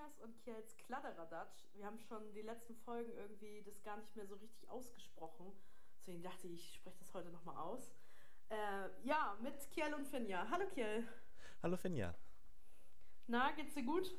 Finjas 0.00 0.20
und 0.20 0.38
Kiels 0.38 0.76
Kladderadatsch. 0.76 1.64
Wir 1.74 1.84
haben 1.84 1.98
schon 1.98 2.32
die 2.32 2.42
letzten 2.42 2.74
Folgen 2.74 3.12
irgendwie 3.12 3.62
das 3.62 3.82
gar 3.82 3.96
nicht 3.98 4.14
mehr 4.16 4.26
so 4.26 4.34
richtig 4.36 4.68
ausgesprochen. 4.68 5.52
Deswegen 5.98 6.22
dachte 6.22 6.46
ich, 6.46 6.54
ich 6.54 6.74
spreche 6.74 6.98
das 6.98 7.12
heute 7.12 7.30
nochmal 7.30 7.56
aus. 7.56 7.92
Äh, 8.48 8.88
ja, 9.04 9.36
mit 9.42 9.54
Kiel 9.70 9.92
und 9.94 10.06
Finja. 10.06 10.46
Hallo 10.50 10.66
Kiel. 10.68 11.06
Hallo 11.62 11.76
Finja. 11.76 12.14
Na, 13.26 13.52
geht's 13.52 13.74
dir 13.74 13.84
gut? 13.84 14.14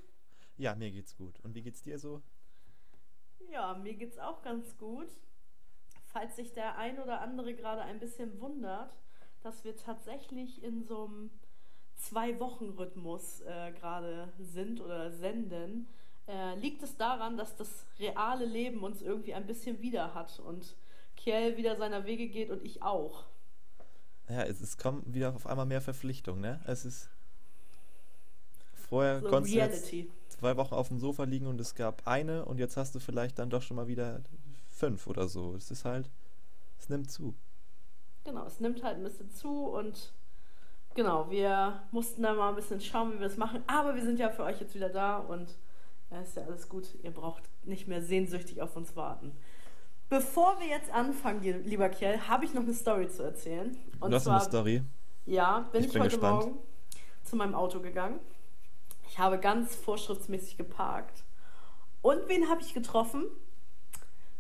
Ja, 0.58 0.76
mir 0.76 0.92
geht's 0.92 1.16
gut. 1.16 1.40
Und 1.42 1.56
wie 1.56 1.64
geht's 1.64 1.82
dir 1.82 1.98
so? 1.98 2.22
Ja, 3.50 3.74
mir 3.74 3.96
geht's 3.96 4.20
auch 4.20 4.44
ganz 4.44 4.78
gut. 4.78 5.10
Falls 6.06 6.36
sich 6.36 6.54
der 6.54 6.78
ein 6.78 7.00
oder 7.00 7.22
andere 7.22 7.56
gerade 7.56 7.82
ein 7.82 8.00
bisschen 8.00 8.40
wundert, 8.40 8.96
dass 9.42 9.64
wir 9.64 9.76
tatsächlich 9.76 10.64
in 10.64 10.84
so 10.84 11.06
einem 11.06 11.32
Zwei-Wochen-Rhythmus 12.02 13.42
äh, 13.42 13.72
gerade 13.74 14.32
sind 14.40 14.82
oder 14.82 15.12
senden, 15.12 15.88
äh, 16.28 16.56
liegt 16.56 16.84
es 16.84 16.98
daran, 16.98 17.38
dass 17.38 17.56
das 17.56 17.86
reale 18.00 18.46
Leben 18.46 18.84
uns 18.84 19.02
irgendwie 19.02 19.34
ein 19.34 19.46
bisschen 19.48 19.82
wieder 19.82 20.14
hat 20.14 20.40
und 20.40 20.76
Kiel 21.16 21.58
wieder 21.58 21.76
seiner 21.78 22.06
Wege 22.06 22.28
geht 22.28 22.50
und 22.50 22.64
ich 22.64 22.82
auch. 22.82 23.26
Ja, 24.30 24.44
es, 24.44 24.62
es 24.62 24.78
kommen 24.78 25.04
wieder 25.06 25.36
auf 25.36 25.46
einmal 25.46 25.66
mehr 25.66 25.82
Verpflichtungen, 25.82 26.42
ne? 26.42 26.60
Es 26.66 26.86
ist. 26.86 27.10
Vorher 28.74 29.22
So 29.22 29.28
konntest 29.30 29.54
du 29.56 29.60
Reality. 29.60 30.12
zwei 30.28 30.58
Wochen 30.58 30.74
auf 30.74 30.88
dem 30.90 31.00
Sofa 31.00 31.24
liegen 31.24 31.48
und 31.48 31.60
es 31.62 31.76
gab 31.76 32.08
eine 32.08 32.46
und 32.46 32.58
jetzt 32.60 32.78
hast 32.78 32.96
du 32.96 33.00
vielleicht 33.00 33.40
dann 33.40 33.50
doch 33.50 33.62
schon 33.62 33.78
mal 33.78 33.88
wieder 33.88 34.22
fünf 34.70 35.08
oder 35.08 35.28
so. 35.28 35.56
Es 35.56 35.70
ist 35.72 35.86
halt. 35.86 36.10
Es 36.80 36.90
nimmt 36.90 37.12
zu. 37.12 37.36
Genau, 38.24 38.46
es 38.46 38.60
nimmt 38.60 38.84
halt 38.84 38.98
ein 38.98 39.04
bisschen 39.04 39.32
zu 39.32 39.66
und 39.68 40.14
genau, 40.96 41.30
wir 41.30 41.82
mussten 41.92 42.22
da 42.24 42.34
mal 42.34 42.50
ein 42.50 42.56
bisschen 42.56 42.82
schauen, 42.82 43.14
wie 43.14 43.20
wir 43.20 43.28
es 43.28 43.38
machen. 43.38 43.64
Aber 43.68 43.96
wir 43.96 44.02
sind 44.04 44.20
ja 44.20 44.30
für 44.30 44.44
euch 44.44 44.60
jetzt 44.60 44.76
wieder 44.76 44.90
da 44.90 45.18
und 45.18 45.56
ja, 46.12 46.22
ist 46.22 46.36
ja 46.36 46.44
alles 46.44 46.68
gut. 46.70 46.88
Ihr 47.04 47.12
braucht 47.12 47.44
nicht 47.64 47.88
mehr 47.88 48.02
sehnsüchtig 48.02 48.62
auf 48.62 48.76
uns 48.76 48.96
warten. 48.96 49.32
Bevor 50.10 50.60
wir 50.60 50.68
jetzt 50.68 50.92
anfangen, 50.94 51.42
li- 51.42 51.52
lieber 51.64 51.88
Kiel, 51.90 52.20
habe 52.28 52.44
ich 52.46 52.54
noch 52.54 52.64
eine 52.64 52.74
Story 52.74 53.08
zu 53.08 53.24
erzählen. 53.24 53.78
Und 54.02 54.12
du 54.12 54.16
hast 54.18 54.26
zwar, 54.26 54.36
eine 54.36 54.44
Story. 54.44 54.84
ja, 55.26 55.60
bin 55.72 55.82
Ich 55.82 55.88
ich, 55.88 55.94
bin 55.94 56.02
heute 56.02 56.12
gespannt. 56.18 56.44
Morgen 56.46 56.58
zu 57.24 57.36
meinem 57.38 57.56
Auto 57.56 57.80
gegangen. 57.80 58.20
Ich 59.08 59.20
habe 59.20 59.38
ganz 59.40 59.76
vorschriftsmäßig 59.76 60.58
geparkt. 60.58 61.24
Und 62.02 62.20
wen 62.28 62.50
habe 62.50 62.62
ich 62.62 62.74
getroffen? 62.74 63.24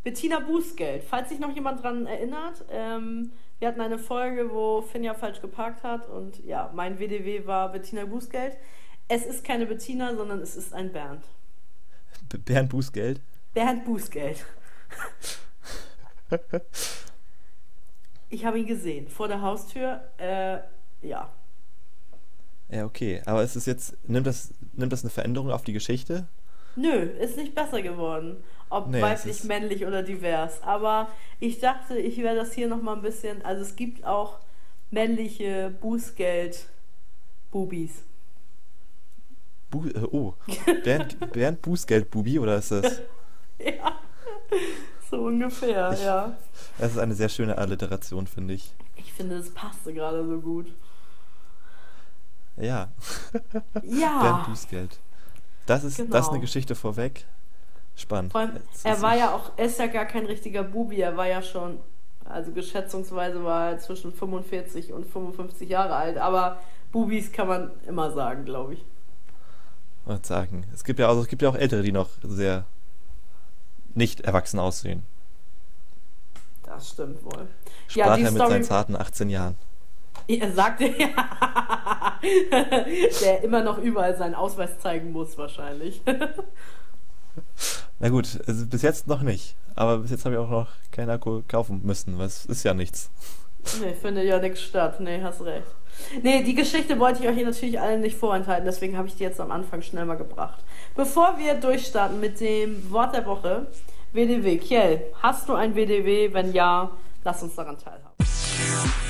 Bettina 0.03 0.39
Bußgeld. 0.39 1.03
Falls 1.03 1.29
sich 1.29 1.39
noch 1.39 1.53
jemand 1.53 1.83
dran 1.83 2.05
erinnert, 2.07 2.65
ähm, 2.69 3.31
wir 3.61 3.67
hatten 3.67 3.81
eine 3.81 3.99
Folge, 3.99 4.49
wo 4.51 4.81
Finja 4.81 5.13
falsch 5.13 5.39
geparkt 5.39 5.83
hat 5.83 6.09
und 6.09 6.43
ja, 6.43 6.71
mein 6.73 6.97
WDW 6.97 7.45
war 7.45 7.71
Bettina 7.71 8.05
Bußgeld. 8.05 8.57
Es 9.07 9.23
ist 9.23 9.43
keine 9.43 9.67
Bettina, 9.67 10.15
sondern 10.15 10.41
es 10.41 10.55
ist 10.55 10.73
ein 10.73 10.91
Bernd. 10.91 11.23
B 12.27 12.39
Bernd 12.39 12.69
Bußgeld. 12.69 13.21
Bernd 13.53 13.85
Bußgeld. 13.85 14.43
Ich 18.29 18.45
habe 18.45 18.57
ihn 18.57 18.65
gesehen 18.65 19.09
vor 19.09 19.27
der 19.27 19.41
Haustür. 19.41 20.01
Äh, 20.17 20.59
ja. 21.05 21.29
Ja, 22.69 22.85
okay. 22.85 23.21
Aber 23.25 23.43
es 23.43 23.55
ist 23.55 23.67
jetzt. 23.67 23.97
Nimmt 24.09 24.25
das, 24.25 24.53
nimmt 24.73 24.93
das 24.93 25.03
eine 25.03 25.11
Veränderung 25.11 25.51
auf 25.51 25.63
die 25.63 25.73
Geschichte? 25.73 26.27
Nö, 26.77 26.97
ist 26.97 27.35
nicht 27.35 27.53
besser 27.53 27.81
geworden. 27.81 28.37
Ob 28.71 28.87
Nee, 28.87 29.01
weiblich, 29.01 29.43
männlich 29.43 29.85
oder 29.85 30.01
divers. 30.01 30.63
Aber 30.63 31.07
ich 31.39 31.59
dachte, 31.59 31.97
ich 31.99 32.17
werde 32.17 32.39
das 32.39 32.53
hier 32.53 32.67
nochmal 32.67 32.95
ein 32.95 33.01
bisschen. 33.01 33.43
Also 33.45 33.61
es 33.63 33.75
gibt 33.75 34.05
auch 34.05 34.37
männliche 34.91 35.73
Bußgeld-Bubis. 35.81 38.03
Bu 39.69 39.87
äh, 39.87 40.07
oh. 40.11 40.33
Bernd, 40.83 41.31
Bernd 41.33 41.61
Bußgeld, 41.61 42.09
Bubi, 42.11 42.39
oder 42.39 42.57
ist 42.57 42.71
das? 42.71 43.01
Ja, 43.63 43.91
so 45.11 45.17
ungefähr, 45.25 45.91
Ich- 45.93 46.03
ja. 46.03 46.35
Das 46.79 46.93
ist 46.93 46.97
eine 46.97 47.13
sehr 47.13 47.29
schöne 47.29 47.59
Alliteration, 47.59 48.25
finde 48.25 48.55
ich. 48.55 48.73
Ich 48.95 49.13
finde, 49.13 49.37
das 49.37 49.51
passte 49.51 49.93
gerade 49.93 50.25
so 50.27 50.39
gut. 50.39 50.65
Ja. 52.57 52.91
Bernd 53.73 54.01
Ja, 54.01 54.43
Bußgeld. 54.49 54.97
Das 55.67 55.83
ist, 55.83 55.99
das 55.99 56.05
ist 56.07 56.11
Genau. 56.11 56.29
eine 56.31 56.39
Geschichte 56.39 56.73
vorweg. 56.73 57.25
Spannend. 57.95 58.33
er 58.83 58.93
ist- 58.93 59.01
war 59.01 59.15
ja 59.15 59.33
auch, 59.35 59.51
er 59.57 59.65
ist 59.65 59.77
ja 59.79 59.87
gar 59.87 60.05
kein 60.05 60.25
richtiger 60.25 60.63
Bubi, 60.63 60.99
er 61.01 61.15
war 61.17 61.27
ja 61.27 61.41
schon, 61.41 61.79
also 62.25 62.51
geschätzungsweise 62.51 63.43
war 63.43 63.71
er 63.71 63.79
zwischen 63.79 64.11
45 64.13 64.91
und 64.93 65.05
55 65.05 65.69
Jahre 65.69 65.95
alt, 65.95 66.17
aber 66.17 66.59
Bubis 66.91 67.31
kann 67.31 67.47
man 67.47 67.71
immer 67.87 68.11
sagen, 68.11 68.43
glaube 68.45 68.73
ich. 68.75 68.85
wollte 70.05 70.27
sagen. 70.27 70.65
Es 70.73 70.83
gibt 70.83 70.99
ja 70.99 71.07
also 71.09 71.21
es 71.21 71.27
gibt 71.27 71.41
ja 71.43 71.49
auch 71.49 71.55
Ältere, 71.55 71.83
die 71.83 71.91
noch 71.91 72.09
sehr 72.23 72.65
nicht 73.93 74.21
erwachsen 74.21 74.59
aussehen. 74.59 75.03
Das 76.63 76.89
stimmt 76.89 77.23
wohl. 77.23 77.47
Sprach 77.87 78.05
Ja, 78.05 78.11
er 78.17 78.31
mit 78.31 78.33
Story- 78.41 78.49
seinen 78.51 78.63
zarten 78.63 78.95
18 78.95 79.29
Jahren. 79.29 79.55
Er 80.27 80.51
sagte 80.51 80.85
ja, 80.97 81.09
der 83.21 83.43
immer 83.43 83.61
noch 83.63 83.77
überall 83.77 84.15
seinen 84.15 84.35
Ausweis 84.35 84.79
zeigen 84.79 85.11
muss, 85.11 85.37
wahrscheinlich. 85.37 86.01
Na 87.99 88.09
gut, 88.09 88.39
also 88.47 88.65
bis 88.65 88.81
jetzt 88.81 89.07
noch 89.07 89.21
nicht. 89.21 89.55
Aber 89.75 89.99
bis 89.99 90.11
jetzt 90.11 90.25
habe 90.25 90.35
ich 90.35 90.41
auch 90.41 90.49
noch 90.49 90.67
keinen 90.91 91.09
Alkohol 91.09 91.43
kaufen 91.47 91.81
müssen, 91.83 92.17
weil 92.17 92.25
es 92.25 92.45
ist 92.45 92.63
ja 92.63 92.73
nichts. 92.73 93.09
nee, 93.79 93.93
findet 93.93 94.25
ja 94.25 94.39
nichts 94.39 94.61
statt. 94.61 94.99
Nee, 94.99 95.21
hast 95.21 95.41
recht. 95.41 95.67
Nee, 96.21 96.43
die 96.43 96.55
Geschichte 96.55 96.99
wollte 96.99 97.21
ich 97.21 97.29
euch 97.29 97.35
hier 97.35 97.45
natürlich 97.45 97.79
allen 97.79 98.01
nicht 98.01 98.17
vorenthalten, 98.17 98.65
deswegen 98.65 98.97
habe 98.97 99.07
ich 99.07 99.15
die 99.15 99.23
jetzt 99.23 99.39
am 99.39 99.51
Anfang 99.51 99.81
schnell 99.81 100.05
mal 100.05 100.17
gebracht. 100.17 100.63
Bevor 100.95 101.37
wir 101.37 101.55
durchstarten 101.55 102.19
mit 102.19 102.39
dem 102.39 102.91
Wort 102.91 103.13
der 103.13 103.25
Woche, 103.25 103.67
WDW. 104.13 104.57
Kiel, 104.57 105.01
hast 105.21 105.47
du 105.47 105.53
ein 105.53 105.75
WDW? 105.75 106.33
Wenn 106.33 106.53
ja, 106.53 106.91
lass 107.23 107.43
uns 107.43 107.55
daran 107.55 107.77
teilhaben. 107.77 109.07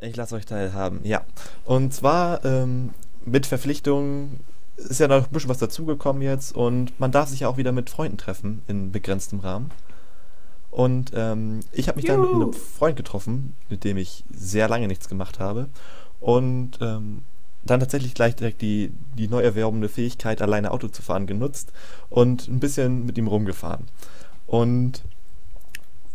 Ich 0.00 0.16
lasse 0.16 0.36
euch 0.36 0.46
teilhaben, 0.46 1.00
ja. 1.04 1.22
Und 1.64 1.92
zwar 1.92 2.44
ähm, 2.44 2.90
mit 3.24 3.46
Verpflichtungen 3.46 4.40
ist 4.76 5.00
ja 5.00 5.08
noch 5.08 5.26
ein 5.26 5.32
bisschen 5.32 5.50
was 5.50 5.58
dazugekommen 5.58 6.22
jetzt 6.22 6.54
und 6.54 6.98
man 7.00 7.10
darf 7.10 7.28
sich 7.28 7.40
ja 7.40 7.48
auch 7.48 7.56
wieder 7.56 7.72
mit 7.72 7.90
Freunden 7.90 8.16
treffen 8.16 8.62
in 8.68 8.92
begrenztem 8.92 9.40
Rahmen. 9.40 9.70
Und 10.70 11.12
ähm, 11.14 11.60
ich 11.72 11.88
habe 11.88 11.96
mich 11.96 12.04
dann 12.04 12.20
mit 12.20 12.30
Juhu. 12.30 12.42
einem 12.42 12.52
Freund 12.52 12.96
getroffen, 12.96 13.56
mit 13.68 13.84
dem 13.84 13.96
ich 13.96 14.24
sehr 14.30 14.68
lange 14.68 14.86
nichts 14.86 15.08
gemacht 15.08 15.40
habe. 15.40 15.68
Und 16.20 16.78
ähm, 16.80 17.22
dann 17.64 17.80
tatsächlich 17.80 18.14
gleich 18.14 18.36
direkt 18.36 18.62
die, 18.62 18.92
die 19.16 19.28
neu 19.28 19.40
erworbene 19.40 19.88
Fähigkeit, 19.88 20.42
alleine 20.42 20.70
Auto 20.70 20.88
zu 20.88 21.02
fahren, 21.02 21.26
genutzt 21.26 21.72
und 22.10 22.48
ein 22.48 22.60
bisschen 22.60 23.06
mit 23.06 23.18
ihm 23.18 23.26
rumgefahren. 23.26 23.86
Und 24.46 25.02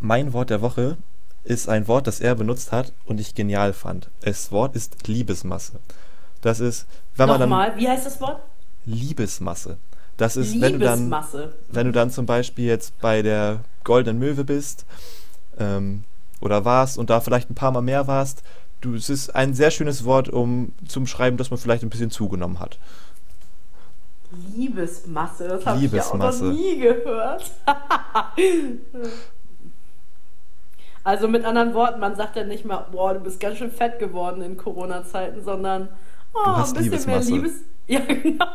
mein 0.00 0.32
Wort 0.32 0.50
der 0.50 0.62
Woche 0.62 0.96
ist 1.44 1.68
ein 1.68 1.86
Wort, 1.88 2.06
das 2.06 2.20
er 2.20 2.34
benutzt 2.34 2.72
hat 2.72 2.92
und 3.04 3.20
ich 3.20 3.34
genial 3.34 3.72
fand. 3.72 4.08
Das 4.22 4.50
Wort 4.50 4.74
ist 4.74 5.06
Liebesmasse. 5.06 5.74
Das 6.40 6.60
ist, 6.60 6.86
wenn 7.16 7.28
man 7.28 7.40
dann 7.40 7.48
Nochmal, 7.48 7.76
wie 7.76 7.88
heißt 7.88 8.06
das 8.06 8.20
Wort? 8.20 8.40
Liebesmasse. 8.86 9.78
Das 10.16 10.36
ist, 10.36 10.60
wenn 10.60 10.74
du 10.74 10.78
dann, 10.78 10.98
Liebesmasse. 10.98 11.54
wenn 11.70 11.86
du 11.86 11.92
dann 11.92 12.10
zum 12.10 12.26
Beispiel 12.26 12.66
jetzt 12.66 12.98
bei 13.00 13.22
der 13.22 13.60
Goldenen 13.82 14.18
Möwe 14.18 14.44
bist 14.44 14.86
ähm, 15.58 16.04
oder 16.40 16.64
warst 16.64 16.98
und 16.98 17.10
da 17.10 17.20
vielleicht 17.20 17.50
ein 17.50 17.54
paar 17.54 17.72
Mal 17.72 17.82
mehr 17.82 18.06
warst, 18.06 18.42
du, 18.80 18.94
es 18.94 19.10
ist 19.10 19.34
ein 19.34 19.54
sehr 19.54 19.70
schönes 19.70 20.04
Wort, 20.04 20.28
um 20.28 20.72
zum 20.86 21.06
Schreiben, 21.06 21.36
dass 21.36 21.50
man 21.50 21.58
vielleicht 21.58 21.82
ein 21.82 21.90
bisschen 21.90 22.10
zugenommen 22.10 22.60
hat. 22.60 22.78
Liebesmasse, 24.54 25.48
das 25.48 25.66
habe 25.66 25.84
ich 25.84 25.92
ja 25.92 26.04
auch 26.04 26.14
noch 26.14 26.40
nie 26.40 26.78
gehört. 26.80 27.50
also 31.04 31.28
mit 31.28 31.44
anderen 31.44 31.74
Worten, 31.74 32.00
man 32.00 32.16
sagt 32.16 32.34
ja 32.36 32.44
nicht 32.44 32.64
mal, 32.64 32.86
boah, 32.90 33.14
du 33.14 33.20
bist 33.20 33.38
ganz 33.38 33.58
schön 33.58 33.70
fett 33.70 33.98
geworden 33.98 34.42
in 34.42 34.56
Corona-Zeiten, 34.56 35.44
sondern 35.44 35.90
oh, 36.32 36.38
ein 36.38 36.62
bisschen 36.62 36.74
mehr 36.74 36.82
Liebesmasse. 36.82 37.30
Liebes... 37.32 37.52
Ja, 37.86 38.00
genau. 38.00 38.46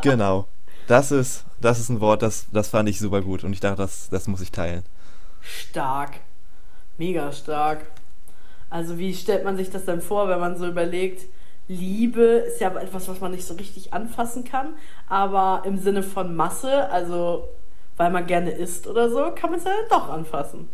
Genau. 0.00 0.46
Das 0.86 1.10
ist, 1.10 1.44
das 1.60 1.80
ist 1.80 1.88
ein 1.88 2.00
Wort, 2.00 2.22
das, 2.22 2.46
das 2.52 2.68
fand 2.68 2.88
ich 2.88 3.00
super 3.00 3.20
gut 3.20 3.42
und 3.42 3.52
ich 3.52 3.58
dachte, 3.58 3.78
das, 3.78 4.08
das 4.08 4.28
muss 4.28 4.40
ich 4.40 4.52
teilen. 4.52 4.84
Stark. 5.40 6.20
Mega 6.98 7.32
stark. 7.32 7.80
Also 8.70 8.96
wie 8.96 9.12
stellt 9.12 9.44
man 9.44 9.56
sich 9.56 9.70
das 9.70 9.84
denn 9.84 10.00
vor, 10.00 10.28
wenn 10.28 10.38
man 10.38 10.56
so 10.56 10.66
überlegt, 10.68 11.26
Liebe 11.66 12.22
ist 12.22 12.60
ja 12.60 12.72
etwas, 12.76 13.08
was 13.08 13.20
man 13.20 13.32
nicht 13.32 13.44
so 13.44 13.54
richtig 13.54 13.92
anfassen 13.92 14.44
kann, 14.44 14.74
aber 15.08 15.62
im 15.64 15.78
Sinne 15.78 16.04
von 16.04 16.36
Masse, 16.36 16.88
also 16.90 17.48
weil 17.96 18.10
man 18.10 18.26
gerne 18.26 18.52
isst 18.52 18.86
oder 18.86 19.10
so, 19.10 19.32
kann 19.34 19.50
man 19.50 19.58
es 19.58 19.64
ja 19.64 19.72
dann 19.72 19.98
doch 19.98 20.08
anfassen. 20.08 20.68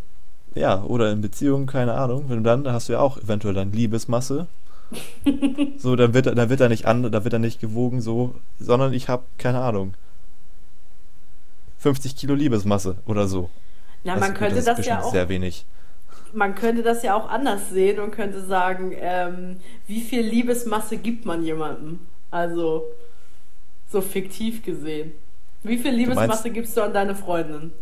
Ja, 0.55 0.83
oder 0.85 1.11
in 1.13 1.21
Beziehungen, 1.23 1.67
keine 1.67 1.95
Ahnung. 1.95 2.25
Wenn 2.29 2.39
du 2.39 2.43
dann, 2.43 2.65
da 2.65 2.73
hast 2.73 2.89
du 2.89 2.93
ja 2.95 3.01
auch 3.01 3.17
eventuell 3.19 3.55
dann 3.55 3.73
Liebesmasse. 3.73 4.47
so, 5.79 5.97
dann 5.97 6.13
wird, 6.13 6.27
er- 6.27 6.35
dann 6.35 6.51
wird 6.51 6.61
er 6.61 6.69
nicht 6.69 6.85
an, 6.87 7.11
da 7.11 7.25
wird 7.25 7.33
er 7.33 7.39
nicht 7.39 7.61
gewogen, 7.61 8.03
so, 8.03 8.35
sondern 8.61 8.93
ich 8.93 9.09
habe, 9.09 9.23
keine 9.39 9.61
Ahnung, 9.61 9.95
50 11.79 12.17
Kilo 12.17 12.35
Liebesmasse 12.35 12.97
oder 13.07 13.27
so. 13.27 13.49
Na, 14.05 14.13
Also 14.15 14.21
man 14.25 14.31
gut, 14.33 14.39
könnte 14.39 14.57
das, 14.63 14.77
bestimmt 14.77 14.87
ja 14.87 15.03
auch, 15.03 15.11
sehr 15.13 15.29
wenig. 15.29 15.65
man 16.35 16.55
könnte 16.55 16.83
das 16.83 17.03
ja 17.03 17.15
auch 17.15 17.29
anders 17.29 17.71
sehen 17.71 17.99
und 18.01 18.11
könnte 18.13 18.45
sagen, 18.45 18.93
ähm, 18.97 19.57
wie 19.87 20.01
viel 20.01 20.21
Liebesmasse 20.23 20.99
gibt 20.99 21.25
man 21.25 21.43
jemandem? 21.45 22.01
Also, 22.31 22.85
so 23.91 24.01
fiktiv 24.01 24.63
gesehen. 24.63 25.13
Wie 25.63 25.79
viel 25.79 25.93
Liebesmasse 25.95 26.29
meinst- 26.29 26.55
gibst 26.55 26.77
du 26.77 26.83
an 26.83 26.93
deine 26.93 27.15
Freundin? 27.15 27.73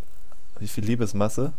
Wie 0.59 0.69
viel 0.69 0.85
Liebesmasse? 0.85 1.53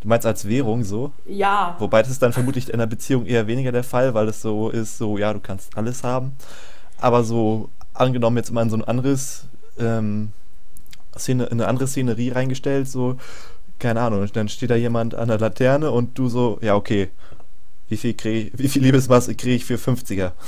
Du 0.00 0.08
meinst 0.08 0.26
als 0.26 0.46
Währung 0.46 0.84
so? 0.84 1.12
Ja, 1.26 1.74
Wobei 1.78 2.02
das 2.02 2.10
ist 2.10 2.22
dann 2.22 2.32
vermutlich 2.32 2.68
in 2.68 2.74
einer 2.74 2.86
Beziehung 2.86 3.26
eher 3.26 3.46
weniger 3.46 3.72
der 3.72 3.84
Fall, 3.84 4.14
weil 4.14 4.28
es 4.28 4.40
so 4.40 4.70
ist, 4.70 4.96
so, 4.98 5.18
ja, 5.18 5.32
du 5.32 5.40
kannst 5.40 5.76
alles 5.76 6.04
haben. 6.04 6.32
Aber 7.00 7.24
so, 7.24 7.68
angenommen 7.94 8.36
jetzt 8.36 8.52
mal 8.52 8.62
in 8.62 8.70
so 8.70 8.76
ein 8.76 8.84
anderes, 8.84 9.46
ähm, 9.78 10.32
Szene, 11.16 11.44
in 11.46 11.60
eine 11.60 11.68
andere 11.68 11.88
Szenerie 11.88 12.30
reingestellt, 12.30 12.88
so, 12.88 13.16
keine 13.78 14.00
Ahnung, 14.00 14.26
dann 14.32 14.48
steht 14.48 14.70
da 14.70 14.76
jemand 14.76 15.14
an 15.14 15.28
der 15.28 15.38
Laterne 15.38 15.90
und 15.90 16.16
du 16.18 16.28
so, 16.28 16.58
ja, 16.62 16.74
okay, 16.76 17.10
wie 17.88 17.96
viel, 17.96 18.14
krieg, 18.14 18.52
wie 18.56 18.68
viel 18.68 18.82
Liebesmasse 18.82 19.34
kriege 19.34 19.56
ich 19.56 19.64
für 19.64 19.76
50er? 19.76 20.32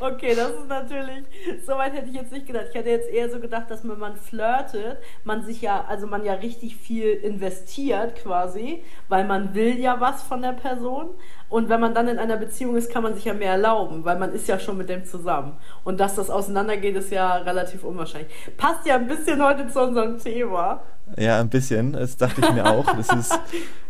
Okay, 0.00 0.34
das 0.34 0.50
ist 0.50 0.68
natürlich, 0.68 1.24
so 1.64 1.72
weit 1.74 1.92
hätte 1.92 2.08
ich 2.08 2.14
jetzt 2.14 2.32
nicht 2.32 2.46
gedacht. 2.46 2.66
Ich 2.70 2.74
hätte 2.74 2.88
jetzt 2.88 3.08
eher 3.08 3.30
so 3.30 3.38
gedacht, 3.38 3.70
dass 3.70 3.86
wenn 3.88 3.98
man 3.98 4.16
flirtet, 4.16 4.98
man 5.24 5.44
sich 5.44 5.62
ja, 5.62 5.84
also 5.86 6.06
man 6.06 6.24
ja 6.24 6.34
richtig 6.34 6.76
viel 6.76 7.12
investiert 7.12 8.16
quasi, 8.16 8.82
weil 9.08 9.24
man 9.26 9.54
will 9.54 9.78
ja 9.78 10.00
was 10.00 10.22
von 10.22 10.42
der 10.42 10.52
Person. 10.52 11.10
Und 11.48 11.68
wenn 11.68 11.80
man 11.80 11.94
dann 11.94 12.08
in 12.08 12.18
einer 12.18 12.36
Beziehung 12.36 12.76
ist, 12.76 12.90
kann 12.90 13.02
man 13.02 13.14
sich 13.14 13.24
ja 13.24 13.34
mehr 13.34 13.52
erlauben, 13.52 14.04
weil 14.04 14.18
man 14.18 14.32
ist 14.32 14.48
ja 14.48 14.58
schon 14.58 14.76
mit 14.76 14.88
dem 14.88 15.04
zusammen. 15.04 15.56
Und 15.84 16.00
dass 16.00 16.14
das 16.14 16.30
auseinandergeht, 16.30 16.96
ist 16.96 17.10
ja 17.10 17.36
relativ 17.36 17.84
unwahrscheinlich. 17.84 18.32
Passt 18.56 18.86
ja 18.86 18.96
ein 18.96 19.06
bisschen 19.06 19.42
heute 19.42 19.68
zu 19.68 19.80
unserem 19.80 20.18
Thema. 20.18 20.82
Ja, 21.16 21.40
ein 21.40 21.48
bisschen, 21.48 21.92
das 21.92 22.16
dachte 22.16 22.40
ich 22.40 22.52
mir 22.52 22.66
auch. 22.66 22.86
Das 22.96 23.12
ist, 23.12 23.38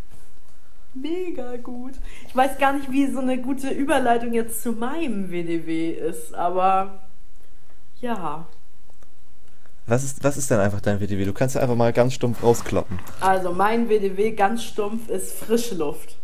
Mega 0.95 1.57
gut. 1.57 1.95
Ich 2.27 2.35
weiß 2.35 2.59
gar 2.59 2.73
nicht, 2.73 2.91
wie 2.91 3.07
so 3.11 3.21
eine 3.21 3.39
gute 3.39 3.71
Überleitung 3.71 4.33
jetzt 4.33 4.63
zu 4.63 4.73
meinem 4.73 5.31
WDW 5.31 5.91
ist, 5.91 6.35
aber 6.35 7.01
ja. 8.01 8.47
was 9.87 10.03
ist, 10.03 10.25
was 10.25 10.37
ist 10.37 10.51
denn 10.51 10.59
einfach 10.59 10.81
dein 10.81 11.01
WDW? 11.01 11.25
Du 11.25 11.33
kannst 11.33 11.55
ja 11.55 11.61
einfach 11.63 11.77
mal 11.77 11.93
ganz 11.93 12.15
stumpf 12.15 12.43
rauskloppen. 12.43 12.99
Also 13.21 13.53
mein 13.53 13.89
WDW 13.89 14.33
ganz 14.33 14.65
stumpf 14.65 15.09
ist 15.09 15.33
frische 15.39 15.77
Luft. 15.77 16.17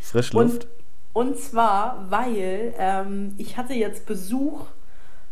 Frischluft? 0.00 0.66
Und, 1.14 1.28
und 1.28 1.38
zwar, 1.38 2.06
weil 2.10 2.74
ähm, 2.78 3.34
ich 3.38 3.56
hatte 3.56 3.74
jetzt 3.74 4.06
Besuch 4.06 4.66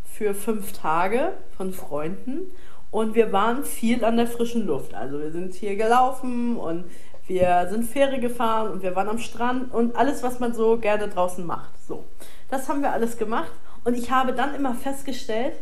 für 0.04 0.34
fünf 0.34 0.72
Tage 0.72 1.32
von 1.56 1.72
Freunden 1.72 2.50
und 2.90 3.14
wir 3.14 3.32
waren 3.32 3.64
viel 3.64 4.04
an 4.04 4.16
der 4.16 4.26
frischen 4.26 4.66
Luft. 4.66 4.94
Also 4.94 5.18
wir 5.18 5.32
sind 5.32 5.54
hier 5.54 5.76
gelaufen 5.76 6.56
und 6.56 6.84
wir 7.26 7.68
sind 7.70 7.84
Fähre 7.84 8.20
gefahren 8.20 8.70
und 8.70 8.82
wir 8.82 8.94
waren 8.94 9.08
am 9.08 9.18
Strand 9.18 9.72
und 9.72 9.96
alles, 9.96 10.22
was 10.22 10.40
man 10.40 10.52
so 10.52 10.76
gerne 10.78 11.08
draußen 11.08 11.44
macht. 11.44 11.70
So, 11.86 12.04
das 12.50 12.68
haben 12.68 12.82
wir 12.82 12.92
alles 12.92 13.16
gemacht 13.16 13.52
und 13.84 13.94
ich 13.94 14.10
habe 14.10 14.32
dann 14.32 14.54
immer 14.54 14.74
festgestellt, 14.74 15.54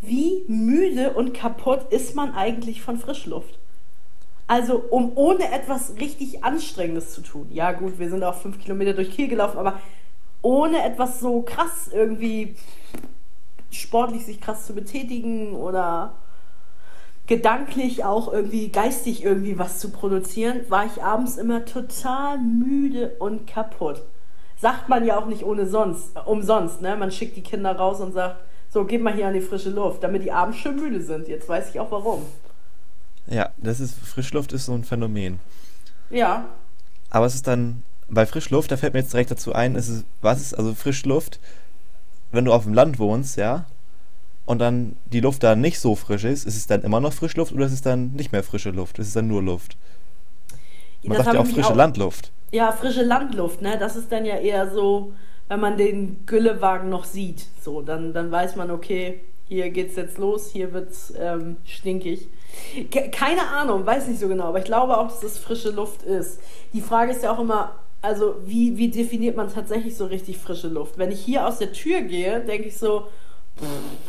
wie 0.00 0.44
müde 0.48 1.10
und 1.10 1.34
kaputt 1.34 1.90
ist 1.90 2.14
man 2.14 2.34
eigentlich 2.34 2.82
von 2.82 2.98
Frischluft. 2.98 3.58
Also, 4.46 4.76
um 4.90 5.12
ohne 5.14 5.52
etwas 5.52 5.96
richtig 6.00 6.42
Anstrengendes 6.42 7.12
zu 7.12 7.20
tun. 7.20 7.48
Ja, 7.50 7.72
gut, 7.72 7.98
wir 7.98 8.08
sind 8.08 8.24
auch 8.24 8.36
fünf 8.36 8.58
Kilometer 8.58 8.94
durch 8.94 9.10
Kiel 9.10 9.28
gelaufen, 9.28 9.58
aber 9.58 9.78
ohne 10.40 10.82
etwas 10.84 11.20
so 11.20 11.42
krass 11.42 11.90
irgendwie 11.92 12.54
sportlich 13.70 14.24
sich 14.24 14.40
krass 14.40 14.66
zu 14.66 14.74
betätigen 14.74 15.54
oder 15.54 16.14
gedanklich 17.28 18.04
auch 18.04 18.32
irgendwie 18.32 18.70
geistig 18.70 19.22
irgendwie 19.22 19.58
was 19.58 19.78
zu 19.78 19.90
produzieren, 19.90 20.62
war 20.68 20.86
ich 20.86 21.02
abends 21.02 21.36
immer 21.36 21.64
total 21.64 22.38
müde 22.38 23.16
und 23.20 23.46
kaputt. 23.46 24.02
Sagt 24.60 24.88
man 24.88 25.04
ja 25.04 25.16
auch 25.18 25.26
nicht 25.26 25.44
ohne 25.44 25.66
sonst, 25.68 26.16
umsonst, 26.26 26.80
ne? 26.80 26.96
Man 26.96 27.12
schickt 27.12 27.36
die 27.36 27.42
Kinder 27.42 27.76
raus 27.76 28.00
und 28.00 28.12
sagt, 28.12 28.40
so, 28.70 28.84
geht 28.84 29.02
mal 29.02 29.14
hier 29.14 29.28
an 29.28 29.34
die 29.34 29.40
frische 29.40 29.70
Luft, 29.70 30.02
damit 30.02 30.24
die 30.24 30.32
abends 30.32 30.58
schön 30.58 30.76
müde 30.76 31.00
sind. 31.00 31.28
Jetzt 31.28 31.48
weiß 31.48 31.70
ich 31.70 31.78
auch 31.78 31.90
warum. 31.90 32.24
Ja, 33.26 33.50
das 33.58 33.78
ist, 33.78 33.94
Frischluft 33.94 34.52
ist 34.52 34.64
so 34.66 34.72
ein 34.72 34.84
Phänomen. 34.84 35.38
Ja, 36.10 36.46
Aber 37.10 37.26
es 37.26 37.34
ist 37.34 37.46
dann, 37.46 37.82
bei 38.08 38.24
Frischluft, 38.24 38.70
da 38.70 38.78
fällt 38.78 38.94
mir 38.94 39.00
jetzt 39.00 39.12
direkt 39.12 39.30
dazu 39.30 39.52
ein, 39.52 39.74
ist 39.74 39.88
es, 39.88 40.04
was 40.22 40.40
ist, 40.40 40.54
also 40.54 40.74
Frischluft, 40.74 41.38
wenn 42.32 42.46
du 42.46 42.52
auf 42.52 42.64
dem 42.64 42.72
Land 42.74 42.98
wohnst, 42.98 43.36
ja, 43.36 43.66
und 44.48 44.60
dann 44.60 44.96
die 45.04 45.20
Luft 45.20 45.42
da 45.42 45.54
nicht 45.54 45.78
so 45.78 45.94
frisch 45.94 46.24
ist, 46.24 46.46
ist 46.46 46.56
es 46.56 46.66
dann 46.66 46.80
immer 46.80 47.00
noch 47.00 47.12
Frischluft 47.12 47.52
oder 47.52 47.66
ist 47.66 47.72
es 47.72 47.82
dann 47.82 48.12
nicht 48.12 48.32
mehr 48.32 48.42
frische 48.42 48.70
Luft? 48.70 48.98
Ist 48.98 49.08
es 49.08 49.12
dann 49.12 49.28
nur 49.28 49.42
Luft? 49.42 49.76
Man 51.02 51.18
Das 51.18 51.26
sagt 51.26 51.34
ja 51.34 51.42
auch 51.42 51.46
frische 51.46 51.74
Landluft. 51.74 52.32
Ja, 52.50 52.72
frische 52.72 53.02
Landluft, 53.02 53.60
ne? 53.60 53.76
Das 53.78 53.94
ist 53.94 54.10
dann 54.10 54.24
ja 54.24 54.36
eher 54.36 54.70
so, 54.70 55.12
wenn 55.48 55.60
man 55.60 55.76
den 55.76 56.24
Güllewagen 56.24 56.88
noch 56.88 57.04
sieht. 57.04 57.44
So, 57.60 57.82
dann, 57.82 58.14
dann 58.14 58.30
weiß 58.30 58.56
man, 58.56 58.70
okay, 58.70 59.20
hier 59.48 59.68
geht's 59.68 59.96
jetzt 59.96 60.16
los, 60.16 60.48
hier 60.50 60.72
wird's 60.72 61.12
ähm, 61.18 61.58
stinkig. 61.66 62.28
Ke 62.90 63.10
keine 63.10 63.46
Ahnung, 63.48 63.84
weiß 63.84 64.08
nicht 64.08 64.18
so 64.18 64.28
genau, 64.28 64.44
aber 64.44 64.60
ich 64.60 64.64
glaube 64.64 64.96
auch, 64.96 65.08
dass 65.08 65.22
es 65.22 65.36
frische 65.36 65.72
Luft 65.72 66.04
ist. 66.04 66.40
Die 66.72 66.80
Frage 66.80 67.12
ist 67.12 67.22
ja 67.22 67.32
auch 67.32 67.38
immer, 67.38 67.72
also 68.00 68.36
wie, 68.46 68.78
wie 68.78 68.88
definiert 68.88 69.36
man 69.36 69.52
tatsächlich 69.52 69.94
so 69.94 70.06
richtig 70.06 70.38
frische 70.38 70.68
Luft? 70.68 70.96
Wenn 70.96 71.12
ich 71.12 71.20
hier 71.20 71.46
aus 71.46 71.58
der 71.58 71.72
Tür 71.72 72.00
gehe, 72.00 72.40
denke 72.40 72.68
ich 72.68 72.78
so, 72.78 73.08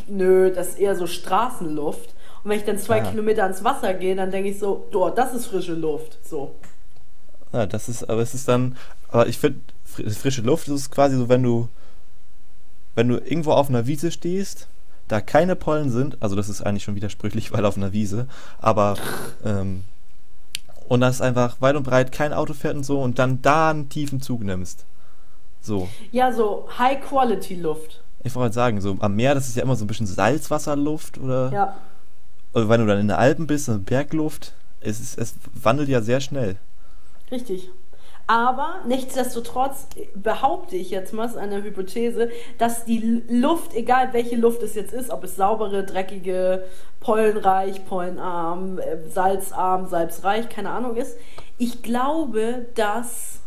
nö, 0.08 0.52
das 0.54 0.70
ist 0.70 0.80
eher 0.80 0.96
so 0.96 1.08
Straßenluft. 1.08 2.14
Und 2.44 2.52
wenn 2.52 2.60
ich 2.60 2.66
dann 2.66 2.78
zwei 2.78 3.02
Ah. 3.02 3.10
Kilometer 3.10 3.44
ans 3.44 3.64
Wasser 3.64 3.94
gehe, 3.94 4.16
dann 4.16 4.32
denke 4.32 4.50
ich 4.50 4.60
so, 4.60 4.88
dort, 4.92 5.18
das 5.18 5.34
ist 5.34 5.48
frische 5.48 5.74
Luft. 5.74 6.18
So. 6.26 6.56
Ja, 7.52 7.66
das 7.66 7.90
ist, 7.90 8.10
aber 8.10 8.22
es 8.22 8.34
ist 8.34 8.48
dann, 8.48 8.78
aber 9.10 9.28
ich 9.28 9.38
finde, 9.40 9.60
frische 9.86 10.42
Luft 10.42 10.68
ist 10.68 10.92
quasi 10.92 11.18
so, 11.18 11.28
wenn 11.30 11.44
du, 11.44 11.68
wenn 12.96 13.08
du 13.08 13.16
irgendwo 13.16 13.52
auf 13.52 13.70
einer 13.70 13.88
Wiese 13.88 14.12
stehst, 14.12 14.68
da 15.08 15.20
keine 15.22 15.56
Pollen 15.56 15.90
sind, 15.90 16.18
also 16.22 16.36
das 16.36 16.48
ist 16.50 16.62
eigentlich 16.62 16.84
schon 16.84 16.96
widersprüchlich, 16.96 17.52
weil 17.52 17.66
auf 17.66 17.76
einer 17.78 17.92
Wiese, 17.92 18.28
aber, 18.60 18.96
ähm, 19.44 19.84
und 20.88 21.02
das 21.02 21.16
ist 21.16 21.22
einfach 21.22 21.60
weit 21.62 21.76
und 21.76 21.84
breit 21.84 22.12
kein 22.12 22.34
Auto 22.34 22.54
fährt 22.54 22.76
und 22.76 22.84
so 22.86 23.02
und 23.02 23.20
dann 23.20 23.42
da 23.42 23.72
einen 23.72 23.90
tiefen 23.90 24.22
Zug 24.22 24.42
nimmst. 24.44 24.86
So. 25.62 25.90
Ja, 26.12 26.32
so 26.32 26.68
High-Quality-Luft. 26.78 28.02
Ich 28.24 28.36
wollte 28.36 28.54
sagen, 28.54 28.82
so 28.82 28.98
am 29.00 29.16
Meer, 29.16 29.34
das 29.36 29.48
ist 29.48 29.56
ja 29.56 29.64
immer 29.64 29.76
so 29.76 29.86
ein 29.86 29.88
bisschen 29.88 30.08
Salzwasserluft 30.08 31.18
oder, 31.18 31.52
Ja. 31.52 31.76
oder 32.54 32.68
wenn 32.70 32.82
du 32.82 32.88
dann 32.88 33.00
in 33.00 33.08
den 33.08 33.18
Alpen 33.18 33.48
bist, 33.48 33.66
so 33.66 33.80
Bergluft, 33.80 34.54
es, 34.82 35.00
ist, 35.00 35.18
es 35.18 35.36
wandelt 35.54 35.90
ja 35.90 36.02
sehr 36.02 36.20
schnell. 36.20 36.58
Richtig. 37.32 37.70
Aber 38.28 38.76
nichtsdestotrotz 38.86 39.88
behaupte 40.14 40.76
ich 40.76 40.92
jetzt 40.92 41.14
mal, 41.14 41.24
das 41.24 41.32
ist 41.32 41.38
eine 41.40 41.64
Hypothese, 41.64 42.30
dass 42.60 42.86
die 42.86 43.24
Luft, 43.28 43.74
egal 43.74 44.14
welche 44.14 44.36
Luft 44.36 44.62
es 44.62 44.76
jetzt 44.76 44.94
ist, 44.94 45.10
ob 45.10 45.24
es 45.24 45.36
saubere, 45.36 45.84
dreckige, 45.84 46.64
pollenreich, 47.00 47.86
pollenarm, 47.86 48.78
äh, 48.78 49.10
salzarm, 49.10 49.88
salzreich, 49.88 50.48
keine 50.48 50.70
Ahnung 50.70 50.96
ist, 50.96 51.18
ich 51.58 51.82
glaube, 51.82 52.68
dass 52.76 53.40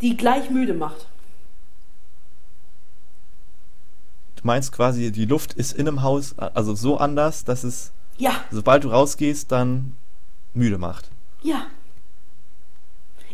die 0.00 0.16
gleich 0.16 0.50
müde 0.50 0.74
macht. 0.74 1.06
Du 4.36 4.42
meinst 4.44 4.72
quasi, 4.72 5.10
die 5.12 5.24
Luft 5.24 5.54
ist 5.54 5.72
in 5.72 5.88
einem 5.88 6.02
Haus 6.02 6.34
also 6.38 6.74
so 6.74 6.96
anders, 6.98 7.44
dass 7.44 7.64
es, 7.64 7.92
Ja, 8.18 8.32
sobald 8.50 8.84
du 8.84 8.88
rausgehst, 8.90 9.50
dann 9.50 9.96
müde 10.54 10.78
macht. 10.78 11.10
ja. 11.42 11.66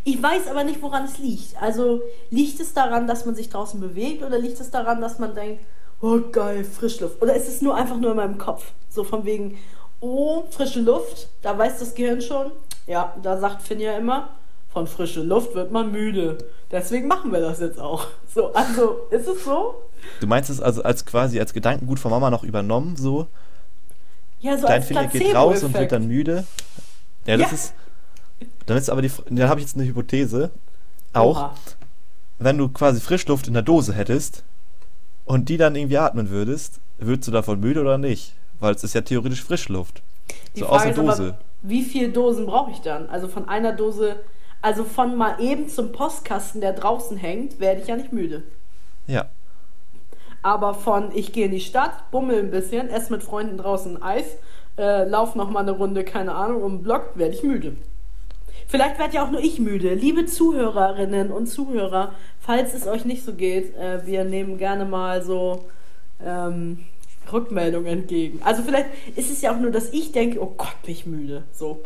Ich 0.04 0.20
weiß 0.20 0.48
aber 0.48 0.64
nicht, 0.64 0.82
woran 0.82 1.04
es 1.04 1.18
liegt. 1.18 1.54
Also 1.62 2.02
liegt 2.30 2.58
es 2.58 2.74
daran, 2.74 3.06
dass 3.06 3.24
man 3.24 3.36
sich 3.36 3.50
draußen 3.50 3.78
bewegt 3.78 4.24
oder 4.24 4.36
liegt 4.36 4.58
es 4.58 4.68
daran, 4.68 5.00
dass 5.00 5.20
man 5.20 5.32
denkt, 5.32 5.62
oh 6.00 6.18
geil, 6.32 6.64
Frischluft? 6.64 7.22
Oder 7.22 7.36
ist 7.36 7.46
es 7.46 7.62
nur 7.62 7.76
einfach 7.76 7.96
nur 7.96 8.10
in 8.10 8.16
meinem 8.16 8.36
Kopf? 8.36 8.64
So 8.88 9.04
von 9.04 9.24
wegen, 9.24 9.58
oh, 10.00 10.42
frische 10.50 10.80
Luft, 10.80 11.28
da 11.42 11.56
weiß 11.56 11.78
das 11.78 11.94
Gehirn 11.94 12.20
schon. 12.20 12.50
Ja, 12.88 13.14
da 13.22 13.38
sagt 13.38 13.62
Finn 13.62 13.78
ja 13.78 13.96
immer, 13.96 14.30
von 14.72 14.88
frischer 14.88 15.22
Luft 15.22 15.54
wird 15.54 15.70
man 15.70 15.92
müde. 15.92 16.36
Deswegen 16.72 17.06
machen 17.06 17.30
wir 17.32 17.40
das 17.40 17.60
jetzt 17.60 17.78
auch. 17.78 18.06
So, 18.34 18.52
also 18.54 18.96
ist 19.10 19.28
es 19.28 19.44
so? 19.44 19.74
Du 20.20 20.26
meinst 20.26 20.48
es 20.50 20.60
also 20.60 20.82
als 20.82 21.04
quasi 21.04 21.38
als 21.38 21.52
Gedankengut 21.52 21.98
von 22.00 22.10
Mama 22.10 22.30
noch 22.30 22.42
übernommen, 22.44 22.96
so? 22.96 23.26
Ja, 24.40 24.56
so 24.58 24.66
Dein 24.66 24.82
Finger 24.82 25.06
geht 25.06 25.34
raus 25.34 25.62
und 25.62 25.74
wird 25.74 25.92
dann 25.92 26.08
müde. 26.08 26.44
Ja, 27.26 27.36
das 27.36 27.50
Ja. 27.50 27.54
ist. 27.54 27.74
Dann 28.66 28.76
ist 28.76 28.90
aber 28.90 29.02
die. 29.02 29.10
Dann 29.30 29.48
habe 29.48 29.60
ich 29.60 29.66
jetzt 29.66 29.76
eine 29.76 29.84
Hypothese. 29.86 30.50
Auch, 31.12 31.36
Oha. 31.36 31.54
wenn 32.38 32.56
du 32.58 32.68
quasi 32.70 33.00
Frischluft 33.00 33.46
in 33.46 33.52
der 33.54 33.62
Dose 33.62 33.92
hättest 33.92 34.42
und 35.26 35.48
die 35.48 35.58
dann 35.58 35.76
irgendwie 35.76 35.98
atmen 35.98 36.30
würdest, 36.30 36.80
würdest 36.98 37.28
du 37.28 37.32
davon 37.32 37.60
müde 37.60 37.80
oder 37.82 37.98
nicht? 37.98 38.34
Weil 38.60 38.74
es 38.74 38.82
ist 38.82 38.94
ja 38.94 39.02
theoretisch 39.02 39.44
Frischluft. 39.44 40.02
Die 40.56 40.60
so 40.60 40.66
Frage 40.66 40.76
aus 40.76 40.82
der 40.82 40.92
ist 40.92 40.98
aber, 40.98 41.08
Dose. 41.16 41.34
wie 41.62 41.82
viele 41.82 42.08
Dosen 42.08 42.46
brauche 42.46 42.70
ich 42.70 42.80
dann? 42.80 43.08
Also 43.10 43.28
von 43.28 43.48
einer 43.48 43.72
Dose, 43.72 44.16
also 44.62 44.84
von 44.84 45.16
mal 45.16 45.40
eben 45.40 45.68
zum 45.68 45.92
Postkasten, 45.92 46.60
der 46.60 46.72
draußen 46.72 47.16
hängt, 47.16 47.60
werde 47.60 47.82
ich 47.82 47.88
ja 47.88 47.96
nicht 47.96 48.12
müde. 48.12 48.44
Ja. 49.06 49.26
Aber 50.42 50.74
von 50.74 51.10
ich 51.14 51.32
gehe 51.32 51.46
in 51.46 51.52
die 51.52 51.60
Stadt, 51.60 52.10
bummel 52.10 52.38
ein 52.38 52.50
bisschen, 52.50 52.88
esse 52.88 53.12
mit 53.12 53.22
Freunden 53.22 53.58
draußen 53.58 54.02
Eis, 54.02 54.24
äh, 54.78 55.04
lauf 55.04 55.34
noch 55.34 55.50
mal 55.50 55.60
eine 55.60 55.72
Runde, 55.72 56.04
keine 56.04 56.34
Ahnung, 56.34 56.62
um 56.62 56.78
den 56.78 56.82
Block, 56.82 57.10
werde 57.14 57.34
ich 57.34 57.42
müde. 57.42 57.76
Vielleicht 58.68 58.98
werde 58.98 59.14
ja 59.14 59.24
auch 59.26 59.30
nur 59.30 59.40
ich 59.40 59.58
müde. 59.58 59.94
Liebe 59.94 60.24
Zuhörerinnen 60.24 61.30
und 61.30 61.46
Zuhörer, 61.46 62.14
falls 62.40 62.72
es 62.72 62.86
euch 62.86 63.04
nicht 63.04 63.24
so 63.24 63.34
geht, 63.34 63.76
äh, 63.76 64.06
wir 64.06 64.24
nehmen 64.24 64.58
gerne 64.58 64.84
mal 64.84 65.22
so 65.22 65.66
ähm, 66.24 66.86
Rückmeldungen 67.30 68.00
entgegen. 68.00 68.40
Also 68.44 68.62
vielleicht 68.62 68.88
ist 69.16 69.30
es 69.30 69.42
ja 69.42 69.52
auch 69.52 69.58
nur, 69.58 69.70
dass 69.70 69.92
ich 69.92 70.12
denke, 70.12 70.40
oh 70.40 70.54
Gott, 70.56 70.80
bin 70.84 70.92
ich 70.92 71.06
müde. 71.06 71.42
So. 71.52 71.82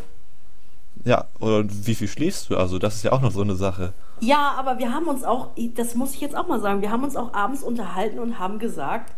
Ja, 1.05 1.27
oder 1.41 1.65
wie 1.69 1.95
viel 1.95 2.09
schläfst 2.09 2.51
du? 2.51 2.57
Also, 2.57 2.79
das 2.79 2.97
ist 2.97 3.03
ja 3.05 3.13
auch 3.13 3.21
noch 3.21 3.31
so 3.31 3.43
eine 3.43 3.55
Sache. 3.55 3.93
Ja, 4.21 4.55
aber 4.59 4.79
wir 4.79 4.93
haben 4.93 5.07
uns 5.07 5.25
auch, 5.25 5.51
das 5.75 5.95
muss 5.95 6.15
ich 6.15 6.21
jetzt 6.21 6.37
auch 6.37 6.49
mal 6.49 6.61
sagen, 6.61 6.81
wir 6.81 6.91
haben 6.91 7.05
uns 7.05 7.17
auch 7.17 7.35
abends 7.35 7.63
unterhalten 7.63 8.19
und 8.19 8.39
haben 8.39 8.59
gesagt, 8.59 9.13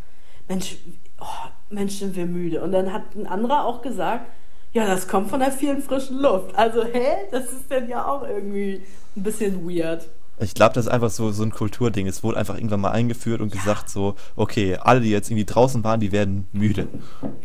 Mensch, 0.49 0.77
oh, 1.21 1.49
Mensch, 1.71 1.95
sind 1.95 2.17
wir 2.17 2.27
müde. 2.27 2.63
Und 2.63 2.73
dann 2.73 2.93
hat 2.93 3.15
ein 3.15 3.27
anderer 3.27 3.65
auch 3.65 3.83
gesagt, 3.83 4.27
ja, 4.73 4.87
das 4.87 5.09
kommt 5.09 5.31
von 5.31 5.41
der 5.41 5.53
vielen 5.53 5.83
frischen 5.83 6.19
Luft. 6.19 6.55
Also, 6.57 6.85
hä? 6.85 7.27
Das 7.31 7.53
ist 7.53 7.71
denn 7.71 7.89
ja 7.89 8.07
auch 8.07 8.23
irgendwie 8.23 8.83
ein 9.17 9.23
bisschen 9.23 9.69
weird. 9.69 10.09
Ich 10.41 10.55
glaube, 10.55 10.75
das 10.75 10.87
ist 10.87 10.93
einfach 10.93 11.11
so, 11.11 11.33
so 11.33 11.43
ein 11.43 11.51
Kulturding. 11.51 12.07
Es 12.07 12.23
wurde 12.23 12.37
einfach 12.37 12.55
irgendwann 12.55 12.81
mal 12.81 12.93
eingeführt 12.93 13.41
und 13.41 13.55
ja. 13.55 13.61
gesagt 13.61 13.89
so, 13.89 14.15
okay, 14.37 14.77
alle, 14.77 15.01
die 15.01 15.11
jetzt 15.11 15.31
irgendwie 15.31 15.47
draußen 15.47 15.83
waren, 15.83 16.01
die 16.01 16.13
werden 16.13 16.47
müde. 16.53 16.87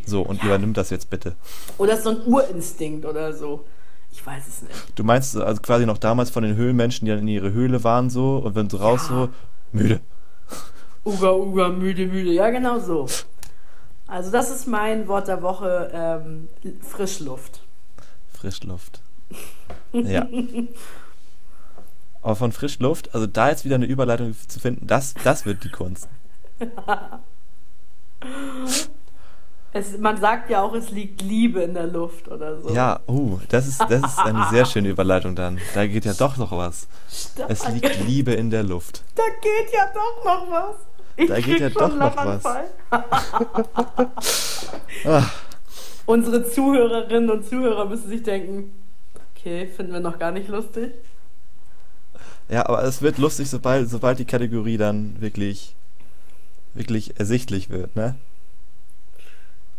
So, 0.05 0.21
und 0.21 0.39
ja. 0.39 0.45
übernimm 0.45 0.73
das 0.73 0.89
jetzt 0.89 1.09
bitte. 1.09 1.35
Oder 1.77 1.97
so 1.97 2.11
ein 2.11 2.25
Urinstinkt 2.25 3.05
oder 3.05 3.33
so. 3.33 3.65
Ich 4.13 4.23
weiß 4.23 4.47
es 4.47 4.61
nicht. 4.61 4.75
Du 4.95 5.03
meinst 5.03 5.35
also 5.35 5.59
quasi 5.59 5.87
noch 5.87 5.97
damals 5.97 6.29
von 6.29 6.43
den 6.43 6.55
Höhlenmenschen, 6.55 7.05
die 7.05 7.11
dann 7.11 7.21
in 7.21 7.27
ihre 7.27 7.51
Höhle 7.51 7.83
waren 7.83 8.11
so 8.11 8.37
und 8.37 8.53
wenn 8.53 8.69
sie 8.69 8.79
raus 8.79 9.07
ja. 9.09 9.15
so, 9.15 9.29
müde. 9.71 10.01
Uga, 11.03 11.33
uga, 11.33 11.69
müde, 11.69 12.05
müde. 12.05 12.31
Ja, 12.31 12.51
genau 12.51 12.79
so. 12.79 13.07
Also 14.05 14.31
das 14.31 14.51
ist 14.51 14.67
mein 14.67 15.07
Wort 15.07 15.27
der 15.27 15.41
Woche, 15.41 15.89
ähm, 15.91 16.47
Frischluft. 16.81 17.63
Frischluft. 18.31 19.01
Ja. 19.91 20.27
Aber 22.23 22.35
von 22.35 22.51
Frischluft, 22.51 23.13
also 23.13 23.27
da 23.27 23.49
jetzt 23.49 23.63
wieder 23.63 23.75
eine 23.75 23.85
Überleitung 23.85 24.35
zu 24.47 24.59
finden, 24.59 24.87
das, 24.87 25.13
das 25.23 25.45
wird 25.45 25.63
die 25.63 25.69
Kunst. 25.69 26.07
Es, 29.75 29.97
man 29.97 30.21
sagt 30.21 30.51
ja 30.51 30.61
auch, 30.61 30.75
es 30.75 30.91
liegt 30.91 31.23
Liebe 31.23 31.61
in 31.61 31.73
der 31.73 31.87
Luft 31.87 32.27
oder 32.27 32.61
so. 32.61 32.69
Ja, 32.69 32.99
uh, 33.07 33.39
das 33.49 33.67
ist, 33.67 33.81
das 33.81 34.03
ist 34.03 34.19
eine 34.19 34.45
sehr 34.51 34.65
schöne 34.65 34.89
Überleitung 34.89 35.35
dann. 35.35 35.59
Da 35.73 35.87
geht 35.87 36.05
ja 36.05 36.13
doch 36.13 36.37
noch 36.37 36.51
was. 36.51 36.87
Stark. 37.11 37.49
Es 37.49 37.67
liegt 37.67 38.05
Liebe 38.05 38.33
in 38.33 38.51
der 38.51 38.61
Luft. 38.61 39.01
Da 39.15 39.23
geht 39.41 39.73
ja 39.73 39.87
doch 39.91 40.23
noch 40.23 40.51
was. 40.51 40.75
Ich 41.15 41.27
da 41.27 41.39
geht 41.39 41.59
ja 41.59 41.69
doch 41.69 41.95
noch 41.95 42.15
was. 42.15 42.45
ah. 45.05 45.23
Unsere 46.05 46.47
Zuhörerinnen 46.47 47.31
und 47.31 47.47
Zuhörer 47.47 47.85
müssen 47.85 48.09
sich 48.09 48.21
denken, 48.21 48.75
okay, 49.35 49.65
finden 49.67 49.93
wir 49.93 50.01
noch 50.01 50.19
gar 50.19 50.31
nicht 50.31 50.49
lustig. 50.49 50.93
Ja, 52.47 52.67
aber 52.67 52.83
es 52.83 53.01
wird 53.01 53.17
lustig, 53.17 53.49
sobald, 53.49 53.89
sobald 53.89 54.19
die 54.19 54.25
Kategorie 54.25 54.77
dann 54.77 55.19
wirklich, 55.19 55.73
wirklich 56.75 57.19
ersichtlich 57.19 57.71
wird, 57.71 57.95
ne? 57.95 58.13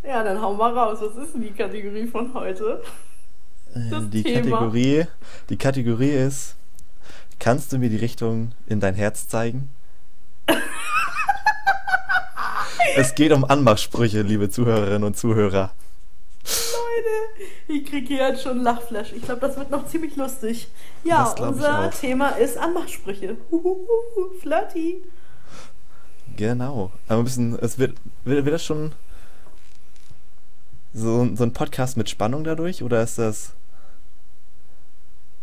Ja, 0.06 0.22
dann 0.22 0.40
hau 0.40 0.54
mal 0.54 0.76
raus. 0.76 0.98
Was 1.00 1.16
ist 1.16 1.34
denn 1.34 1.42
die 1.42 1.52
Kategorie 1.52 2.06
von 2.06 2.32
heute? 2.34 2.82
Äh, 3.74 3.90
das 3.90 4.10
die 4.10 4.22
Thema. 4.22 4.58
Kategorie, 4.58 5.06
die 5.48 5.56
Kategorie 5.56 6.10
ist, 6.10 6.56
kannst 7.38 7.72
du 7.72 7.78
mir 7.78 7.88
die 7.88 7.96
Richtung 7.96 8.52
in 8.66 8.80
dein 8.80 8.94
Herz 8.94 9.28
zeigen? 9.28 9.70
es 12.96 13.14
geht 13.14 13.32
um 13.32 13.44
Anmachsprüche, 13.44 14.20
liebe 14.20 14.50
Zuhörerinnen 14.50 15.04
und 15.04 15.16
Zuhörer. 15.16 15.72
Leute, 16.44 17.48
ich 17.68 17.86
kriege 17.86 18.06
hier 18.06 18.28
jetzt 18.28 18.42
schon 18.42 18.62
Lachflash. 18.62 19.12
Ich 19.12 19.22
glaube, 19.22 19.40
das 19.40 19.56
wird 19.56 19.70
noch 19.70 19.86
ziemlich 19.86 20.16
lustig. 20.16 20.68
Ja, 21.02 21.34
unser 21.40 21.90
Thema 21.90 22.30
ist 22.30 22.58
Anmachsprüche. 22.58 23.36
Flirty. 24.40 25.02
Genau. 26.36 26.90
Aber 27.08 27.20
ein 27.20 27.24
bisschen, 27.24 27.58
es 27.58 27.78
wird, 27.78 27.96
wird, 28.24 28.44
wird 28.44 28.54
das 28.54 28.64
schon 28.64 28.92
so, 30.94 31.28
so 31.34 31.44
ein 31.44 31.52
Podcast 31.52 31.96
mit 31.96 32.08
Spannung 32.08 32.44
dadurch 32.44 32.82
oder 32.82 33.02
ist 33.02 33.18
das. 33.18 33.52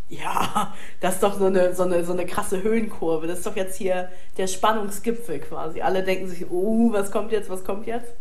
Ja, 0.08 0.74
das 1.00 1.16
ist 1.16 1.24
doch 1.24 1.38
so 1.38 1.46
eine, 1.46 1.76
so, 1.76 1.84
eine, 1.84 2.04
so 2.04 2.14
eine 2.14 2.26
krasse 2.26 2.64
Höhenkurve. 2.64 3.28
Das 3.28 3.40
ist 3.40 3.46
doch 3.46 3.56
jetzt 3.56 3.78
hier 3.78 4.10
der 4.38 4.48
Spannungsgipfel 4.48 5.40
quasi. 5.40 5.82
Alle 5.82 6.04
denken 6.04 6.28
sich, 6.28 6.50
oh, 6.50 6.92
was 6.92 7.12
kommt 7.12 7.32
jetzt, 7.32 7.50
was 7.50 7.64
kommt 7.64 7.88
jetzt? 7.88 8.14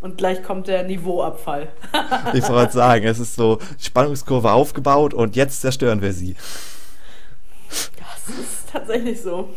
Und 0.00 0.16
gleich 0.16 0.42
kommt 0.42 0.68
der 0.68 0.84
Niveauabfall. 0.84 1.68
ich 2.34 2.48
wollte 2.48 2.72
sagen, 2.72 3.04
es 3.04 3.18
ist 3.18 3.34
so 3.34 3.58
Spannungskurve 3.78 4.52
aufgebaut 4.52 5.14
und 5.14 5.34
jetzt 5.34 5.60
zerstören 5.60 6.02
wir 6.02 6.12
sie. 6.12 6.36
Das 7.68 8.36
ist 8.36 8.70
tatsächlich 8.72 9.20
so. 9.20 9.54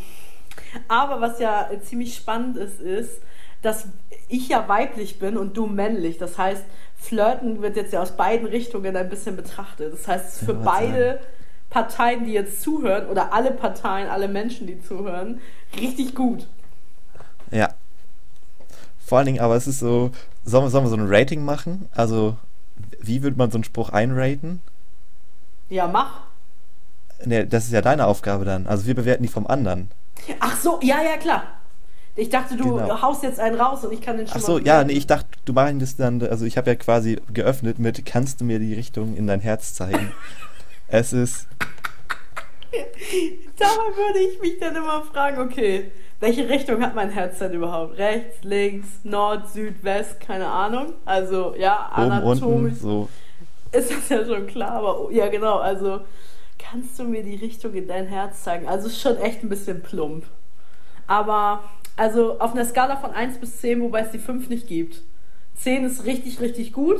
Aber 0.88 1.22
was 1.22 1.40
ja 1.40 1.70
ziemlich 1.84 2.16
spannend 2.16 2.58
ist, 2.58 2.80
ist, 2.80 3.22
dass 3.62 3.88
ich 4.32 4.50
ja 4.50 4.68
weiblich 4.68 5.20
bin 5.20 5.38
und 5.38 5.58
du 5.58 5.68
männlich. 5.68 6.18
Das 6.18 6.38
heißt, 6.38 6.64
Flirten 6.96 7.62
wird 7.62 7.76
jetzt 7.76 7.94
ja 7.94 8.02
aus 8.02 8.16
beiden 8.16 8.48
Richtungen 8.48 8.96
ein 8.96 9.10
bisschen 9.10 9.36
betrachtet. 9.36 9.94
Das 9.94 10.08
heißt, 10.08 10.40
für 10.40 10.54
ja, 10.54 10.60
beide 10.64 11.20
Parteien, 11.70 12.26
die 12.26 12.34
jetzt 12.34 12.62
zuhören, 12.62 13.08
oder 13.08 13.34
alle 13.34 13.52
Parteien, 13.52 14.10
alle 14.10 14.28
Menschen, 14.28 14.68
die 14.68 14.82
zuhören, 14.82 15.42
richtig 15.80 16.16
gut. 16.16 16.48
Ja. 17.52 17.70
Vor 19.06 19.18
allen 19.18 19.28
Dingen, 19.28 19.42
aber 19.42 19.56
es 19.56 19.68
ist 19.68 19.80
so, 19.80 20.12
sollen 20.46 20.66
wir, 20.66 20.70
sollen 20.70 20.86
wir 20.86 20.90
so 20.90 20.96
ein 20.96 21.08
Rating 21.08 21.44
machen? 21.44 21.90
Also, 21.94 22.38
wie 23.00 23.24
würde 23.24 23.38
man 23.38 23.52
so 23.52 23.58
einen 23.58 23.64
Spruch 23.64 23.90
einraten? 23.90 24.62
Ja, 25.70 25.88
mach. 25.88 26.22
Ne, 27.26 27.46
das 27.46 27.66
ist 27.66 27.72
ja 27.72 27.82
deine 27.82 28.08
Aufgabe 28.08 28.46
dann. 28.46 28.68
Also, 28.68 28.86
wir 28.86 28.96
bewerten 28.96 29.24
die 29.24 29.30
vom 29.30 29.48
anderen. 29.48 29.92
Ach 30.40 30.58
so, 30.58 30.80
ja, 30.82 31.02
ja, 31.02 31.18
klar. 31.18 31.61
Ich 32.16 32.30
dachte, 32.30 32.58
du 32.58 32.76
genau. 32.76 33.02
haust 33.02 33.24
jetzt 33.24 33.40
einen 33.40 33.60
raus 33.60 33.86
und 33.86 33.94
ich 33.94 34.02
kann 34.02 34.18
den 34.18 34.28
schon 34.28 34.38
Ach 34.38 34.46
so, 34.46 34.60
ja, 34.60 34.84
nee, 34.84 34.94
ich 34.94 35.08
dachte, 35.08 35.30
du 35.46 35.54
meinst 35.54 36.00
dann, 36.00 36.22
also 36.24 36.46
ich 36.46 36.58
habe 36.58 36.70
ja 36.70 36.76
quasi 36.76 37.20
geöffnet 37.34 37.80
mit, 37.80 38.06
kannst 38.06 38.42
du 38.42 38.46
mir 38.46 38.60
die 38.60 38.74
Richtung 38.74 39.16
in 39.16 39.28
dein 39.28 39.40
Herz 39.40 39.74
zeigen? 39.74 40.12
es 40.88 41.14
ist... 41.14 41.48
Dabei 43.58 43.98
würde 43.98 44.20
ich 44.20 44.42
mich 44.42 44.60
dann 44.60 44.76
immer 44.76 45.04
fragen, 45.04 45.40
okay, 45.40 45.92
welche 46.20 46.48
Richtung 46.48 46.82
hat 46.82 46.96
mein 46.96 47.10
Herz 47.10 47.40
denn 47.40 47.54
überhaupt? 47.54 47.98
Rechts, 47.98 48.44
links, 48.44 48.88
Nord, 49.04 49.50
Süd, 49.50 49.84
West, 49.84 50.20
keine 50.22 50.48
Ahnung. 50.48 50.94
Also, 51.04 51.56
ja, 51.58 51.90
anatomisch 51.94 52.78
so. 52.80 53.10
ist 53.72 53.92
das 53.92 54.10
ja 54.10 54.26
schon 54.26 54.48
klar, 54.48 54.72
aber 54.72 55.12
ja, 55.12 55.28
genau, 55.28 55.58
also 55.58 56.02
kannst 56.60 57.00
du 57.00 57.04
mir 57.04 57.24
die 57.24 57.36
Richtung 57.36 57.74
in 57.74 57.88
dein 57.88 58.08
Herz 58.08 58.44
zeigen? 58.44 58.68
Also 58.68 58.88
ist 58.88 59.02
schon 59.02 59.18
echt 59.18 59.44
ein 59.44 59.50
bisschen 59.50 59.82
plump. 59.82 60.26
Aber 61.08 61.64
also 61.96 62.40
auf 62.40 62.54
einer 62.54 62.66
Skala 62.66 62.98
von 62.98 63.12
1 63.12 63.38
bis 63.38 63.62
10, 63.62 63.82
wobei 63.82 64.02
es 64.02 64.12
die 64.12 64.20
5 64.20 64.50
nicht 64.50 64.68
gibt. 64.68 65.02
10 65.56 65.86
ist 65.86 66.06
richtig, 66.06 66.40
richtig 66.40 66.74
gut. 66.74 67.00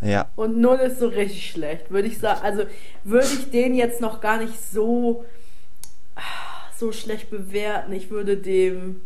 Ja. 0.00 0.28
Und 0.36 0.58
0 0.58 0.78
ist 0.78 1.00
so 1.00 1.08
richtig 1.08 1.50
schlecht, 1.50 1.90
würde 1.90 2.08
ich 2.08 2.18
sagen. 2.18 2.40
Also 2.42 2.64
würde 3.04 3.26
ich 3.26 3.50
den 3.50 3.74
jetzt 3.74 4.00
noch 4.00 4.20
gar 4.20 4.38
nicht 4.38 4.54
so, 4.72 5.24
so 6.76 6.92
schlecht 6.92 7.30
bewerten. 7.30 7.92
Ich 7.92 8.10
würde 8.10 8.36
dem 8.36 9.00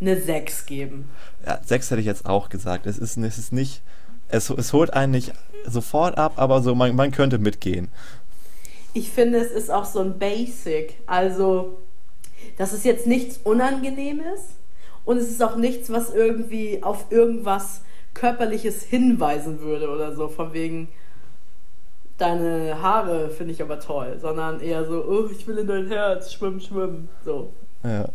eine 0.00 0.20
6 0.20 0.66
geben. 0.66 1.08
Ja, 1.46 1.60
6 1.64 1.90
hätte 1.90 2.00
ich 2.00 2.06
jetzt 2.06 2.26
auch 2.26 2.48
gesagt. 2.48 2.86
Es 2.86 2.98
ist, 2.98 3.16
es 3.16 3.38
ist 3.38 3.52
nicht, 3.52 3.82
es, 4.28 4.50
es 4.50 4.72
holt 4.72 4.92
einen 4.92 5.12
nicht 5.12 5.32
sofort 5.66 6.18
ab, 6.18 6.34
aber 6.36 6.62
so 6.62 6.74
man, 6.74 6.96
man 6.96 7.12
könnte 7.12 7.38
mitgehen. 7.38 7.88
Ich 8.94 9.10
finde, 9.10 9.38
es 9.38 9.52
ist 9.52 9.70
auch 9.70 9.84
so 9.84 10.00
ein 10.00 10.18
Basic. 10.18 10.96
Also 11.06 11.78
das 12.58 12.72
ist 12.72 12.84
jetzt 12.84 13.06
nichts 13.06 13.40
Unangenehmes 13.44 14.40
und 15.04 15.16
es 15.16 15.30
ist 15.30 15.42
auch 15.42 15.56
nichts, 15.56 15.90
was 15.90 16.12
irgendwie 16.14 16.82
auf 16.82 17.06
irgendwas 17.10 17.82
Körperliches 18.14 18.82
hinweisen 18.82 19.60
würde 19.60 19.88
oder 19.88 20.14
so, 20.14 20.28
von 20.28 20.52
wegen 20.52 20.88
deine 22.18 22.80
Haare 22.80 23.30
finde 23.30 23.52
ich 23.52 23.62
aber 23.62 23.80
toll, 23.80 24.18
sondern 24.20 24.60
eher 24.60 24.84
so, 24.84 25.04
oh, 25.04 25.28
ich 25.30 25.46
will 25.46 25.58
in 25.58 25.66
dein 25.66 25.88
Herz, 25.88 26.32
schwimmen, 26.32 26.60
schwimmen, 26.60 27.08
so. 27.24 27.52
Ja. 27.82 28.08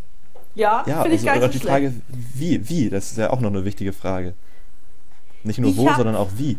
Ja, 0.56 0.84
ja 0.88 1.02
finde 1.02 1.18
ich 1.18 1.30
also, 1.30 1.40
gar 1.42 1.48
nicht 1.48 1.62
die 1.62 1.68
Frage, 1.68 1.94
wie, 2.08 2.70
wie, 2.70 2.90
das 2.90 3.12
ist 3.12 3.18
ja 3.18 3.30
auch 3.30 3.42
noch 3.42 3.50
eine 3.50 3.64
wichtige 3.64 3.94
Frage. 3.94 4.34
Nicht 5.44 5.60
nur 5.60 5.70
ich 5.70 5.78
wo, 5.78 5.88
hab, 5.88 5.98
sondern 5.98 6.16
auch 6.16 6.30
wie. 6.36 6.58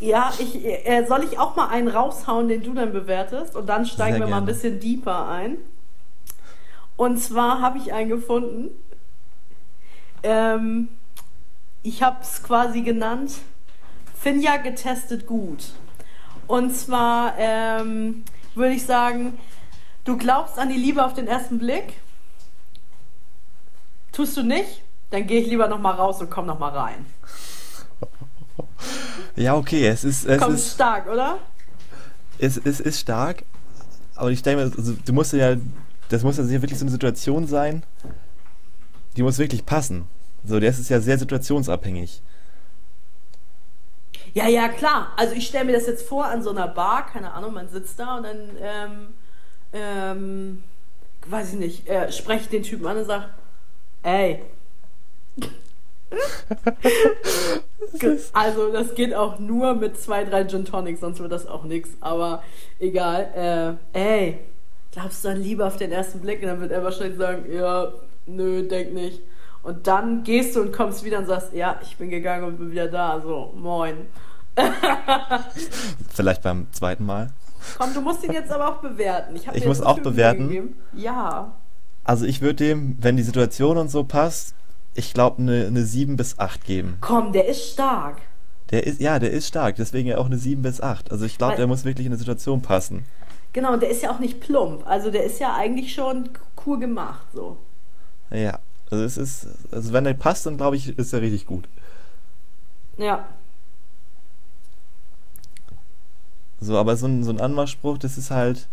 Ja, 0.00 0.32
ich, 0.38 0.64
äh, 0.64 1.04
soll 1.06 1.24
ich 1.24 1.38
auch 1.38 1.56
mal 1.56 1.68
einen 1.68 1.88
raushauen, 1.88 2.48
den 2.48 2.62
du 2.62 2.74
dann 2.74 2.92
bewertest 2.92 3.56
und 3.56 3.68
dann 3.68 3.86
steigen 3.86 4.14
Sehr 4.14 4.20
wir 4.20 4.26
gerne. 4.26 4.30
mal 4.30 4.38
ein 4.38 4.46
bisschen 4.46 4.78
deeper 4.78 5.28
ein. 5.28 5.56
Und 6.96 7.18
zwar 7.18 7.60
habe 7.60 7.78
ich 7.78 7.92
einen 7.92 8.08
gefunden. 8.08 8.70
Ähm, 10.22 10.88
ich 11.82 12.02
habe 12.02 12.18
es 12.22 12.42
quasi 12.42 12.82
genannt. 12.82 13.32
Finja 14.18 14.56
getestet 14.56 15.26
gut. 15.26 15.72
Und 16.46 16.74
zwar 16.74 17.34
ähm, 17.38 18.24
würde 18.54 18.74
ich 18.74 18.84
sagen, 18.84 19.38
du 20.04 20.16
glaubst 20.16 20.58
an 20.58 20.68
die 20.68 20.78
Liebe 20.78 21.04
auf 21.04 21.14
den 21.14 21.26
ersten 21.26 21.58
Blick. 21.58 22.00
Tust 24.12 24.36
du 24.36 24.42
nicht? 24.42 24.82
Dann 25.10 25.26
gehe 25.26 25.40
ich 25.40 25.48
lieber 25.48 25.68
noch 25.68 25.80
mal 25.80 25.92
raus 25.92 26.20
und 26.20 26.30
komm 26.30 26.46
noch 26.46 26.58
mal 26.58 26.70
rein. 26.70 27.06
Ja, 29.36 29.56
okay, 29.56 29.86
es 29.88 30.04
ist. 30.04 30.26
Es 30.26 30.40
Kommt 30.40 30.54
ist, 30.54 30.74
stark, 30.74 31.08
oder? 31.08 31.38
es, 32.38 32.56
es 32.56 32.80
ist 32.80 33.00
stark, 33.00 33.44
aber 34.14 34.30
ich 34.30 34.42
denke 34.42 34.64
mir, 34.64 34.72
also, 34.76 34.94
du 35.04 35.12
musst 35.12 35.32
ja, 35.32 35.56
das 36.08 36.22
muss 36.22 36.36
ja 36.36 36.48
wirklich 36.48 36.78
so 36.78 36.84
eine 36.84 36.90
Situation 36.90 37.46
sein, 37.46 37.82
die 39.16 39.22
muss 39.22 39.38
wirklich 39.38 39.64
passen. 39.64 40.06
So, 40.44 40.60
das 40.60 40.78
ist 40.78 40.90
ja 40.90 41.00
sehr 41.00 41.18
situationsabhängig. 41.18 42.20
Ja, 44.34 44.48
ja, 44.48 44.68
klar. 44.68 45.12
Also 45.16 45.34
ich 45.34 45.46
stelle 45.46 45.66
mir 45.66 45.72
das 45.72 45.86
jetzt 45.86 46.06
vor 46.06 46.26
an 46.26 46.42
so 46.42 46.50
einer 46.50 46.68
Bar, 46.68 47.06
keine 47.06 47.32
Ahnung, 47.32 47.54
man 47.54 47.68
sitzt 47.68 47.98
da 47.98 48.16
und 48.16 48.24
dann, 48.24 48.50
ähm, 48.60 49.06
ähm, 49.72 50.62
weiß 51.26 51.54
ich 51.54 51.58
nicht, 51.58 51.88
äh, 51.88 52.12
spreche 52.12 52.42
ich 52.42 52.48
den 52.48 52.64
Typen 52.64 52.86
an 52.86 52.98
und 52.98 53.06
sage, 53.06 53.26
ey. 54.02 54.42
also 58.32 58.72
das 58.72 58.94
geht 58.94 59.14
auch 59.14 59.38
nur 59.38 59.74
mit 59.74 60.00
zwei, 60.00 60.24
drei 60.24 60.44
Gin 60.44 60.64
Tonics, 60.64 61.00
sonst 61.00 61.20
wird 61.20 61.32
das 61.32 61.46
auch 61.46 61.64
nichts. 61.64 61.90
Aber 62.00 62.42
egal. 62.80 63.78
Äh, 63.94 63.98
ey, 63.98 64.40
glaubst 64.94 65.24
du 65.24 65.28
an 65.28 65.42
Liebe 65.42 65.66
auf 65.66 65.76
den 65.76 65.92
ersten 65.92 66.20
Blick? 66.20 66.40
Und 66.42 66.48
dann 66.48 66.60
wird 66.60 66.72
er 66.72 66.82
wahrscheinlich 66.82 67.18
sagen, 67.18 67.44
ja, 67.52 67.88
nö, 68.26 68.66
denk 68.66 68.94
nicht. 68.94 69.20
Und 69.62 69.86
dann 69.86 70.22
gehst 70.24 70.56
du 70.56 70.62
und 70.62 70.72
kommst 70.72 71.04
wieder 71.04 71.18
und 71.18 71.26
sagst, 71.26 71.52
ja, 71.52 71.78
ich 71.82 71.96
bin 71.96 72.10
gegangen 72.10 72.44
und 72.44 72.58
bin 72.58 72.70
wieder 72.70 72.86
da. 72.88 73.20
So, 73.20 73.52
moin. 73.56 73.94
Vielleicht 76.14 76.42
beim 76.42 76.68
zweiten 76.72 77.04
Mal. 77.04 77.30
Komm, 77.78 77.94
du 77.94 78.00
musst 78.02 78.22
ihn 78.24 78.32
jetzt 78.32 78.52
aber 78.52 78.68
auch 78.68 78.80
bewerten. 78.80 79.34
Ich, 79.36 79.48
Ich 79.48 79.66
muss 79.66 79.80
auch 79.80 79.98
bewerten? 79.98 80.48
gegeben. 80.48 80.76
Ja. 80.92 81.52
Also 82.04 82.26
ich 82.26 82.42
würde 82.42 82.56
dem, 82.56 82.98
wenn 83.00 83.16
die 83.16 83.22
Situation 83.22 83.78
und 83.78 83.90
so 83.90 84.04
passt, 84.04 84.54
ich 84.94 85.14
glaube 85.14 85.42
eine, 85.42 85.66
eine 85.66 85.82
7 85.84 86.16
bis 86.16 86.38
8 86.38 86.64
geben. 86.64 86.98
Komm, 87.00 87.32
der 87.32 87.48
ist 87.48 87.72
stark. 87.72 88.18
Der 88.70 88.86
ist, 88.86 89.00
ja, 89.00 89.18
der 89.18 89.30
ist 89.30 89.48
stark, 89.48 89.76
deswegen 89.76 90.08
ja 90.08 90.18
auch 90.18 90.26
eine 90.26 90.38
7 90.38 90.62
bis 90.62 90.80
8. 90.80 91.10
Also 91.10 91.24
ich 91.24 91.38
glaube, 91.38 91.56
der 91.56 91.66
muss 91.66 91.84
wirklich 91.84 92.06
in 92.06 92.12
eine 92.12 92.18
Situation 92.18 92.60
passen. 92.62 93.04
Genau, 93.54 93.72
und 93.72 93.82
der 93.82 93.88
ist 93.88 94.02
ja 94.02 94.10
auch 94.10 94.18
nicht 94.18 94.40
plump. 94.40 94.84
Also 94.84 95.10
der 95.10 95.24
ist 95.24 95.38
ja 95.38 95.54
eigentlich 95.54 95.94
schon 95.94 96.28
cool 96.66 96.78
gemacht. 96.78 97.24
So. 97.32 97.56
Ja. 98.30 98.58
Also 98.90 99.04
es 99.04 99.16
ist, 99.16 99.46
also 99.70 99.92
wenn 99.92 100.04
der 100.04 100.14
passt, 100.14 100.44
dann 100.44 100.56
glaube 100.56 100.76
ich, 100.76 100.98
ist 100.98 101.12
er 101.12 101.22
richtig 101.22 101.46
gut. 101.46 101.68
Ja. 102.98 103.24
So, 106.60 106.76
aber 106.76 106.96
so 106.96 107.06
ein, 107.06 107.22
so 107.22 107.30
ein 107.30 107.40
Anmachspruch, 107.40 107.96
das 107.98 108.18
ist 108.18 108.30
halt. 108.30 108.68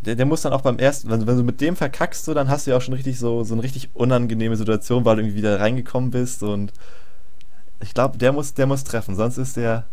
Der, 0.00 0.16
der 0.16 0.26
muss 0.26 0.42
dann 0.42 0.52
auch 0.52 0.62
beim 0.62 0.78
ersten, 0.78 1.10
wenn, 1.10 1.26
wenn 1.26 1.36
du 1.36 1.44
mit 1.44 1.60
dem 1.60 1.76
verkackst, 1.76 2.24
so, 2.24 2.34
dann 2.34 2.48
hast 2.48 2.66
du 2.66 2.72
ja 2.72 2.76
auch 2.78 2.82
schon 2.82 2.94
richtig 2.94 3.18
so, 3.18 3.44
so 3.44 3.54
eine 3.54 3.62
richtig 3.62 3.90
unangenehme 3.94 4.56
Situation, 4.56 5.04
weil 5.04 5.16
du 5.16 5.22
irgendwie 5.22 5.36
wieder 5.36 5.60
reingekommen 5.60 6.10
bist 6.10 6.42
und 6.42 6.72
ich 7.80 7.94
glaube, 7.94 8.18
der 8.18 8.32
muss, 8.32 8.54
der 8.54 8.66
muss 8.66 8.82
treffen, 8.82 9.14
sonst 9.14 9.38
ist 9.38 9.56
der. 9.56 9.84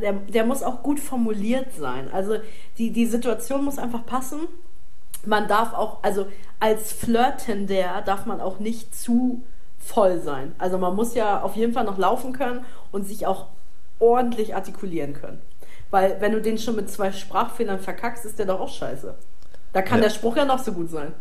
Der, 0.00 0.12
der 0.12 0.44
muss 0.44 0.62
auch 0.62 0.82
gut 0.82 1.00
formuliert 1.00 1.72
sein. 1.78 2.10
Also 2.12 2.36
die, 2.78 2.90
die 2.90 3.06
Situation 3.06 3.64
muss 3.64 3.78
einfach 3.78 4.04
passen. 4.06 4.40
Man 5.24 5.48
darf 5.48 5.72
auch, 5.72 6.02
also 6.02 6.26
als 6.60 6.92
Flirtender 6.92 8.02
darf 8.04 8.26
man 8.26 8.40
auch 8.40 8.58
nicht 8.60 8.94
zu 8.94 9.42
voll 9.78 10.20
sein. 10.20 10.54
Also 10.58 10.78
man 10.78 10.94
muss 10.96 11.14
ja 11.14 11.42
auf 11.42 11.56
jeden 11.56 11.72
Fall 11.72 11.84
noch 11.84 11.98
laufen 11.98 12.32
können 12.32 12.64
und 12.92 13.06
sich 13.06 13.26
auch 13.26 13.46
ordentlich 13.98 14.54
artikulieren 14.54 15.14
können. 15.14 15.40
Weil 15.90 16.20
wenn 16.20 16.32
du 16.32 16.40
den 16.42 16.58
schon 16.58 16.76
mit 16.76 16.90
zwei 16.90 17.12
Sprachfehlern 17.12 17.78
verkackst, 17.80 18.24
ist 18.24 18.38
der 18.38 18.46
doch 18.46 18.60
auch 18.60 18.68
scheiße. 18.68 19.14
Da 19.72 19.82
kann 19.82 19.98
Ja. 19.98 20.04
der 20.04 20.10
Spruch 20.10 20.36
ja 20.36 20.44
noch 20.44 20.58
so 20.58 20.72
gut 20.72 20.90
sein. 20.90 21.12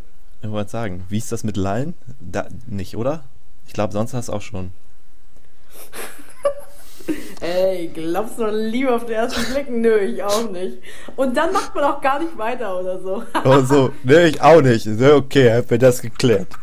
Ich 0.42 0.50
wollte 0.52 0.72
sagen, 0.72 1.06
wie 1.10 1.18
ist 1.18 1.32
das 1.32 1.44
mit 1.44 1.58
Lallen? 1.58 1.94
Da, 2.20 2.48
nicht, 2.68 2.98
oder? 2.98 3.24
Ich 3.68 3.74
glaube, 3.74 3.94
sonst 3.94 4.14
hast 4.14 4.30
du 4.30 4.34
auch 4.34 4.42
schon. 4.42 4.72
Ey, 7.42 7.92
glaubst 7.94 8.40
du 8.40 8.46
an 8.46 8.56
Liebe 8.56 8.94
auf 8.94 9.06
den 9.06 9.16
ersten 9.16 9.54
Blick? 9.54 9.70
Nö, 9.70 9.98
ich 10.00 10.24
auch 10.24 10.50
nicht. 10.50 10.80
Und 11.16 11.36
dann 11.36 11.54
macht 11.54 11.76
man 11.76 11.84
auch 11.84 12.02
gar 12.02 12.20
nicht 12.20 12.38
weiter 12.38 12.80
oder 12.80 13.00
so. 13.00 13.24
Oh, 13.44 13.62
so, 13.62 13.92
ne, 14.04 14.28
ich 14.28 14.42
auch 14.42 14.62
nicht. 14.62 14.88
Okay, 14.88 15.54
hab 15.54 15.70
mir 15.70 15.80
das 15.80 16.02
geklärt. 16.02 16.48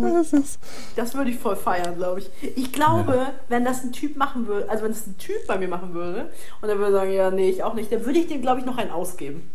Das 0.00 0.32
ist, 0.32 0.58
Das 0.96 1.14
würde 1.14 1.30
ich 1.30 1.38
voll 1.38 1.56
feiern, 1.56 1.96
glaube 1.96 2.20
ich. 2.20 2.30
Ich 2.56 2.72
glaube, 2.72 3.28
wenn 3.48 3.64
das 3.64 3.82
ein 3.82 3.92
Typ 3.92 4.16
machen 4.16 4.46
würde, 4.46 4.68
also 4.68 4.84
wenn 4.84 4.92
das 4.92 5.06
ein 5.06 5.16
Typ 5.16 5.46
bei 5.46 5.56
mir 5.56 5.68
machen 5.68 5.94
würde 5.94 6.30
und 6.60 6.68
er 6.68 6.78
würde 6.78 6.92
sagen, 6.92 7.12
ja, 7.12 7.30
nee, 7.30 7.48
ich 7.48 7.62
auch 7.62 7.74
nicht, 7.74 7.90
dann 7.90 8.04
würde 8.04 8.18
ich 8.18 8.26
dem, 8.28 8.42
glaube 8.42 8.60
ich, 8.60 8.66
noch 8.66 8.76
einen 8.76 8.90
ausgeben. 8.90 9.50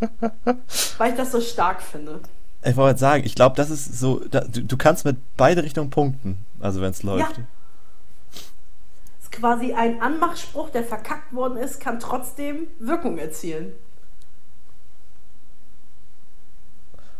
Weil 0.98 1.10
ich 1.10 1.16
das 1.16 1.30
so 1.32 1.40
stark 1.40 1.80
finde. 1.82 2.20
ich 2.64 2.76
wollte 2.76 2.98
sagen, 2.98 3.22
ich 3.24 3.34
glaube, 3.34 3.56
das 3.56 3.70
ist 3.70 3.98
so, 3.98 4.20
da, 4.30 4.40
du, 4.40 4.62
du 4.62 4.76
kannst 4.76 5.04
mit 5.04 5.16
beide 5.36 5.62
Richtungen 5.62 5.90
punkten, 5.90 6.38
also 6.60 6.80
wenn 6.80 6.90
es 6.90 7.02
läuft. 7.02 7.38
Ja. 7.38 7.44
Quasi 9.38 9.72
ein 9.72 10.00
Anmachspruch, 10.00 10.70
der 10.70 10.84
verkackt 10.84 11.32
worden 11.32 11.58
ist, 11.58 11.80
kann 11.80 12.00
trotzdem 12.00 12.68
Wirkung 12.78 13.18
erzielen. 13.18 13.72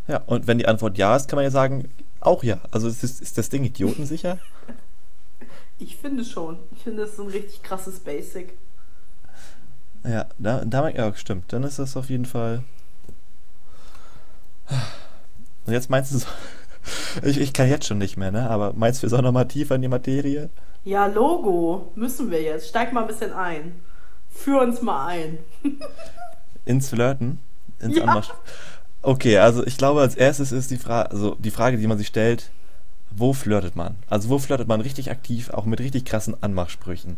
Ja, 0.09 0.22
und 0.26 0.46
wenn 0.46 0.59
die 0.59 0.66
Antwort 0.66 0.96
ja 0.98 1.14
ist, 1.14 1.28
kann 1.28 1.37
man 1.37 1.44
ja 1.44 1.50
sagen, 1.50 1.88
auch 2.20 2.42
ja. 2.42 2.59
Also 2.70 2.88
ist, 2.88 3.02
ist 3.02 3.38
das 3.38 3.48
Ding 3.48 3.64
idiotensicher? 3.64 4.38
Ich 5.81 5.96
finde 5.96 6.24
schon. 6.24 6.59
Ich 6.72 6.83
finde, 6.83 7.02
das 7.02 7.12
ist 7.12 7.20
ein 7.20 7.28
richtig 7.28 7.62
krasses 7.62 8.00
Basic. 8.00 8.59
Ja, 10.02 10.26
da, 10.37 10.64
da 10.64 10.88
ja, 10.88 11.14
stimmt. 11.14 11.52
Dann 11.52 11.62
ist 11.62 11.78
das 11.78 11.96
auf 11.96 12.11
jeden 12.11 12.24
Fall. 12.24 12.64
Und 15.66 15.72
jetzt 15.72 15.88
meinst 15.88 16.12
du 16.12 16.18
so. 16.18 16.26
Ich, 17.22 17.38
ich 17.40 17.53
kann 17.53 17.68
jetzt 17.68 17.87
schon 17.87 17.98
nicht 17.98 18.16
mehr, 18.16 18.31
ne? 18.31 18.48
Aber 18.51 18.72
meinst 18.74 19.01
du, 19.01 19.03
wir 19.03 19.11
sollen 19.11 19.24
nochmal 19.24 19.48
tiefer 19.48 19.74
in 19.74 19.83
die 19.83 19.88
Materie? 19.88 20.51
Ja, 20.85 21.07
Logo, 21.07 21.92
müssen 21.94 22.31
wir 22.31 22.40
jetzt. 22.42 22.68
Steig 22.68 22.92
mal 22.92 23.03
ein 23.03 23.07
bisschen 23.07 23.33
ein. 23.33 23.81
Führ 24.31 24.61
uns 24.62 24.81
mal 24.83 25.07
ein. 25.09 25.38
Ins 26.64 26.90
Flirten? 26.90 27.40
Ins 27.81 27.96
Ja. 27.96 28.05
Anmarsch. 28.05 28.29
Okay, 29.03 29.38
also 29.38 29.64
ich 29.66 29.77
glaube, 29.79 30.01
als 30.01 30.14
erstes 30.16 30.53
ist 30.53 30.70
die 30.70 30.77
Frage, 30.77 31.11
also 31.11 31.35
die 31.37 31.51
Frage, 31.51 31.77
die 31.79 31.87
man 31.87 31.98
sich 31.98 32.09
stellt, 32.09 32.51
wo 33.11 33.33
flirtet 33.33 33.77
man? 33.77 33.96
Also 34.09 34.29
wo 34.29 34.38
flirtet 34.38 34.68
man 34.68 34.81
richtig 34.81 35.11
aktiv, 35.11 35.51
auch 35.51 35.64
mit 35.64 35.81
richtig 35.81 36.05
krassen 36.05 36.37
Anmachsprüchen? 36.42 37.16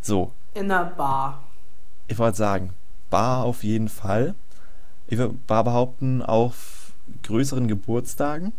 So, 0.00 0.32
In 0.54 0.68
der 0.68 0.92
Bar. 0.96 1.42
ich 2.08 2.18
wollte 2.18 2.36
sagen, 2.36 2.72
Bar 3.10 3.44
auf 3.44 3.62
jeden 3.64 3.88
Fall. 3.88 4.34
Ich 5.06 5.18
würde 5.18 5.34
Bar 5.46 5.64
behaupten, 5.64 6.22
auf 6.22 6.81
größeren 7.22 7.68
Geburtstagen. 7.68 8.52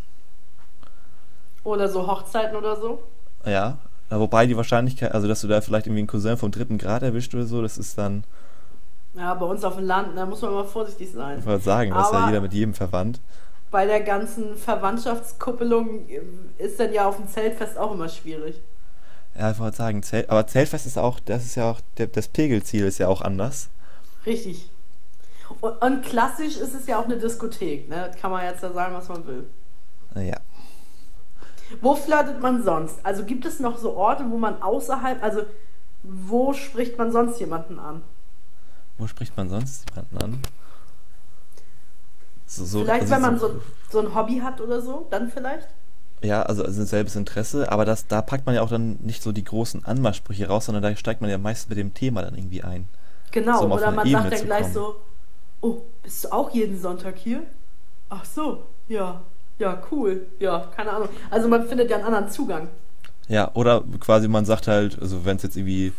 Oder 1.64 1.88
so 1.88 2.06
Hochzeiten 2.08 2.56
oder 2.58 2.76
so. 2.76 3.04
Ja, 3.46 3.78
wobei 4.10 4.46
die 4.46 4.58
Wahrscheinlichkeit, 4.58 5.12
also 5.14 5.28
dass 5.28 5.42
du 5.42 5.48
da 5.48 5.62
vielleicht 5.62 5.88
irgendwie 5.88 6.02
einen 6.02 6.08
Cousin 6.08 6.38
vom 6.38 6.52
dritten 6.52 6.78
Grad 6.78 7.04
erwischt 7.04 7.34
oder 7.34 7.46
so, 7.46 7.62
das 7.62 7.78
ist 7.78 7.98
dann, 7.98 8.24
Ja, 9.16 9.34
bei 9.34 9.46
uns 9.46 9.64
auf 9.64 9.76
dem 9.76 9.86
Land, 9.86 10.18
da 10.18 10.26
muss 10.26 10.42
man 10.42 10.54
mal 10.54 10.66
vorsichtig 10.66 11.12
sein. 11.12 11.40
ich 11.40 11.46
wollte 11.46 11.64
sagen, 11.64 11.92
das 11.92 12.08
ist 12.08 12.14
ja 12.14 12.28
jeder 12.28 12.42
mit 12.42 12.54
jedem 12.54 12.74
verwandt. 12.74 13.20
Bei 13.72 13.86
der 13.86 14.02
ganzen 14.02 14.56
Verwandtschaftskuppelung 14.56 16.08
äh, 16.10 16.22
ist 16.64 16.80
dann 16.80 16.94
ja 16.94 17.08
auf 17.08 17.18
dem 17.18 17.28
Zeltfest 17.28 17.78
auch 17.78 17.94
immer 17.94 18.08
schwierig. 18.10 18.62
Ja, 19.38 19.50
ich 19.52 19.60
wollte 19.60 19.78
sagen, 19.78 20.04
Zelt, 20.04 20.30
aber 20.30 20.46
Zeltfest 20.46 20.86
ist 20.86 20.98
auch, 20.98 21.20
das 21.20 21.44
ist 21.44 21.56
ja 21.56 21.72
auch, 21.72 21.80
das 21.96 22.28
Pegelziel 22.28 22.86
ist 22.86 23.00
ja 23.00 23.08
auch 23.08 23.22
anders. 23.22 23.70
Richtig. 24.26 24.70
Und, 25.62 25.82
und 25.82 26.02
klassisch 26.04 26.58
ist 26.58 26.74
es 26.74 26.88
ja 26.88 27.00
auch 27.00 27.06
eine 27.06 27.18
Diskothek, 27.18 27.90
ne? 27.90 28.12
Kann 28.20 28.32
man 28.32 28.46
jetzt 28.46 28.64
ja 28.64 28.72
sagen, 28.72 28.94
was 28.96 29.10
man 29.10 29.26
will. 29.28 29.46
Ja. 30.16 30.38
Wo 31.82 31.96
flirtet 31.96 32.42
man 32.42 32.64
sonst? 32.64 33.00
Also 33.04 33.24
gibt 33.26 33.46
es 33.46 33.60
noch 33.60 33.78
so 33.78 33.96
Orte, 33.96 34.26
wo 34.30 34.38
man 34.38 34.62
außerhalb, 34.62 35.24
also 35.24 35.42
wo 36.04 36.54
spricht 36.54 36.98
man 36.98 37.12
sonst 37.12 37.40
jemanden 37.40 37.80
an? 37.80 38.04
Wo 38.98 39.08
spricht 39.08 39.36
man 39.38 39.50
sonst 39.50 39.90
jemanden 39.90 40.18
an? 40.18 40.40
So, 42.46 42.66
so, 42.66 42.82
vielleicht, 42.82 43.02
also 43.04 43.14
wenn 43.16 43.22
man 43.22 43.40
so, 43.40 43.62
so 43.90 44.00
ein 44.00 44.14
Hobby 44.14 44.40
hat 44.40 44.62
oder 44.62 44.82
so, 44.82 45.08
dann 45.10 45.32
vielleicht? 45.32 45.68
Ja, 46.22 46.44
also, 46.44 46.64
also 46.64 46.84
selbes 46.84 47.16
Interesse, 47.16 47.72
aber 47.72 47.86
das, 47.86 48.08
da 48.08 48.22
packt 48.22 48.46
man 48.46 48.56
ja 48.56 48.62
auch 48.62 48.70
dann 48.70 48.98
nicht 49.02 49.24
so 49.24 49.32
die 49.32 49.44
großen 49.44 49.84
Anmachsprüche 49.86 50.48
raus, 50.48 50.66
sondern 50.66 50.84
da 50.84 50.96
steigt 50.96 51.22
man 51.22 51.30
ja 51.30 51.38
meistens 51.38 51.70
mit 51.70 51.78
dem 51.78 51.94
Thema 51.94 52.22
dann 52.22 52.36
irgendwie 52.36 52.64
ein. 52.64 52.88
Genau, 53.32 53.60
So, 53.60 53.66
um 53.66 53.72
oder 53.72 53.92
man 53.92 54.06
Ebene 54.06 54.24
sagt 54.30 54.40
dann 54.40 54.46
gleich 54.46 54.62
kommen. 54.62 54.74
so, 54.74 54.96
oh, 55.64 55.82
bist 56.04 56.26
du 56.26 56.32
auch 56.32 56.52
jeden 56.52 56.80
Sonntag 56.80 57.18
hier? 57.18 57.44
Ach 58.10 58.26
so, 58.26 58.64
ja, 58.88 59.22
ja, 59.58 59.82
cool, 59.92 60.28
ja, 60.40 60.68
keine 60.76 60.92
Ahnung. 60.92 61.10
Also 61.32 61.48
man 61.48 61.68
findet 61.68 61.90
ja 61.90 61.98
einen 61.98 62.06
anderen 62.06 62.30
Zugang. 62.30 62.68
Ja, 63.28 63.50
oder 63.54 63.84
quasi 64.00 64.28
man 64.28 64.46
sagt 64.46 64.68
halt, 64.68 65.02
also 65.02 65.26
wenn 65.26 65.38
es 65.38 65.44
jetzt 65.44 65.56
irgendwie 65.56 65.94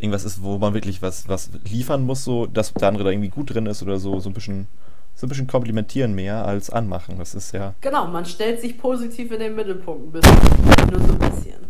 irgendwas 0.00 0.24
ist, 0.24 0.42
wo 0.42 0.58
man 0.58 0.74
wirklich 0.74 1.00
was, 1.00 1.28
was 1.28 1.50
liefern 1.64 2.04
muss, 2.04 2.24
so, 2.24 2.46
dass 2.46 2.74
der 2.74 2.88
andere 2.88 3.04
da 3.04 3.10
irgendwie 3.10 3.28
gut 3.28 3.54
drin 3.54 3.66
ist 3.66 3.82
oder 3.82 3.98
so, 3.98 4.18
so 4.18 4.28
ein 4.28 4.34
bisschen, 4.34 4.66
so 5.14 5.26
ein 5.26 5.28
bisschen 5.28 5.46
komplimentieren 5.46 6.14
mehr 6.14 6.44
als 6.44 6.70
anmachen. 6.70 7.18
Das 7.18 7.34
ist 7.34 7.52
ja. 7.52 7.74
Genau, 7.80 8.06
man 8.08 8.24
stellt 8.24 8.60
sich 8.60 8.76
positiv 8.76 9.30
in 9.30 9.38
den 9.38 9.54
Mittelpunkt 9.54 10.08
ein 10.08 10.12
bisschen, 10.12 10.90
nur 10.90 11.00
so 11.00 11.12
ein 11.12 11.18
bisschen. 11.18 11.60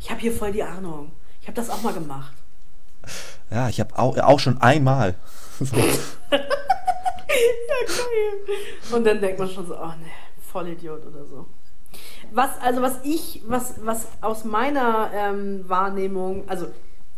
Ich 0.00 0.10
habe 0.10 0.20
hier 0.20 0.32
voll 0.32 0.52
die 0.52 0.62
Ahnung. 0.62 1.12
Ich 1.40 1.46
habe 1.46 1.56
das 1.56 1.70
auch 1.70 1.82
mal 1.82 1.92
gemacht. 1.92 2.32
Ja, 3.50 3.68
ich 3.68 3.78
habe 3.78 3.96
auch, 3.96 4.18
auch 4.18 4.40
schon 4.40 4.60
einmal. 4.60 5.14
So. 8.90 8.96
Und 8.96 9.06
dann 9.06 9.20
denkt 9.20 9.38
man 9.38 9.48
schon 9.48 9.66
so, 9.66 9.76
oh 9.76 9.86
ne, 9.86 10.10
Vollidiot 10.40 11.06
oder 11.06 11.24
so. 11.24 11.46
Was, 12.30 12.60
also 12.60 12.82
was 12.82 12.98
ich, 13.04 13.42
was, 13.46 13.84
was 13.84 14.08
aus 14.20 14.44
meiner 14.44 15.10
ähm, 15.14 15.68
Wahrnehmung, 15.68 16.48
also 16.48 16.66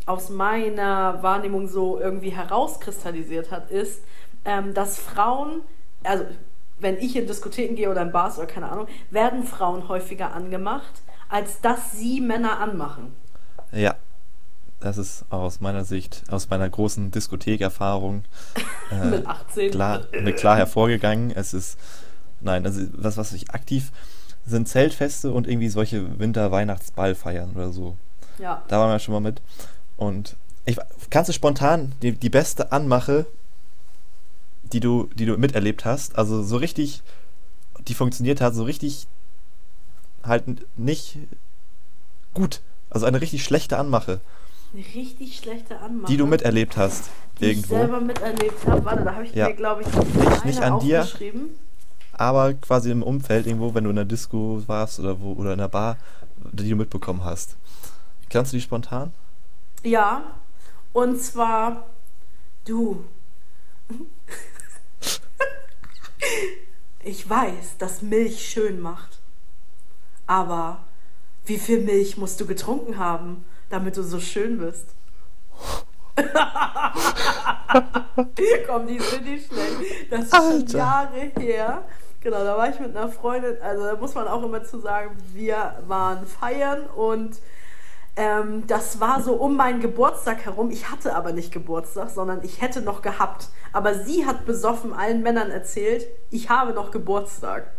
aus 0.07 0.31
meiner 0.31 1.23
Wahrnehmung 1.23 1.69
so 1.69 1.99
irgendwie 1.99 2.31
herauskristallisiert 2.31 3.51
hat, 3.51 3.71
ist, 3.71 4.03
ähm, 4.45 4.75
dass 4.75 4.99
Frauen, 4.99 5.63
also 6.03 6.25
wenn 6.79 6.99
ich 6.99 7.17
in 7.17 7.27
Diskotheken 7.27 7.75
gehe 7.75 7.91
oder 7.91 8.03
in 8.03 8.13
Bars 8.13 8.39
oder 8.39 8.47
keine 8.47 8.71
Ahnung, 8.71 8.87
werden 9.11 9.45
Frauen 9.45 9.89
häufiger 9.89 10.33
angemacht, 10.33 11.03
als 11.29 11.61
dass 11.61 11.93
sie 11.93 12.21
Männer 12.21 12.61
anmachen. 12.61 13.15
Ja, 13.73 13.97
das 14.81 14.99
ist 14.99 15.25
aus 15.31 15.61
meiner 15.61 15.85
Sicht, 15.85 16.23
aus 16.31 16.51
meiner 16.51 16.69
großen 16.69 17.11
Diskothekerfahrung 17.11 18.25
äh, 18.91 19.05
Mit 19.07 19.27
18. 19.27 19.71
klar, 19.71 20.07
mit 20.23 20.37
klar 20.37 20.57
hervorgegangen. 20.57 21.31
Es 21.31 21.55
ist, 21.55 21.79
nein, 22.41 22.65
also 22.65 22.83
was, 22.93 23.17
was 23.17 23.33
ich 23.33 23.51
aktiv 23.51 23.91
sind 24.47 24.69
Zeltfeste 24.69 25.33
und 25.33 25.47
irgendwie 25.47 25.69
solche 25.69 26.19
Winter-Weihnachtsball-Feiern 26.19 27.53
oder 27.55 27.73
so. 27.73 27.97
Ja. 28.39 28.63
Da 28.69 28.79
waren 28.79 28.91
wir 28.91 28.99
schon 28.99 29.15
mal 29.15 29.21
mit. 29.21 29.43
Und 29.97 30.37
ich, 30.65 30.79
kannst 31.11 31.29
du 31.29 31.33
spontan 31.33 31.93
die, 32.03 32.13
die 32.13 32.31
beste 32.31 32.73
Anmache, 32.73 33.27
die 34.73 34.81
du, 34.81 35.09
die 35.15 35.27
du 35.27 35.37
miterlebt 35.37 35.85
hast, 35.85 36.17
also 36.17 36.43
so 36.43 36.57
richtig, 36.57 37.03
die 37.87 37.95
funktioniert 37.95 38.41
hat, 38.41 38.55
so 38.55 38.65
richtig 38.65 39.07
halt 40.23 40.45
nicht 40.79 41.19
gut. 42.35 42.61
Also 42.91 43.07
eine 43.07 43.21
richtig 43.21 43.45
schlechte 43.45 43.79
Anmache, 43.79 44.21
Eine 44.73 44.85
richtig 44.95 45.37
schlechte 45.39 45.79
Anmache. 45.79 46.11
die 46.13 46.17
du 46.19 46.27
miterlebt 46.27 46.77
hast. 46.77 47.11
die 47.41 47.47
ich 47.47 47.51
irgendwo. 47.59 47.75
selber 47.77 48.01
miterlebt 48.01 48.67
habe. 48.67 48.85
Warte, 48.85 49.05
da 49.05 49.15
habe 49.15 49.25
ich 49.25 49.35
Ja. 49.35 49.49
mir, 49.49 49.55
glaube 49.55 49.83
ich, 49.83 49.87
Nicht- 49.95 50.45
nicht 50.45 50.61
an 50.63 50.81
dir. 50.81 51.07
aber 52.13 52.53
quasi 52.55 52.91
im 52.91 53.03
Umfeld 53.03 53.47
irgendwo, 53.47 53.73
wenn 53.75 53.85
du 53.85 53.91
in 53.91 53.97
der 53.97 54.05
Disco 54.05 54.63
warst 54.67 54.99
oder 55.01 55.21
wo 55.21 55.33
oder 55.35 55.53
in 55.53 55.59
der 55.59 55.69
Bar, 55.69 55.97
die 56.53 56.69
du 56.69 56.77
mitbekommen 56.77 57.25
hast. 57.25 57.57
Kannst 58.29 58.53
du 58.53 58.57
die 58.57 58.61
spontan? 58.63 59.13
Ja, 59.85 60.23
und 60.93 61.21
zwar 61.23 61.87
du. 62.67 63.05
Ich 67.05 67.29
weiß, 67.29 67.79
dass 67.79 68.03
Milch 68.03 68.49
schön 68.49 68.81
macht. 68.81 69.19
Aber 70.27 70.81
wie 71.47 71.57
viel 71.57 71.81
Milch 71.81 72.17
musst 72.19 72.41
du 72.41 72.47
getrunken 72.47 72.99
haben, 72.99 73.45
damit 73.71 73.97
du 73.97 74.03
so 74.03 74.21
schön 74.21 74.59
bist? 74.59 74.95
Komm, 78.67 78.87
die 78.87 78.99
sind 78.99 79.25
nicht 79.25 79.47
schlecht. 79.47 80.11
Das 80.11 80.25
ist 80.25 80.37
schon 80.37 80.45
Alter. 80.45 80.79
Jahre 80.79 81.33
her. 81.39 81.85
Genau, 82.21 82.43
da 82.43 82.57
war 82.57 82.69
ich 82.69 82.81
mit 82.81 82.97
einer 82.97 83.09
Freundin, 83.09 83.57
also 83.63 83.85
da 83.85 83.95
muss 83.97 84.15
man 84.15 84.27
auch 84.27 84.43
immer 84.43 84.65
zu 84.65 84.81
sagen, 84.81 85.17
wir 85.33 85.77
waren 85.87 86.27
feiern 86.27 86.87
und 86.97 87.39
ähm, 88.17 88.67
das 88.67 88.99
war 89.01 89.23
so 89.23 89.35
um 89.35 89.57
meinen 89.57 89.79
Geburtstag 89.79 90.45
herum. 90.45 90.73
Ich 90.73 90.91
hatte 90.91 91.15
aber 91.15 91.33
nicht 91.33 91.53
Geburtstag, 91.53 92.11
sondern 92.11 92.43
ich 92.43 92.61
hätte 92.61 92.83
noch 92.83 93.03
gehabt. 93.03 93.51
Aber 93.73 93.95
sie 93.95 94.27
hat 94.27 94.45
besoffen 94.45 94.93
allen 94.93 95.23
Männern 95.23 95.53
erzählt, 95.53 96.09
ich 96.31 96.51
habe 96.51 96.73
noch 96.73 96.91
Geburtstag. 96.91 97.71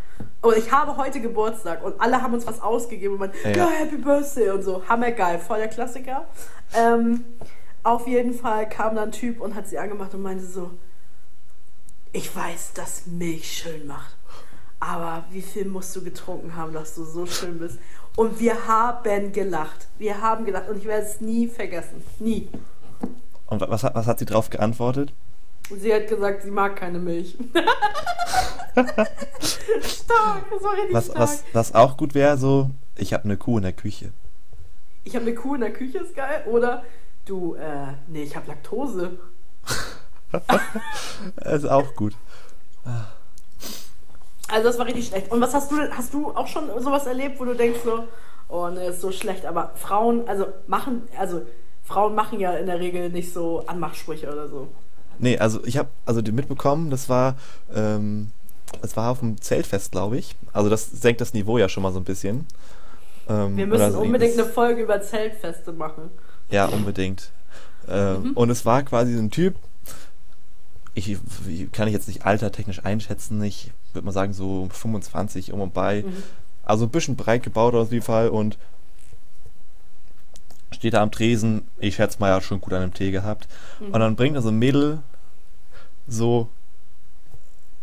Oder 0.42 0.58
ich 0.58 0.72
habe 0.72 0.96
heute 0.98 1.20
Geburtstag. 1.20 1.84
Und 1.84 2.00
alle 2.00 2.22
haben 2.22 2.34
uns 2.34 2.48
was 2.48 2.62
ausgegeben 2.62 3.14
und 3.16 3.20
man, 3.20 3.32
Ja. 3.44 3.50
ja, 3.52 3.68
Happy 3.70 3.98
Birthday 3.98 4.50
und 4.52 4.64
so. 4.64 4.82
Hammergeil, 4.88 5.40
voll 5.40 5.58
der 5.58 5.68
Klassiker. 5.68 6.26
Ähm, 6.76 7.26
auf 7.84 8.08
jeden 8.08 8.34
Fall 8.34 8.68
kam 8.70 8.96
dann 8.96 9.10
ein 9.10 9.12
Typ 9.12 9.42
und 9.42 9.56
hat 9.56 9.68
sie 9.68 9.78
angemacht 9.78 10.14
und 10.14 10.22
meinte 10.22 10.46
so, 10.46 10.72
ich 12.12 12.34
weiß, 12.36 12.74
dass 12.74 13.06
Milch 13.06 13.52
schön 13.52 13.86
macht. 13.88 14.16
Aber 14.80 15.26
wie 15.32 15.42
viel 15.42 15.66
musst 15.66 15.94
du 15.96 16.04
getrunken 16.04 16.56
haben, 16.56 16.74
dass 16.74 16.96
du 16.96 17.04
so 17.04 17.26
schön 17.26 17.60
bist? 17.60 17.78
Und 18.16 18.40
wir 18.40 18.66
haben 18.68 19.32
gelacht. 19.34 19.88
Wir 19.98 20.22
haben 20.22 20.46
gelacht 20.46 20.70
und 20.70 20.78
ich 20.78 20.86
werde 20.86 21.06
es 21.06 21.20
nie 21.22 21.48
vergessen. 21.48 22.04
Nie. 22.20 22.50
Und 23.48 23.62
was, 23.62 23.84
hat- 23.84 23.94
was 23.96 24.08
hat 24.08 24.20
sie 24.20 24.26
drauf 24.26 24.50
geantwortet? 24.50 25.14
Und 25.70 25.82
sie 25.82 25.94
hat 25.94 26.08
gesagt, 26.08 26.44
sie 26.44 26.52
mag 26.52 26.76
keine 26.78 26.98
Milch. 27.00 27.38
stark, 28.88 30.46
das 30.50 30.64
war 30.64 30.74
richtig 30.74 30.94
Was, 30.94 31.06
stark. 31.06 31.20
was, 31.20 31.44
was 31.54 31.76
auch 31.76 31.98
gut 31.98 32.16
wäre, 32.16 32.38
so, 32.38 32.70
ich 32.96 33.14
habe 33.14 33.26
eine 33.26 33.38
Kuh 33.38 33.58
in 33.58 33.64
der 33.64 33.74
Küche. 33.74 34.12
Ich 35.04 35.16
habe 35.16 35.26
eine 35.26 35.36
Kuh 35.36 35.56
in 35.56 35.62
der 35.62 35.74
Küche, 35.74 36.00
ist 36.00 36.16
geil. 36.16 36.44
Oder 36.52 36.84
du, 37.26 37.56
äh, 37.56 37.94
nee, 38.08 38.24
ich 38.24 38.36
habe 38.36 38.48
Laktose. 38.48 39.20
Das 40.32 41.64
ist 41.64 41.70
auch 41.70 41.96
gut. 41.96 42.16
Also 44.48 44.68
das 44.68 44.78
war 44.80 44.86
richtig 44.86 45.08
schlecht. 45.08 45.32
Und 45.32 45.42
was 45.42 45.54
hast 45.54 45.72
du 45.72 45.78
denn, 45.78 45.96
hast 45.96 46.14
du 46.14 46.32
auch 46.32 46.48
schon 46.48 46.70
sowas 46.80 47.06
erlebt, 47.06 47.40
wo 47.40 47.46
du 47.46 47.56
denkst 47.56 47.80
so, 47.84 48.04
oh 48.50 48.68
ne, 48.70 48.88
ist 48.88 49.02
so 49.02 49.12
schlecht, 49.12 49.46
aber 49.46 49.72
Frauen, 49.76 50.28
also 50.28 50.48
machen, 50.68 51.04
also 51.18 51.44
Frauen 51.84 52.16
machen 52.16 52.40
ja 52.40 52.54
in 52.54 52.66
der 52.66 52.80
Regel 52.80 53.10
nicht 53.10 53.34
so 53.34 53.66
Anmachsprüche 53.66 54.32
oder 54.32 54.48
so. 54.48 54.68
Nee, 55.20 55.38
also 55.38 55.64
ich 55.66 55.78
habe 55.78 55.90
also 56.06 56.22
die 56.22 56.32
mitbekommen, 56.32 56.90
das 56.90 57.10
war, 57.10 57.36
ähm, 57.74 58.32
das 58.82 58.96
war 58.96 59.12
auf 59.12 59.20
dem 59.20 59.40
Zeltfest, 59.42 59.92
glaube 59.92 60.18
ich. 60.18 60.36
Also 60.54 60.70
das 60.70 60.90
senkt 60.90 61.22
das 61.22 61.34
Niveau 61.34 61.58
ja 61.58 61.70
schon 61.70 61.84
mal 61.84 61.92
so 61.94 62.00
ein 62.00 62.04
bisschen. 62.06 62.46
Ähm, 63.28 63.58
Wir 63.58 63.68
müssen 63.68 63.92
so 63.92 64.00
unbedingt 64.00 64.34
eine 64.34 64.46
Folge 64.46 64.82
über 64.84 65.02
Zeltfeste 65.02 65.72
machen. 65.72 66.10
Ja, 66.50 66.66
unbedingt. 66.66 67.32
Ähm, 67.88 68.32
Und 68.36 68.50
es 68.50 68.66
war 68.66 68.84
quasi 68.84 69.14
so 69.14 69.20
ein 69.20 69.32
Typ, 69.32 69.56
ich, 70.94 71.18
ich 71.48 71.72
kann 71.72 71.88
ich 71.88 71.94
jetzt 71.94 72.08
nicht 72.08 72.26
altertechnisch 72.26 72.84
einschätzen, 72.84 73.42
ich 73.44 73.72
würde 73.94 74.06
mal 74.06 74.12
sagen 74.12 74.34
so 74.34 74.68
25 74.72 75.54
um 75.54 75.62
und 75.62 75.74
bei. 75.74 76.04
Also 76.64 76.86
ein 76.86 76.90
bisschen 76.92 77.16
breit 77.16 77.44
gebaut 77.44 77.74
auf 77.74 77.92
jeden 77.92 78.04
Fall 78.06 78.30
und 78.30 78.58
steht 80.72 80.94
da 80.94 81.02
am 81.02 81.12
Tresen, 81.12 81.68
ich 81.80 81.96
schätze 81.96 82.20
mal, 82.20 82.32
hat 82.34 82.44
schon 82.44 82.62
gut 82.62 82.74
an 82.74 82.82
dem 82.82 82.94
Tee 82.94 83.12
gehabt. 83.12 83.48
Und 83.80 84.00
dann 84.00 84.16
bringt 84.16 84.36
er 84.36 84.42
so 84.42 84.50
ein 84.50 84.60
Mädel 84.60 85.00
so 86.08 86.48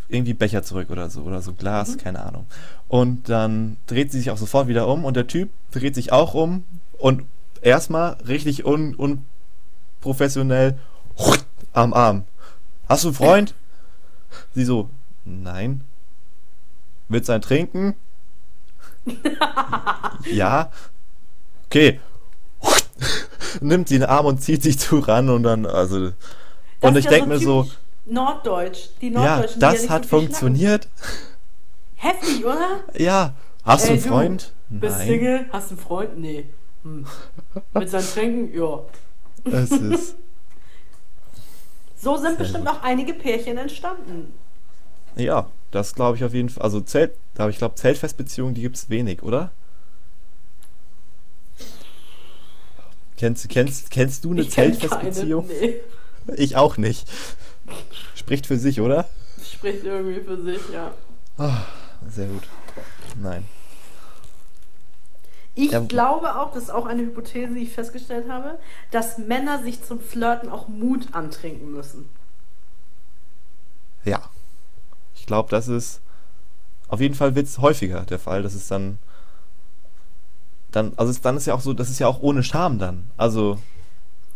irgendwie 0.09 0.35
Becher 0.35 0.62
zurück 0.62 0.90
oder 0.90 1.11
so, 1.11 1.23
oder 1.23 1.42
so 1.42 1.53
Glas, 1.53 1.99
keine 1.99 2.25
Ahnung. 2.25 2.47
Und 2.88 3.29
dann 3.29 3.77
dreht 3.87 4.12
sie 4.12 4.19
sich 4.19 4.31
auch 4.31 4.37
sofort 4.37 4.69
wieder 4.69 4.87
um 4.88 5.05
und 5.05 5.16
der 5.16 5.27
Typ 5.27 5.51
dreht 5.73 5.95
sich 5.95 6.12
auch 6.12 6.35
um 6.35 6.64
und 6.99 7.25
erstmal 7.61 8.12
richtig 8.27 8.64
un, 8.64 8.95
unprofessionell 8.95 10.79
am 11.73 11.92
Arm. 11.92 12.25
Hast 12.88 13.05
du 13.05 13.09
einen 13.09 13.16
Freund? 13.16 13.55
Sie 14.55 14.64
so, 14.64 14.90
nein. 15.25 15.83
Willst 17.09 17.29
du 17.29 17.33
ein 17.33 17.42
Trinken? 17.42 17.95
ja. 20.31 20.71
Okay. 21.66 22.01
Nimmt 23.61 23.88
sie 23.88 23.99
den 23.99 24.09
Arm 24.09 24.27
und 24.27 24.42
zieht 24.42 24.62
sich 24.62 24.79
zu 24.79 24.99
ran 24.99 25.29
und 25.29 25.42
dann, 25.42 25.66
also. 25.66 26.11
Das 26.81 26.90
und 26.90 26.97
ich 26.97 27.07
denke 27.07 27.25
so 27.25 27.35
mir 27.35 27.38
so, 27.38 27.71
Norddeutsch. 28.07 28.88
Die 29.01 29.09
ja, 29.09 29.21
Norddeutschen, 29.21 29.61
ja 29.61 29.71
das 29.71 29.81
nicht 29.83 29.90
hat 29.90 30.07
funktioniert. 30.07 30.85
schnacken. 30.85 31.27
Heftig, 31.97 32.45
oder? 32.45 32.85
Ja. 32.97 33.35
Hast 33.64 33.85
du 33.87 33.92
Ey, 33.92 33.95
einen 33.99 34.03
Freund? 34.03 34.53
Bist 34.69 34.99
Nein. 34.99 35.07
Single? 35.09 35.47
Hast 35.53 35.71
du 35.71 35.75
einen 35.75 35.83
Freund? 35.85 36.19
Nee. 36.19 36.45
Hm. 36.83 37.07
Mit 37.75 37.90
seinem 37.90 38.07
Trinken? 38.07 38.55
Ja. 38.59 38.81
Es 39.45 39.71
ist. 39.71 40.16
So 41.97 42.16
sind 42.16 42.38
bestimmt 42.38 42.66
gut. 42.66 42.75
auch 42.75 42.83
einige 42.83 43.14
Pärchen 43.14 43.59
entstanden. 43.59 44.33
Ja, 45.16 45.49
das 45.71 45.95
glaube 45.95 46.16
ich 46.16 46.25
auf 46.25 46.35
jeden 46.35 46.49
Fall. 46.51 46.62
Also 46.62 46.81
Zelt, 46.81 47.12
aber 47.38 47.51
ich 47.51 47.59
glaube, 47.59 47.75
Zeltfestbeziehungen, 47.75 48.55
die 48.55 48.61
gibt 48.61 48.77
es 48.77 48.90
wenig, 48.90 49.23
oder? 49.23 49.51
Kennst, 53.16 53.49
kennst, 53.49 53.90
kennst 53.90 54.25
du 54.25 54.33
eine 54.33 54.42
Ich 54.42 54.51
Zeltfestbeziehung? 54.51 55.49
keine. 55.49 55.61
Nee. 55.61 55.75
Ich 56.37 56.57
auch 56.57 56.77
nicht. 56.77 57.09
Spricht 58.15 58.47
für 58.47 58.59
sich, 58.59 58.81
oder? 58.81 59.09
Spricht 59.43 59.85
irgendwie 59.85 60.21
für 60.21 60.41
sich, 60.43 60.61
ja. 60.73 60.93
Sehr 62.09 62.27
gut. 62.29 62.43
Nein. 63.21 63.47
Ich 65.55 65.71
Ja. 65.73 65.81
glaube 65.81 66.37
auch, 66.37 66.53
das 66.53 66.65
ist 66.65 66.71
auch 66.71 66.87
eine 66.87 67.03
Hypothese, 67.03 67.55
die 67.55 67.63
ich 67.63 67.73
festgestellt 67.73 68.29
habe, 68.29 68.59
dass 68.91 69.17
Männer 69.19 69.63
sich 69.63 69.83
zum 69.83 70.01
Flirten 70.01 70.51
auch 70.51 70.69
Mut 70.69 71.09
antrinken 71.13 71.73
müssen. 71.73 72.09
Ja. 74.05 74.21
Ich 75.15 75.27
glaube, 75.27 75.49
das 75.51 75.67
ist 75.69 76.01
auf 76.89 77.01
jeden 77.01 77.15
Fall 77.15 77.35
wird's 77.35 77.59
häufiger 77.59 78.03
der 78.03 78.19
Fall. 78.19 78.43
Das 78.43 78.55
ist 78.55 78.71
dann. 78.71 78.99
Dann, 80.73 80.93
also 80.97 81.11
es, 81.11 81.21
dann 81.23 81.37
ist 81.37 81.47
ja 81.47 81.55
auch 81.55 81.61
so, 81.61 81.73
das 81.73 81.89
ist 81.91 81.99
ja 81.99 82.07
auch 82.07 82.21
ohne 82.21 82.43
Scham 82.43 82.79
dann. 82.79 83.11
Also, 83.17 83.59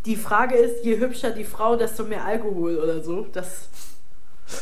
Die 0.05 0.15
Frage 0.15 0.55
ist, 0.55 0.83
je 0.83 0.97
hübscher 0.99 1.31
die 1.31 1.43
Frau, 1.43 1.75
desto 1.75 2.03
mehr 2.03 2.25
Alkohol 2.25 2.77
oder 2.77 3.01
so. 3.03 3.27
Das, 3.33 3.69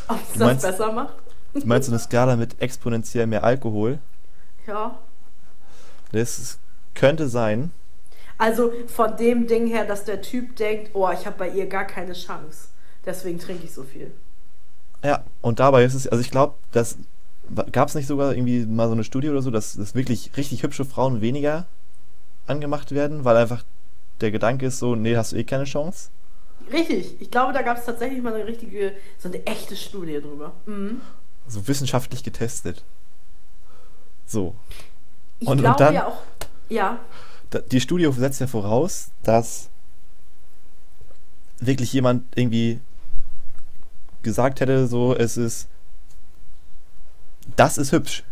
ob 0.08 0.18
es 0.22 0.34
Du 0.34 0.40
das 0.40 0.48
meinst- 0.48 0.66
besser 0.66 0.92
macht? 0.92 1.14
du 1.54 1.66
meinst 1.66 1.88
so 1.88 1.94
eine 1.94 2.00
Skala 2.00 2.36
mit 2.36 2.62
exponentiell 2.62 3.26
mehr 3.28 3.44
Alkohol? 3.44 4.00
Ja. 4.68 5.00
Das 6.12 6.58
könnte 6.94 7.28
sein. 7.30 7.72
Also 8.38 8.72
von 8.88 9.16
dem 9.18 9.48
Ding 9.48 9.68
her, 9.68 9.86
dass 9.86 10.06
der 10.06 10.22
Typ 10.22 10.56
denkt, 10.56 10.92
oh, 10.94 11.10
ich 11.12 11.26
habe 11.26 11.38
bei 11.38 11.50
ihr 11.50 11.68
gar 11.68 11.86
keine 11.86 12.14
Chance. 12.14 12.68
Deswegen 13.06 13.40
trinke 13.40 13.66
ich 13.66 13.74
so 13.74 13.84
viel. 13.84 14.12
Ja, 15.04 15.24
und 15.42 15.60
dabei 15.60 15.84
ist 15.84 15.94
es, 15.94 16.08
also 16.08 16.22
ich 16.22 16.32
glaube, 16.32 16.56
dass 16.72 16.98
gab 17.72 17.88
es 17.88 17.96
nicht 17.96 18.06
sogar 18.08 18.34
irgendwie 18.34 18.66
mal 18.66 18.88
so 18.88 18.94
eine 18.94 19.04
Studie 19.04 19.30
oder 19.30 19.42
so, 19.42 19.50
dass, 19.50 19.74
dass 19.76 19.96
wirklich 19.96 20.32
richtig 20.38 20.62
hübsche 20.64 20.86
Frauen 20.86 21.20
weniger 21.22 21.66
angemacht 22.48 22.92
werden, 22.92 23.26
weil 23.26 23.38
einfach 23.38 23.64
der 24.22 24.32
Gedanke 24.32 24.66
ist 24.68 24.80
so, 24.80 24.96
nee, 24.96 25.16
hast 25.16 25.32
du 25.32 25.38
eh 25.38 25.44
keine 25.44 25.64
Chance? 25.66 26.10
Richtig, 26.72 27.20
ich 27.20 27.32
glaube, 27.32 27.54
da 27.54 27.62
gab 27.62 27.78
es 27.78 27.86
tatsächlich 27.86 28.22
mal 28.22 28.34
eine 28.34 28.46
richtige, 28.46 28.94
so 29.18 29.28
eine 29.30 29.46
echte 29.46 29.76
Studie 29.76 30.20
drüber. 30.22 30.54
Mhm. 30.66 31.02
So 31.48 31.68
wissenschaftlich 31.68 32.24
getestet. 32.24 32.84
So. 34.26 34.54
Ich 35.40 35.48
Und- 35.48 35.58
und 35.58 35.64
glaube 35.64 35.80
dann- 35.80 35.94
ja 35.94 36.08
auch, 36.08 36.18
ja, 36.70 37.00
Die 37.72 37.82
Studie 37.82 38.08
setzt 38.12 38.40
ja 38.42 38.46
voraus, 38.46 39.10
dass 39.24 39.70
wirklich 41.60 41.92
jemand 41.94 42.26
irgendwie 42.38 42.80
gesagt 44.22 44.60
hätte, 44.60 44.86
so, 44.88 45.16
es 45.16 45.36
ist, 45.36 45.68
das 47.56 47.80
ist 47.80 47.92
hübsch. 47.92 48.24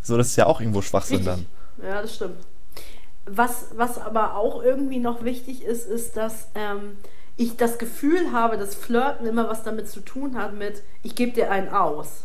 So, 0.00 0.16
das 0.16 0.28
ist 0.28 0.36
ja 0.36 0.46
auch 0.46 0.60
irgendwo 0.60 0.80
Schwachsinn 0.80 1.18
Richtig. 1.18 1.46
dann. 1.78 1.86
Ja, 1.86 2.00
das 2.00 2.14
stimmt. 2.16 2.38
Was, 3.26 3.66
was 3.76 3.98
aber 3.98 4.36
auch 4.36 4.62
irgendwie 4.62 4.98
noch 4.98 5.24
wichtig 5.24 5.64
ist, 5.64 5.86
ist, 5.86 6.16
dass 6.16 6.48
ähm, 6.54 6.96
ich 7.36 7.56
das 7.56 7.78
Gefühl 7.78 8.32
habe, 8.32 8.58
dass 8.58 8.74
Flirten 8.74 9.26
immer 9.26 9.48
was 9.48 9.62
damit 9.62 9.88
zu 9.88 10.00
tun 10.00 10.36
hat 10.36 10.54
mit, 10.54 10.82
ich 11.02 11.14
gebe 11.14 11.32
dir 11.32 11.50
einen 11.50 11.68
aus. 11.68 12.24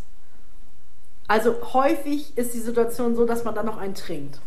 Also 1.28 1.56
häufig 1.74 2.38
ist 2.38 2.54
die 2.54 2.60
Situation 2.60 3.16
so, 3.16 3.26
dass 3.26 3.44
man 3.44 3.54
dann 3.54 3.66
noch 3.66 3.78
einen 3.78 3.96
trinkt. 3.96 4.40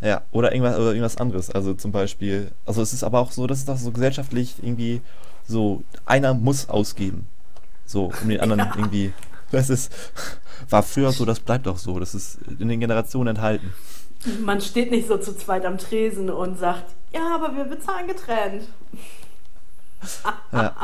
Ja, 0.00 0.22
oder 0.32 0.52
irgendwas, 0.52 0.76
oder 0.76 0.88
irgendwas 0.88 1.16
anderes. 1.16 1.50
Also 1.50 1.74
zum 1.74 1.92
Beispiel, 1.92 2.50
also 2.66 2.82
es 2.82 2.92
ist 2.92 3.04
aber 3.04 3.20
auch 3.20 3.32
so, 3.32 3.46
dass 3.46 3.58
es 3.58 3.64
das 3.64 3.82
so 3.82 3.92
gesellschaftlich 3.92 4.56
irgendwie 4.62 5.00
so, 5.48 5.82
einer 6.04 6.34
muss 6.34 6.68
ausgeben. 6.68 7.26
So, 7.84 8.12
um 8.22 8.28
den 8.28 8.40
anderen 8.40 8.60
irgendwie. 8.76 9.12
Das 9.52 9.70
ist, 9.70 9.92
war 10.68 10.82
früher 10.82 11.12
so, 11.12 11.24
das 11.24 11.40
bleibt 11.40 11.68
auch 11.68 11.78
so. 11.78 11.98
Das 12.00 12.14
ist 12.14 12.38
in 12.58 12.68
den 12.68 12.80
Generationen 12.80 13.28
enthalten. 13.28 13.72
Man 14.44 14.60
steht 14.60 14.90
nicht 14.90 15.06
so 15.08 15.18
zu 15.18 15.36
zweit 15.36 15.64
am 15.64 15.78
Tresen 15.78 16.30
und 16.30 16.58
sagt, 16.58 16.94
ja, 17.12 17.34
aber 17.34 17.54
wir 17.56 17.64
bezahlen 17.64 18.08
getrennt. 18.08 18.68
Ja. 20.52 20.74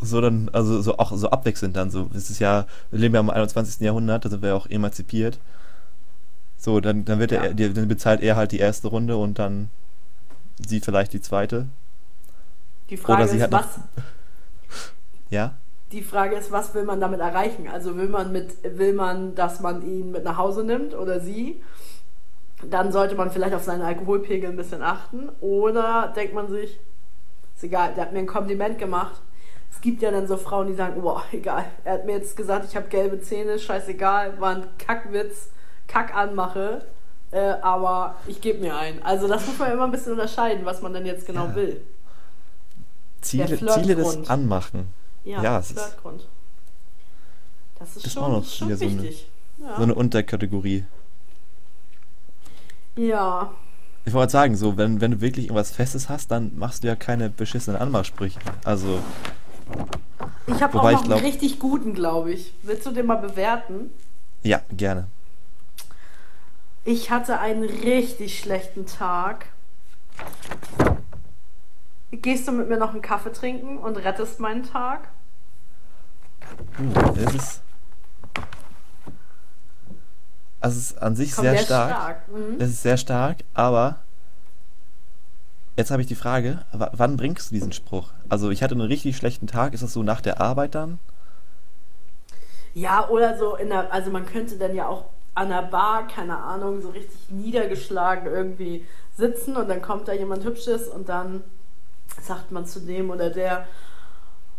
So 0.00 0.20
dann, 0.20 0.48
also 0.52 0.80
so 0.80 0.96
auch 0.98 1.12
so 1.16 1.30
abwechselnd 1.30 1.76
dann 1.76 1.90
so. 1.90 2.08
Es 2.14 2.30
ist 2.30 2.38
ja, 2.38 2.66
wir 2.90 3.00
leben 3.00 3.14
ja 3.14 3.20
im 3.20 3.30
21. 3.30 3.80
Jahrhundert, 3.80 4.24
da 4.24 4.28
sind 4.28 4.42
wir 4.42 4.50
ja 4.50 4.54
auch 4.54 4.66
emanzipiert. 4.68 5.38
So, 6.56 6.80
dann, 6.80 7.04
dann 7.04 7.18
wird 7.18 7.32
Ja. 7.32 7.42
er, 7.44 7.54
dann 7.54 7.88
bezahlt 7.88 8.20
er 8.20 8.36
halt 8.36 8.52
die 8.52 8.58
erste 8.58 8.88
Runde 8.88 9.16
und 9.16 9.38
dann 9.38 9.70
sie 10.66 10.80
vielleicht 10.80 11.12
die 11.12 11.20
zweite. 11.20 11.66
Die 12.90 12.96
Frage 12.96 13.22
Oder 13.22 13.28
sie 13.30 13.36
ist, 13.38 13.42
hat 13.44 13.52
was, 13.52 13.66
Ja? 15.30 15.54
die 15.92 16.02
Frage 16.02 16.36
ist, 16.36 16.50
was 16.52 16.74
will 16.74 16.84
man 16.84 17.00
damit 17.00 17.20
erreichen? 17.20 17.68
Also 17.68 17.96
will 17.96 18.08
man 18.08 18.30
mit, 18.32 18.52
will 18.78 18.92
man, 18.92 19.34
dass 19.34 19.60
man 19.60 19.82
ihn 19.82 20.12
mit 20.12 20.24
nach 20.24 20.36
Hause 20.36 20.62
nimmt 20.64 20.94
oder 20.94 21.20
sie? 21.20 21.60
Dann 22.64 22.90
sollte 22.92 23.14
man 23.14 23.30
vielleicht 23.30 23.54
auf 23.54 23.62
seinen 23.62 23.82
Alkoholpegel 23.82 24.50
ein 24.50 24.56
bisschen 24.56 24.82
achten. 24.82 25.28
Oder 25.40 26.12
denkt 26.16 26.34
man 26.34 26.48
sich, 26.48 26.78
ist 27.54 27.64
egal, 27.64 27.94
der 27.94 28.04
hat 28.04 28.12
mir 28.12 28.18
ein 28.20 28.26
Kompliment 28.26 28.78
gemacht. 28.78 29.20
Es 29.70 29.80
gibt 29.80 30.02
ja 30.02 30.10
dann 30.10 30.26
so 30.26 30.36
Frauen, 30.36 30.66
die 30.66 30.74
sagen, 30.74 31.00
boah, 31.00 31.22
egal, 31.32 31.66
er 31.84 31.94
hat 31.94 32.04
mir 32.06 32.12
jetzt 32.16 32.36
gesagt, 32.36 32.66
ich 32.68 32.74
habe 32.76 32.88
gelbe 32.88 33.20
Zähne, 33.20 33.58
scheißegal, 33.58 34.40
war 34.40 34.56
ein 34.56 34.66
Kackwitz, 34.78 35.50
Kackanmache, 35.86 36.84
äh, 37.30 37.38
aber 37.62 38.16
ich 38.26 38.40
gebe 38.40 38.58
mir 38.60 38.76
einen. 38.76 39.02
Also 39.02 39.28
das 39.28 39.46
muss 39.46 39.58
man 39.58 39.70
immer 39.72 39.84
ein 39.84 39.90
bisschen 39.92 40.12
unterscheiden, 40.12 40.64
was 40.64 40.82
man 40.82 40.92
denn 40.94 41.06
jetzt 41.06 41.26
genau 41.26 41.46
Ja. 41.46 41.54
will. 41.54 41.80
Ziele. 43.20 43.46
Ziele 43.58 43.94
des 43.96 44.28
Anmachen. 44.30 44.88
Ja, 45.24 45.42
Ja, 45.42 45.58
es 45.58 45.70
ist-. 45.72 45.96
Das 47.78 47.96
ist, 47.96 48.06
ist 48.06 48.12
schon, 48.14 48.22
auch 48.24 48.28
noch 48.28 48.44
schon 48.44 48.68
wieder 48.68 48.76
so 48.78 48.84
eine- 48.86 49.02
wichtig. 49.02 49.30
ja. 49.58 49.76
So 49.76 49.82
eine 49.82 49.94
Unterkategorie. 49.94 50.84
Ja, 52.98 53.50
Ich 54.04 54.12
wollte 54.12 54.32
sagen, 54.32 54.56
so, 54.56 54.76
wenn, 54.76 55.00
wenn 55.00 55.12
du 55.12 55.20
wirklich 55.20 55.46
irgendwas 55.46 55.70
Festes 55.70 56.08
hast, 56.08 56.30
dann 56.30 56.56
machst 56.58 56.82
du 56.82 56.88
ja 56.88 56.96
keine 56.96 57.30
beschissenen 57.30 57.80
Anmachsprüche. 57.80 58.38
Also, 58.64 59.00
ich 60.46 60.62
habe 60.62 60.78
auch 60.78 60.82
noch 60.82 60.92
ich 60.92 61.02
glaub- 61.04 61.18
einen 61.18 61.26
richtig 61.26 61.58
guten, 61.58 61.94
glaube 61.94 62.32
ich. 62.32 62.54
Willst 62.62 62.86
du 62.86 62.90
den 62.90 63.06
mal 63.06 63.16
bewerten? 63.16 63.90
ja, 64.42 64.60
gerne. 64.70 65.06
Ich 66.84 67.10
hatte 67.10 67.38
einen 67.38 67.64
richtig 67.64 68.38
schlechten 68.38 68.86
Tag. 68.86 69.46
Gehst 72.10 72.48
du 72.48 72.52
mit 72.52 72.68
mir 72.70 72.78
noch 72.78 72.92
einen 72.92 73.02
Kaffee 73.02 73.32
trinken 73.32 73.76
und 73.76 73.96
rettest 73.98 74.40
meinen 74.40 74.62
Tag? 74.62 75.08
Uh, 76.78 77.12
das 77.14 77.34
ist. 77.34 77.62
Also, 80.60 80.78
es 80.78 80.90
ist 80.92 81.02
an 81.02 81.16
sich 81.16 81.32
Komm, 81.32 81.44
sehr 81.44 81.58
stark. 81.58 81.90
stark. 81.90 82.28
Mhm. 82.28 82.56
Es 82.60 82.70
ist 82.70 82.82
sehr 82.82 82.96
stark, 82.96 83.38
aber. 83.54 84.00
Jetzt 85.76 85.90
habe 85.90 86.02
ich 86.02 86.08
die 86.08 86.14
Frage, 86.14 86.64
wa- 86.72 86.90
wann 86.92 87.16
bringst 87.16 87.50
du 87.50 87.54
diesen 87.54 87.72
Spruch? 87.72 88.12
Also, 88.28 88.50
ich 88.50 88.62
hatte 88.62 88.74
einen 88.74 88.82
richtig 88.82 89.16
schlechten 89.16 89.46
Tag. 89.46 89.72
Ist 89.72 89.82
das 89.82 89.92
so 89.94 90.02
nach 90.02 90.20
der 90.20 90.40
Arbeit 90.40 90.74
dann? 90.74 90.98
Ja, 92.74 93.08
oder 93.08 93.36
so 93.38 93.56
in 93.56 93.68
der, 93.70 93.92
also 93.92 94.10
man 94.10 94.26
könnte 94.26 94.56
dann 94.56 94.74
ja 94.74 94.86
auch 94.86 95.06
an 95.34 95.48
der 95.48 95.62
Bar, 95.62 96.06
keine 96.08 96.36
Ahnung, 96.36 96.80
so 96.82 96.90
richtig 96.90 97.30
niedergeschlagen 97.30 98.26
irgendwie 98.26 98.86
sitzen 99.16 99.56
und 99.56 99.68
dann 99.68 99.82
kommt 99.82 100.08
da 100.08 100.12
jemand 100.12 100.44
Hübsches 100.44 100.88
und 100.88 101.08
dann 101.08 101.42
sagt 102.22 102.52
man 102.52 102.66
zu 102.66 102.80
dem 102.80 103.10
oder 103.10 103.30
der, 103.30 103.66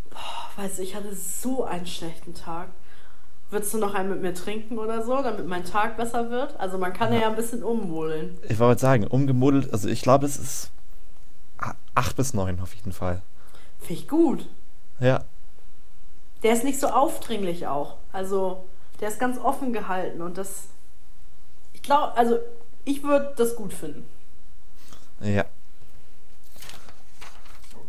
boah, 0.09 0.63
weißt 0.63 0.79
du, 0.79 0.83
ich 0.83 0.95
hatte 0.95 1.15
so 1.15 1.63
einen 1.65 1.87
schlechten 1.87 2.33
Tag. 2.33 2.69
Würdest 3.51 3.73
du 3.73 3.79
noch 3.79 3.95
einen 3.95 4.09
mit 4.09 4.21
mir 4.21 4.33
trinken 4.35 4.77
oder 4.77 5.03
so, 5.03 5.21
damit 5.23 5.47
mein 5.47 5.65
Tag 5.65 5.97
besser 5.97 6.29
wird? 6.29 6.59
Also 6.59 6.77
man 6.77 6.93
kann 6.93 7.11
ja, 7.13 7.21
Ja. 7.21 7.27
ein 7.29 7.35
bisschen 7.35 7.63
ummodeln. 7.63 8.37
Ich 8.47 8.59
wollte 8.59 8.79
sagen, 8.81 9.07
umgemodelt, 9.07 9.73
also 9.73 9.87
ich 9.87 10.01
glaube, 10.03 10.25
es 10.27 10.37
ist 10.37 10.69
8 11.95 12.15
bis 12.15 12.33
9 12.33 12.59
auf 12.59 12.73
jeden 12.75 12.91
Fall. 12.91 13.21
Finde 13.79 13.93
ich 14.01 14.07
gut. 14.07 14.47
Ja, 14.99 15.23
Der 16.43 16.53
ist 16.53 16.63
nicht 16.63 16.79
so 16.79 16.87
aufdringlich 16.87 17.65
auch. 17.67 17.95
Also 18.11 18.63
der 18.99 19.07
ist 19.09 19.19
ganz 19.19 19.37
offen 19.39 19.73
gehalten 19.73 20.21
und 20.21 20.37
das, 20.37 20.65
ich 21.73 21.81
glaube, 21.81 22.15
also 22.17 22.37
ich 22.85 23.03
würde 23.03 23.33
das 23.37 23.55
gut 23.55 23.73
finden. 23.73 24.05
ja. 25.21 25.45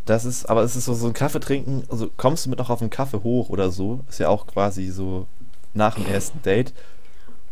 Das 0.07 0.25
ist, 0.25 0.46
aber 0.49 0.62
es 0.62 0.75
ist 0.75 0.87
so, 0.87 0.94
so 0.94 1.07
ein 1.07 1.12
Kaffee 1.12 1.38
trinken, 1.38 1.85
also 1.88 2.11
kommst 2.16 2.44
du 2.46 2.51
mit 2.51 2.59
noch 2.59 2.70
auf 2.70 2.81
einen 2.81 2.90
Kaffee 2.90 3.23
hoch 3.23 3.49
oder 3.51 3.70
so, 3.70 4.01
ist 4.09 4.18
ja 4.18 4.29
auch 4.29 4.46
quasi 4.46 4.88
so 4.88 5.27
nach 5.75 5.95
dem 5.95 6.07
ersten 6.07 6.43
Date. 6.43 6.73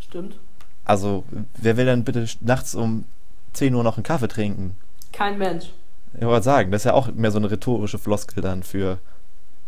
Stimmt. 0.01 0.39
Also, 0.85 1.25
wer 1.57 1.77
will 1.77 1.85
denn 1.87 2.05
bitte 2.05 2.27
nachts 2.41 2.75
um 2.75 3.05
10 3.53 3.75
Uhr 3.75 3.85
noch 3.85 3.97
einen 3.97 4.05
Kaffee 4.05 4.29
trinken? 4.29 4.77
Kein 5.13 5.39
Mensch. 5.39 5.71
Ich 6.15 6.25
wollte 6.25 6.45
sagen, 6.45 6.71
das 6.71 6.81
ist 6.83 6.87
ja 6.87 6.95
auch 6.95 7.09
mehr 7.13 7.31
so 7.31 7.39
eine 7.39 7.51
rhetorische 7.51 7.99
Floskel 7.99 8.43
dann 8.43 8.63
für. 8.63 8.99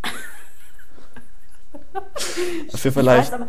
für 2.15 2.87
Ich 2.87 2.93
vielleicht. 2.93 3.33
aber, 3.33 3.47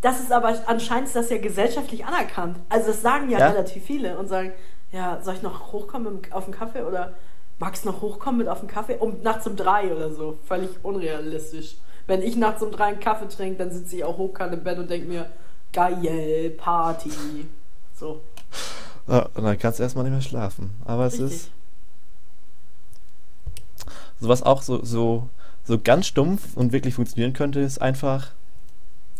das 0.00 0.20
ist 0.20 0.32
aber 0.32 0.54
anscheinend 0.66 1.06
ist 1.08 1.16
das 1.16 1.30
ja 1.30 1.38
gesellschaftlich 1.38 2.04
anerkannt. 2.04 2.58
Also 2.68 2.88
das 2.88 3.02
sagen 3.02 3.30
ja, 3.30 3.38
Ja? 3.38 3.48
relativ 3.50 3.84
viele 3.84 4.18
und 4.18 4.28
sagen, 4.28 4.52
ja, 4.92 5.20
soll 5.22 5.34
ich 5.34 5.42
noch 5.42 5.72
hochkommen 5.72 6.20
auf 6.30 6.44
den 6.44 6.54
Kaffee 6.54 6.82
oder 6.82 7.12
magst 7.58 7.84
du 7.84 7.90
noch 7.90 8.00
hochkommen 8.00 8.38
mit 8.38 8.48
auf 8.48 8.60
den 8.60 8.68
Kaffee? 8.68 8.96
Um 8.96 9.20
nachts 9.22 9.46
um 9.46 9.56
drei 9.56 9.92
oder 9.94 10.10
so. 10.10 10.38
Völlig 10.46 10.70
unrealistisch. 10.82 11.76
Wenn 12.06 12.22
ich 12.22 12.36
nachts 12.36 12.62
um 12.62 12.70
drei 12.70 12.86
einen 12.86 13.00
Kaffee 13.00 13.28
trinke, 13.28 13.58
dann 13.58 13.72
sitze 13.72 13.96
ich 13.96 14.04
auch 14.04 14.18
hochkant 14.18 14.52
im 14.52 14.62
Bett 14.62 14.78
und 14.78 14.90
denke 14.90 15.08
mir, 15.08 15.30
geil, 15.72 16.50
Party. 16.50 17.10
So. 17.94 18.20
Ja, 19.08 19.28
und 19.34 19.44
dann 19.44 19.58
kannst 19.58 19.78
du 19.78 19.82
erstmal 19.82 20.04
nicht 20.04 20.12
mehr 20.12 20.22
schlafen. 20.22 20.70
Aber 20.84 21.06
es 21.06 21.14
Richtig. 21.14 21.32
ist. 21.32 21.50
So 24.20 24.28
was 24.28 24.42
auch 24.42 24.62
so, 24.62 24.84
so, 24.84 25.28
so 25.64 25.78
ganz 25.78 26.06
stumpf 26.06 26.56
und 26.56 26.72
wirklich 26.72 26.94
funktionieren 26.94 27.32
könnte, 27.32 27.60
ist 27.60 27.80
einfach. 27.80 28.32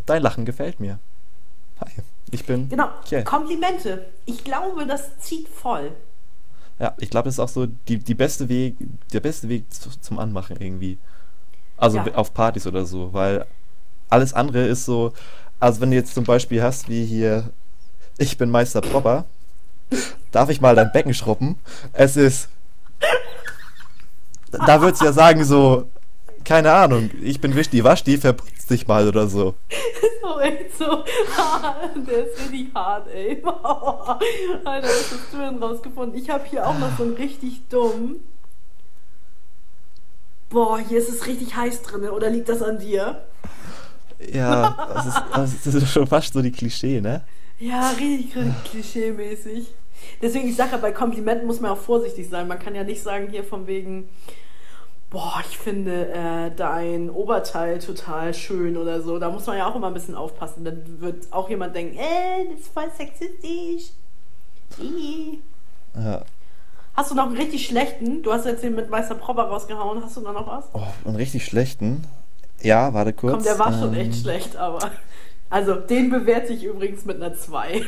Dein 0.07 0.23
Lachen 0.23 0.45
gefällt 0.45 0.81
mir. 0.81 0.99
Hi, 1.81 1.91
ich 2.31 2.45
bin. 2.45 2.69
Genau. 2.69 2.89
Okay. 3.03 3.25
Komplimente. 3.25 4.07
Ich 4.27 4.45
glaube, 4.45 4.87
das 4.87 5.19
zieht 5.19 5.49
voll. 5.49 5.93
Ja, 6.79 6.95
ich 6.99 7.09
glaube, 7.09 7.27
das 7.27 7.37
ist 7.37 7.41
auch 7.41 7.49
so 7.49 7.67
die, 7.67 7.99
die 7.99 8.15
beste 8.15 8.49
Weg, 8.49 8.77
der 9.13 9.21
beste 9.21 9.49
Weg 9.49 9.73
zu, 9.73 9.91
zum 10.01 10.19
Anmachen 10.19 10.57
irgendwie. 10.61 10.99
Also 11.77 11.99
Ja. 11.99 12.15
auf 12.15 12.33
Partys 12.35 12.67
oder 12.67 12.85
so, 12.85 13.13
weil 13.13 13.47
alles 14.11 14.33
andere 14.33 14.67
ist 14.67 14.85
so, 14.85 15.13
also 15.61 15.81
wenn 15.81 15.91
du 15.91 15.97
jetzt 15.97 16.15
zum 16.15 16.25
Beispiel 16.25 16.63
hast, 16.63 16.89
wie 16.89 17.05
hier, 17.05 17.51
ich 18.19 18.39
bin 18.39 18.51
Meister 18.51 18.81
Propper, 18.81 19.25
darf 20.31 20.51
ich 20.51 20.61
mal 20.61 20.75
dein 20.77 20.93
Becken 20.93 21.15
schrubben? 21.15 21.59
Es 21.93 22.17
ist, 22.17 22.49
da 24.53 24.81
würdest 24.81 25.01
du 25.03 25.07
ja 25.07 25.13
sagen 25.13 25.45
so, 25.45 25.89
keine 26.45 26.73
Ahnung, 26.73 27.11
ich 27.23 27.41
bin 27.41 27.55
Wischdi 27.57 27.83
Waschdi, 27.83 28.19
verputz 28.19 28.67
dich 28.67 28.87
mal 28.87 29.09
oder 29.09 29.27
so. 29.27 29.55
So 30.23 30.41
echt 30.41 30.77
so. 30.79 31.05
Der 32.07 32.27
ist 32.27 32.39
richtig 32.41 32.75
hart, 32.75 33.09
ey. 33.09 33.43
Alter, 34.65 34.87
was 34.89 35.11
hast 35.11 35.33
du 35.33 35.39
denn 35.39 35.63
rausgefunden? 35.63 36.19
Ich 36.19 36.31
habe 36.31 36.45
hier 36.49 36.67
auch 36.67 36.79
noch 36.79 36.97
so 36.97 37.05
einen 37.05 37.15
richtig 37.15 37.63
dumm. 37.69 38.17
Boah, 40.51 40.79
hier 40.79 40.99
ist 40.99 41.09
es 41.09 41.27
richtig 41.27 41.57
heiß 41.57 41.83
drin, 41.83 42.09
oder 42.09 42.31
liegt 42.31 42.49
das 42.49 42.63
an 42.63 42.79
dir? 42.79 43.25
Ja, 44.33 44.89
das 44.95 45.07
ist, 45.07 45.67
das 45.67 45.75
ist 45.75 45.91
schon 45.91 46.07
fast 46.07 46.33
so 46.33 46.41
die 46.41 46.53
Klischee, 46.53 47.01
ne? 47.01 47.23
Ja, 47.59 47.91
richtig 47.91 48.35
klischee-mäßig. 48.65 49.67
Deswegen, 50.21 50.49
ich 50.49 50.57
sage 50.57 50.73
ja, 50.73 50.79
bei 50.79 50.93
Komplimenten 50.93 51.47
muss 51.47 51.61
man 51.61 51.71
auch 51.71 51.79
vorsichtig 51.79 52.29
sein. 52.29 52.49
Man 52.49 52.59
kann 52.59 52.75
ja 52.75 52.85
nicht 52.85 53.03
sagen, 53.03 53.29
hier 53.31 53.45
von 53.45 53.67
wegen, 53.67 54.09
boah, 55.11 55.43
ich 55.49 55.57
finde 55.57 56.09
äh, 56.13 56.51
dein 56.55 57.11
Oberteil 57.11 57.79
total 57.79 58.35
schön 58.35 58.77
oder 58.77 59.03
so. 59.03 59.19
Da 59.19 59.31
muss 59.31 59.47
man 59.47 59.57
ja 59.57 59.69
auch 59.69 59.77
immer 59.77 59.89
ein 59.89 59.95
bisschen 59.95 60.15
aufpassen. 60.15 60.65
Dann 60.65 61.01
wird 61.01 61.33
auch 61.33 61.49
jemand 61.49 61.75
denken, 61.75 61.97
äh, 61.97 62.51
das 62.51 62.61
ist 62.61 62.73
voll 62.73 62.91
sexistisch. 62.97 63.93
Ih. 64.79 65.39
Ja. 65.95 66.25
Hast 66.95 67.11
du 67.11 67.15
noch 67.15 67.27
einen 67.27 67.37
richtig 67.37 67.67
schlechten? 67.67 68.23
Du 68.23 68.33
hast 68.33 68.47
jetzt 68.47 68.63
den 68.63 68.75
mit 68.77 68.89
Meister 68.89 69.17
Propper 69.17 69.45
rausgehauen. 69.45 70.03
Hast 70.03 70.17
du 70.17 70.21
da 70.21 70.33
noch 70.33 70.47
was? 70.47 70.65
Oh, 70.73 70.83
einen 71.05 71.17
richtig 71.17 71.45
schlechten. 71.45 72.05
Ja, 72.63 72.95
warte 72.95 73.13
kurz. 73.13 73.35
Komm, 73.35 73.43
der 73.43 73.59
war 73.59 73.73
schon 73.73 73.95
Ähm, 73.95 74.01
echt 74.01 74.21
schlecht, 74.23 74.57
aber. 74.57 74.79
Also, 75.51 75.75
den 75.75 76.11
bewerte 76.11 76.53
ich 76.53 76.65
übrigens 76.65 77.05
mit 77.05 77.23
einer 77.23 77.35
2. 77.35 77.83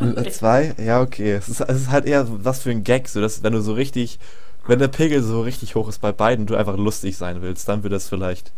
Mit 0.00 0.18
einer 0.18 0.30
Zwei? 0.30 0.74
Ja, 0.78 1.00
okay. 1.00 1.32
Es 1.32 1.48
ist, 1.48 1.60
es 1.60 1.82
ist 1.82 1.90
halt 1.90 2.06
eher 2.06 2.24
so 2.26 2.44
was 2.44 2.62
für 2.62 2.70
ein 2.70 2.84
Gag, 2.84 3.08
so 3.08 3.20
dass 3.20 3.42
wenn 3.42 3.52
du 3.52 3.60
so 3.62 3.72
richtig, 3.72 4.18
wenn 4.66 4.78
der 4.78 4.88
Pegel 4.88 5.22
so 5.22 5.40
richtig 5.40 5.74
hoch 5.74 5.88
ist 5.88 6.00
bei 6.00 6.12
beiden, 6.12 6.46
du 6.46 6.54
einfach 6.54 6.76
lustig 6.76 7.16
sein 7.16 7.42
willst, 7.42 7.68
dann 7.68 7.82
wird 7.82 7.92
das 7.92 8.08
vielleicht. 8.08 8.52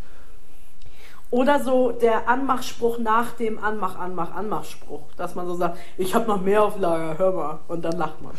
Oder 1.30 1.64
so 1.64 1.92
der 1.92 2.28
Anmachspruch 2.28 2.98
nach 2.98 3.32
dem 3.32 3.58
Anmach, 3.58 3.98
Anmach, 3.98 4.34
Anmachspruch. 4.34 5.02
Dass 5.16 5.34
man 5.34 5.46
so 5.46 5.54
sagt, 5.54 5.78
ich 5.96 6.14
habe 6.14 6.26
noch 6.26 6.40
mehr 6.42 6.62
auf 6.62 6.78
Lager, 6.78 7.16
hör 7.18 7.32
mal. 7.32 7.58
Und 7.68 7.82
dann 7.84 7.96
lacht 7.96 8.20
man. 8.20 8.34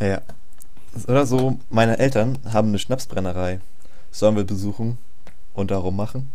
Ja. 0.00 0.20
Oder 1.06 1.26
so, 1.26 1.58
meine 1.70 1.98
Eltern 1.98 2.38
haben 2.52 2.68
eine 2.68 2.78
Schnapsbrennerei. 2.78 3.60
Sollen 4.10 4.36
wir 4.36 4.44
besuchen 4.44 4.98
und 5.54 5.70
darum 5.70 5.96
machen? 5.96 6.32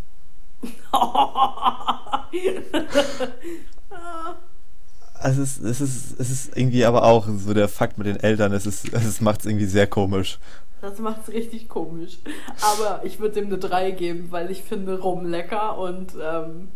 Also 5.14 5.42
es 5.44 5.58
ist, 5.58 5.64
es 5.64 5.82
ist, 5.82 6.20
es 6.20 6.30
ist 6.30 6.58
irgendwie 6.58 6.86
aber 6.86 7.04
auch 7.04 7.28
so 7.28 7.54
der 7.54 7.68
Fakt 7.68 7.98
mit 7.98 8.08
den 8.08 8.18
Eltern, 8.20 8.54
es 8.54 8.66
ist, 8.66 8.94
es 8.94 9.22
macht 9.22 9.42
es 9.42 9.46
irgendwie 9.46 9.66
sehr 9.66 9.88
komisch. 9.88 10.40
Das 10.82 10.98
macht's 10.98 11.30
richtig 11.30 11.70
komisch. 11.70 12.18
Aber 12.62 13.02
ich 13.06 13.20
würde 13.20 13.36
dem 13.36 13.46
eine 13.48 13.60
3 13.60 13.92
geben, 13.92 14.28
weil 14.32 14.50
ich 14.50 14.64
finde 14.64 15.00
Rum 15.00 15.26
lecker 15.28 15.78
und 15.78 16.14
ähm, 16.20 16.70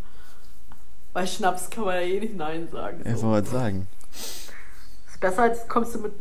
bei 1.11 1.25
Schnaps 1.25 1.69
kann 1.71 1.85
man 1.85 1.95
ja 1.95 2.01
eh 2.01 2.19
nicht 2.19 2.35
Nein 2.35 2.67
sagen. 2.71 3.01
Ich 3.03 3.17
So. 3.17 3.27
wollte 3.27 3.49
sagen. 3.49 3.87
Ist 4.13 5.19
besser, 5.19 5.43
als 5.43 5.67
kommst 5.67 5.95
du 5.95 5.99
mit, 5.99 6.13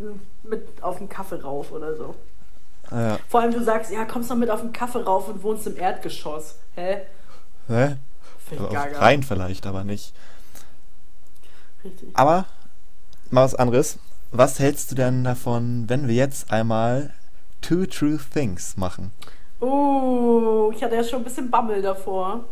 mit 0.44 0.82
auf 0.82 0.98
den 0.98 1.08
Kaffee 1.08 1.40
rauf 1.40 1.72
oder 1.72 1.96
so. 1.96 2.14
Ah, 2.90 3.00
Ja. 3.00 3.18
Vor 3.28 3.40
allem, 3.40 3.52
du 3.52 3.62
sagst, 3.62 3.90
ja, 3.90 4.04
kommst 4.04 4.30
doch 4.30 4.36
mit 4.36 4.50
auf 4.50 4.60
den 4.60 4.72
Kaffee 4.72 5.02
rauf 5.02 5.28
und 5.28 5.42
wohnst 5.42 5.66
im 5.66 5.76
Erdgeschoss. 5.76 6.56
Hä? 6.74 7.02
Hä? 7.68 7.96
Gaga. 8.70 8.98
Rein 8.98 9.22
vielleicht, 9.22 9.66
aber 9.66 9.84
nicht. 9.84 10.12
Richtig. 11.82 12.10
Aber 12.14 12.44
mal 13.30 13.44
was 13.44 13.54
anderes. 13.54 13.98
Was 14.32 14.58
hältst 14.58 14.90
du 14.90 14.94
denn 14.96 15.24
davon, 15.24 15.84
wenn 15.88 16.08
wir 16.08 16.14
jetzt 16.14 16.50
einmal 16.50 17.10
Two 17.60 17.86
True 17.86 18.18
Things 18.32 18.76
machen? 18.76 19.12
Uh, 19.60 20.70
ich 20.74 20.82
hatte 20.82 20.96
ja 20.96 21.04
schon 21.04 21.20
ein 21.20 21.24
bisschen 21.24 21.50
Bammel 21.50 21.80
davor. 21.80 22.44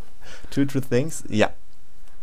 Two 0.49 0.65
True 0.65 0.81
Things? 0.81 1.23
Ja. 1.27 1.49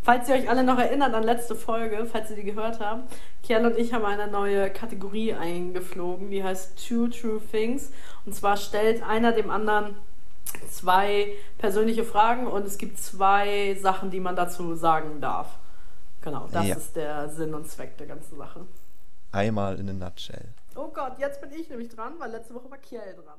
Falls 0.03 0.29
ihr 0.29 0.35
euch 0.35 0.49
alle 0.49 0.65
noch 0.65 0.79
erinnert 0.79 1.13
an 1.13 1.23
letzte 1.23 1.55
Folge, 1.55 2.07
falls 2.07 2.31
ihr 2.31 2.37
die 2.37 2.45
gehört 2.45 2.81
habt, 2.81 3.13
Kiel 3.43 3.65
und 3.67 3.77
ich 3.77 3.93
haben 3.93 4.05
eine 4.07 4.29
neue 4.29 4.71
Kategorie 4.71 5.35
eingeflogen, 5.35 6.31
die 6.31 6.43
heißt 6.43 6.87
Two 6.89 7.09
True 7.09 7.41
Things. 7.51 7.93
Und 8.25 8.35
zwar 8.35 8.57
stellt 8.57 9.03
einer 9.03 9.33
dem 9.33 9.51
anderen 9.51 9.97
zwei 10.71 11.33
persönliche 11.59 12.05
Fragen 12.05 12.47
und 12.47 12.67
es 12.67 12.79
gibt 12.79 12.99
zwei 12.99 13.77
Sachen, 13.81 14.11
die 14.11 14.21
man 14.21 14.37
dazu 14.37 14.75
sagen 14.75 15.21
darf. 15.21 15.59
Genau, 16.23 16.49
das 16.51 16.67
Ja. 16.67 16.77
ist 16.77 16.97
der 16.97 17.29
Sinn 17.29 17.55
und 17.55 17.69
Zweck 17.69 17.99
der 17.99 18.07
ganzen 18.07 18.37
Sache. 18.39 18.67
Einmal 19.33 19.79
in 19.79 19.89
a 19.91 19.93
nutshell. 19.93 20.49
Oh 20.77 20.89
Gott, 20.89 21.19
jetzt 21.19 21.41
bin 21.41 21.53
ich 21.53 21.69
nämlich 21.69 21.89
dran, 21.91 22.15
weil 22.19 22.31
letzte 22.31 22.55
Woche 22.55 22.71
war 22.71 22.79
Kiel 22.79 23.01
dran. 23.23 23.39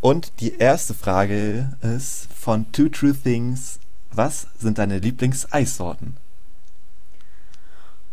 Und 0.00 0.40
die 0.40 0.56
erste 0.56 0.94
Frage 0.94 1.76
ist 1.82 2.32
von 2.32 2.72
Two 2.72 2.88
True 2.88 3.14
Things. 3.14 3.78
Was 4.12 4.46
sind 4.58 4.78
deine 4.78 4.98
Lieblingseissorten? 4.98 6.16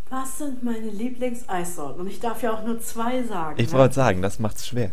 Was 0.10 0.38
sind 0.38 0.64
meine 0.64 0.90
Lieblingseissorten? 0.90 2.02
Und 2.02 2.08
ich 2.08 2.20
darf 2.20 2.42
ja 2.42 2.54
auch 2.54 2.64
nur 2.64 2.82
zwei 2.82 3.24
sagen. 3.24 3.56
Ich 3.58 3.72
ne? 3.72 3.78
wollte 3.78 3.96
sagen, 3.96 4.22
das 4.22 4.38
macht's 4.38 4.68
schwer. 4.68 4.92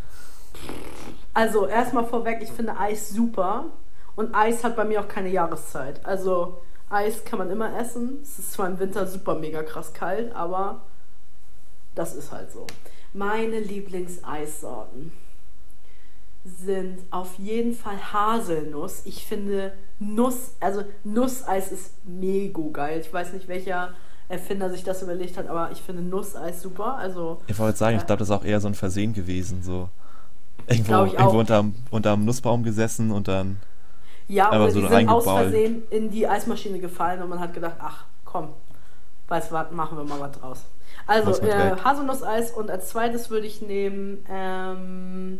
Also 1.34 1.66
erstmal 1.66 2.06
vorweg, 2.06 2.38
ich 2.42 2.50
finde 2.50 2.78
Eis 2.78 3.10
super 3.10 3.66
und 4.14 4.32
Eis 4.34 4.62
hat 4.62 4.76
bei 4.76 4.84
mir 4.84 5.00
auch 5.00 5.08
keine 5.08 5.28
Jahreszeit. 5.30 6.04
Also 6.06 6.62
Eis 6.90 7.24
kann 7.24 7.40
man 7.40 7.50
immer 7.50 7.76
essen. 7.76 8.20
Es 8.22 8.38
ist 8.38 8.52
zwar 8.52 8.68
im 8.68 8.78
Winter 8.78 9.08
super 9.08 9.34
mega 9.34 9.64
krass 9.64 9.94
kalt, 9.94 10.32
aber 10.34 10.82
das 11.96 12.14
ist 12.14 12.30
halt 12.30 12.52
so. 12.52 12.68
Meine 13.12 13.58
Lieblingseissorten 13.58 15.12
sind 16.44 16.98
auf 17.10 17.38
jeden 17.38 17.72
Fall 17.72 17.96
Haselnuss. 18.12 19.02
Ich 19.06 19.24
finde 19.26 19.72
Nuss, 19.98 20.56
also 20.60 20.84
Nusseis 21.02 21.72
ist 21.72 21.92
mega 22.04 22.60
geil. 22.72 23.00
Ich 23.00 23.12
weiß 23.12 23.32
nicht, 23.32 23.48
welcher 23.48 23.90
Erfinder 24.28 24.68
sich 24.70 24.82
das 24.84 25.02
überlegt 25.02 25.36
hat, 25.38 25.46
aber 25.48 25.70
ich 25.72 25.80
finde 25.80 26.02
Nusseis 26.02 26.60
super. 26.60 26.96
Also 26.96 27.40
Ich 27.46 27.58
wollte 27.58 27.78
sagen, 27.78 27.96
ich 27.96 28.02
Ja. 28.02 28.06
glaube, 28.06 28.18
das 28.20 28.28
ist 28.28 28.34
auch 28.34 28.44
eher 28.44 28.60
so 28.60 28.68
ein 28.68 28.74
Versehen 28.74 29.12
gewesen. 29.14 29.62
So 29.62 29.88
irgendwo, 30.66 31.04
ich 31.04 31.12
irgendwo 31.14 31.22
auch. 31.30 31.34
unterm, 31.34 31.74
unterm 31.90 32.24
Nussbaum 32.24 32.62
gesessen 32.62 33.10
und 33.10 33.28
dann. 33.28 33.58
Ja, 34.28 34.50
Aber 34.50 34.70
so 34.70 34.80
die 34.80 34.88
sind 34.88 35.08
aus. 35.08 35.24
Versehen 35.24 35.82
in 35.90 36.10
die 36.10 36.26
Eismaschine 36.26 36.78
gefallen 36.78 37.22
und 37.22 37.28
man 37.28 37.40
hat 37.40 37.52
gedacht, 37.54 37.76
ach 37.78 38.04
komm, 38.24 38.48
weißt 39.28 39.52
was, 39.52 39.70
machen 39.70 39.96
wir 39.98 40.04
mal 40.04 40.20
was 40.20 40.32
draus. 40.32 40.64
Also 41.06 41.30
äh. 41.42 41.76
Haselnusseis 41.82 42.50
und 42.52 42.70
als 42.70 42.88
zweites 42.88 43.28
würde 43.30 43.46
ich 43.46 43.60
nehmen 43.60 44.24
ähm, 44.30 45.38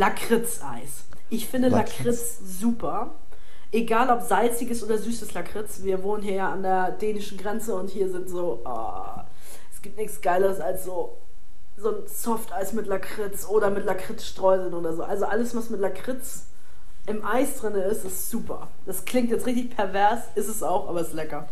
Lakritzeis. 0.00 1.04
Ich 1.28 1.46
finde 1.46 1.68
Lakritz. 1.68 1.98
Lakritz 1.98 2.38
super. 2.60 3.10
Egal 3.70 4.10
ob 4.10 4.22
salziges 4.22 4.82
oder 4.82 4.98
süßes 4.98 5.34
Lakritz. 5.34 5.82
Wir 5.82 6.02
wohnen 6.02 6.22
hier 6.22 6.34
ja 6.34 6.50
an 6.50 6.62
der 6.62 6.90
dänischen 6.92 7.36
Grenze 7.36 7.74
und 7.74 7.90
hier 7.90 8.10
sind 8.10 8.28
so, 8.28 8.62
ah, 8.64 9.26
es 9.72 9.82
gibt 9.82 9.98
nichts 9.98 10.20
Geileres 10.20 10.58
als 10.60 10.84
so 10.84 11.18
so 11.76 11.90
ein 11.90 12.06
Softeis 12.06 12.74
mit 12.74 12.86
Lakritz 12.86 13.46
oder 13.46 13.70
mit 13.70 13.84
Lakritzstreuseln 13.86 14.74
oder 14.74 14.94
so. 14.94 15.02
Also 15.02 15.24
alles, 15.24 15.54
was 15.56 15.70
mit 15.70 15.80
Lakritz 15.80 16.46
im 17.06 17.24
Eis 17.24 17.56
drin 17.56 17.74
ist, 17.74 18.04
ist 18.04 18.30
super. 18.30 18.68
Das 18.84 19.04
klingt 19.04 19.30
jetzt 19.30 19.46
richtig 19.46 19.74
pervers, 19.74 20.20
ist 20.34 20.48
es 20.48 20.62
auch, 20.62 20.88
aber 20.88 21.00
ist 21.00 21.14
lecker. 21.14 21.48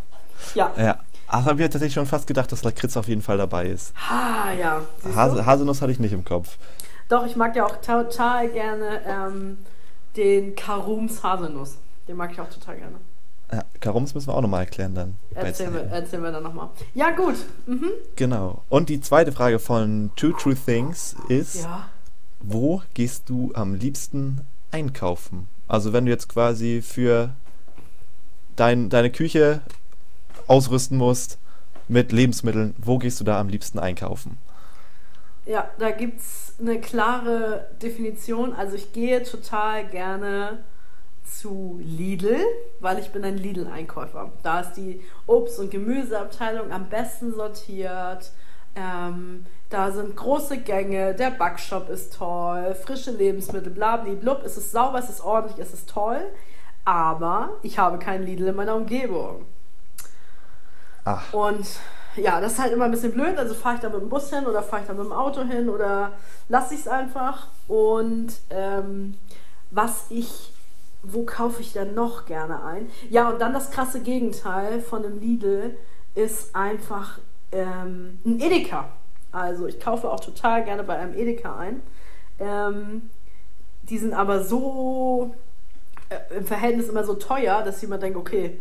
Ja. 0.54 0.70
Ja. 0.76 0.98
Ach, 1.28 1.46
habe 1.46 1.62
ich 1.62 1.70
tatsächlich 1.70 1.94
schon 1.94 2.06
fast 2.06 2.26
gedacht, 2.26 2.52
dass 2.52 2.62
Lakritz 2.62 2.96
auf 2.96 3.08
jeden 3.08 3.22
Fall 3.22 3.38
dabei 3.38 3.68
ist. 3.68 3.94
Ah, 4.10 4.52
ja. 4.52 4.82
Hase, 5.14 5.46
Haselnuss 5.46 5.80
hatte 5.80 5.92
ich 5.92 5.98
nicht 5.98 6.12
im 6.12 6.24
Kopf. 6.24 6.58
Doch, 7.08 7.24
ich 7.26 7.36
mag 7.36 7.56
ja 7.56 7.64
auch 7.66 7.76
total 7.80 8.48
gerne 8.50 9.00
ähm, 9.06 9.58
den 10.16 10.54
Karums 10.54 11.22
Haselnuss. 11.22 11.78
Den 12.06 12.16
mag 12.16 12.32
ich 12.32 12.40
auch 12.40 12.50
total 12.50 12.76
gerne. 12.76 12.96
Ja, 13.50 13.62
Karums 13.80 14.14
müssen 14.14 14.26
wir 14.28 14.34
auch 14.34 14.42
nochmal 14.42 14.60
erklären 14.64 14.94
dann. 14.94 15.16
Erzählen 15.34 15.72
wir, 15.72 15.80
Zählen. 15.80 15.92
erzählen 15.92 16.22
wir 16.22 16.32
dann 16.32 16.42
nochmal. 16.42 16.68
Ja, 16.94 17.10
gut. 17.12 17.36
Mhm. 17.66 17.88
Genau. 18.16 18.62
Und 18.68 18.90
die 18.90 19.00
zweite 19.00 19.32
Frage 19.32 19.58
von 19.58 20.10
Two 20.16 20.32
True 20.32 20.54
Things 20.54 21.16
ist, 21.28 21.62
Ja. 21.62 21.88
wo 22.40 22.82
gehst 22.92 23.30
du 23.30 23.52
am 23.54 23.74
liebsten 23.74 24.42
einkaufen? 24.70 25.48
Also 25.66 25.94
wenn 25.94 26.04
du 26.04 26.10
jetzt 26.10 26.28
quasi 26.28 26.82
für 26.82 27.30
dein, 28.56 28.90
deine 28.90 29.10
Küche 29.10 29.62
ausrüsten 30.46 30.98
musst 30.98 31.38
mit 31.88 32.12
Lebensmitteln, 32.12 32.74
wo 32.78 32.98
gehst 32.98 33.18
du 33.20 33.24
da 33.24 33.40
am 33.40 33.48
liebsten 33.48 33.78
einkaufen? 33.78 34.36
Ja, 35.48 35.70
da 35.78 35.90
gibt 35.92 36.20
es 36.20 36.54
eine 36.60 36.78
klare 36.78 37.70
Definition. 37.82 38.52
Also 38.52 38.76
ich 38.76 38.92
gehe 38.92 39.22
total 39.22 39.86
gerne 39.86 40.62
zu 41.24 41.80
Lidl, 41.82 42.36
weil 42.80 42.98
ich 42.98 43.12
bin 43.12 43.24
ein 43.24 43.38
Lidl-Einkäufer. 43.38 44.30
Da 44.42 44.60
ist 44.60 44.74
die 44.74 45.00
Obst- 45.26 45.58
und 45.58 45.70
Gemüseabteilung 45.70 46.70
am 46.70 46.90
besten 46.90 47.32
sortiert. 47.32 48.30
Ähm, 48.76 49.46
da 49.70 49.90
sind 49.90 50.16
große 50.16 50.58
Gänge, 50.58 51.14
der 51.14 51.30
Backshop 51.30 51.88
ist 51.88 52.18
toll, 52.18 52.74
frische 52.74 53.12
Lebensmittel, 53.12 53.72
blablablub. 53.72 54.42
Es 54.44 54.58
ist 54.58 54.72
sauber, 54.72 54.98
es 54.98 55.08
ist 55.08 55.22
ordentlich, 55.22 55.58
es 55.66 55.72
ist 55.72 55.88
toll. 55.88 56.20
Aber 56.84 57.54
ich 57.62 57.78
habe 57.78 57.98
keinen 57.98 58.26
Lidl 58.26 58.48
in 58.48 58.56
meiner 58.56 58.74
Umgebung. 58.74 59.46
Ach, 61.06 61.32
Und 61.32 61.66
ja, 62.20 62.40
das 62.40 62.52
ist 62.52 62.58
halt 62.58 62.72
immer 62.72 62.84
ein 62.84 62.90
bisschen 62.90 63.12
blöd. 63.12 63.36
Also 63.36 63.54
fahre 63.54 63.76
ich 63.76 63.80
da 63.80 63.88
mit 63.88 64.00
dem 64.00 64.08
Bus 64.08 64.30
hin 64.30 64.46
oder 64.46 64.62
fahre 64.62 64.82
ich 64.82 64.88
da 64.88 64.94
mit 64.94 65.04
dem 65.04 65.12
Auto 65.12 65.42
hin 65.42 65.68
oder 65.68 66.12
lasse 66.48 66.74
ich 66.74 66.80
es 66.80 66.88
einfach. 66.88 67.48
Und 67.66 68.32
ähm, 68.50 69.14
was 69.70 70.06
ich, 70.10 70.52
wo 71.02 71.24
kaufe 71.24 71.60
ich 71.60 71.72
dann 71.72 71.94
noch 71.94 72.26
gerne 72.26 72.64
ein? 72.64 72.90
Ja, 73.10 73.28
und 73.28 73.40
dann 73.40 73.52
das 73.52 73.70
krasse 73.70 74.00
Gegenteil 74.00 74.80
von 74.80 75.04
einem 75.04 75.20
Lidl 75.20 75.76
ist 76.14 76.54
einfach 76.54 77.18
ähm, 77.52 78.18
ein 78.24 78.40
Edeka. 78.40 78.88
Also 79.30 79.66
ich 79.66 79.78
kaufe 79.78 80.10
auch 80.10 80.20
total 80.20 80.64
gerne 80.64 80.82
bei 80.82 80.96
einem 80.96 81.14
Edeka 81.14 81.56
ein. 81.56 81.82
Ähm, 82.38 83.10
die 83.82 83.98
sind 83.98 84.14
aber 84.14 84.42
so 84.44 85.34
äh, 86.08 86.36
im 86.36 86.46
Verhältnis 86.46 86.88
immer 86.88 87.04
so 87.04 87.14
teuer, 87.14 87.62
dass 87.62 87.80
jemand 87.82 88.02
denkt, 88.02 88.18
okay, 88.18 88.60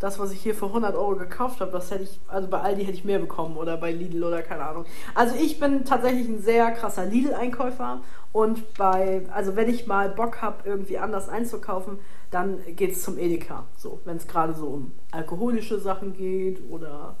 das, 0.00 0.18
was 0.18 0.32
ich 0.32 0.40
hier 0.42 0.54
für 0.54 0.66
100 0.66 0.94
Euro 0.96 1.16
gekauft 1.16 1.60
habe, 1.60 1.70
das 1.72 1.90
hätte 1.90 2.04
ich, 2.04 2.18
also 2.28 2.48
bei 2.48 2.60
Aldi 2.60 2.82
hätte 2.84 2.94
ich 2.96 3.04
mehr 3.04 3.18
bekommen 3.18 3.56
oder 3.56 3.76
bei 3.76 3.92
Lidl 3.92 4.24
oder 4.24 4.42
keine 4.42 4.64
Ahnung. 4.64 4.84
Also 5.14 5.34
ich 5.36 5.58
bin 5.60 5.84
tatsächlich 5.84 6.28
ein 6.28 6.42
sehr 6.42 6.70
krasser 6.72 7.06
Lidl-Einkäufer 7.06 8.00
und 8.32 8.74
bei, 8.74 9.22
also 9.32 9.56
wenn 9.56 9.68
ich 9.70 9.86
mal 9.86 10.08
Bock 10.10 10.42
habe, 10.42 10.68
irgendwie 10.68 10.98
anders 10.98 11.28
einzukaufen, 11.28 11.98
dann 12.30 12.58
geht 12.76 12.92
es 12.92 13.02
zum 13.02 13.18
Edeka. 13.18 13.64
So, 13.76 14.00
wenn 14.04 14.16
es 14.16 14.26
gerade 14.26 14.52
so 14.54 14.66
um 14.66 14.92
alkoholische 15.12 15.78
Sachen 15.78 16.14
geht 16.16 16.60
oder 16.70 17.14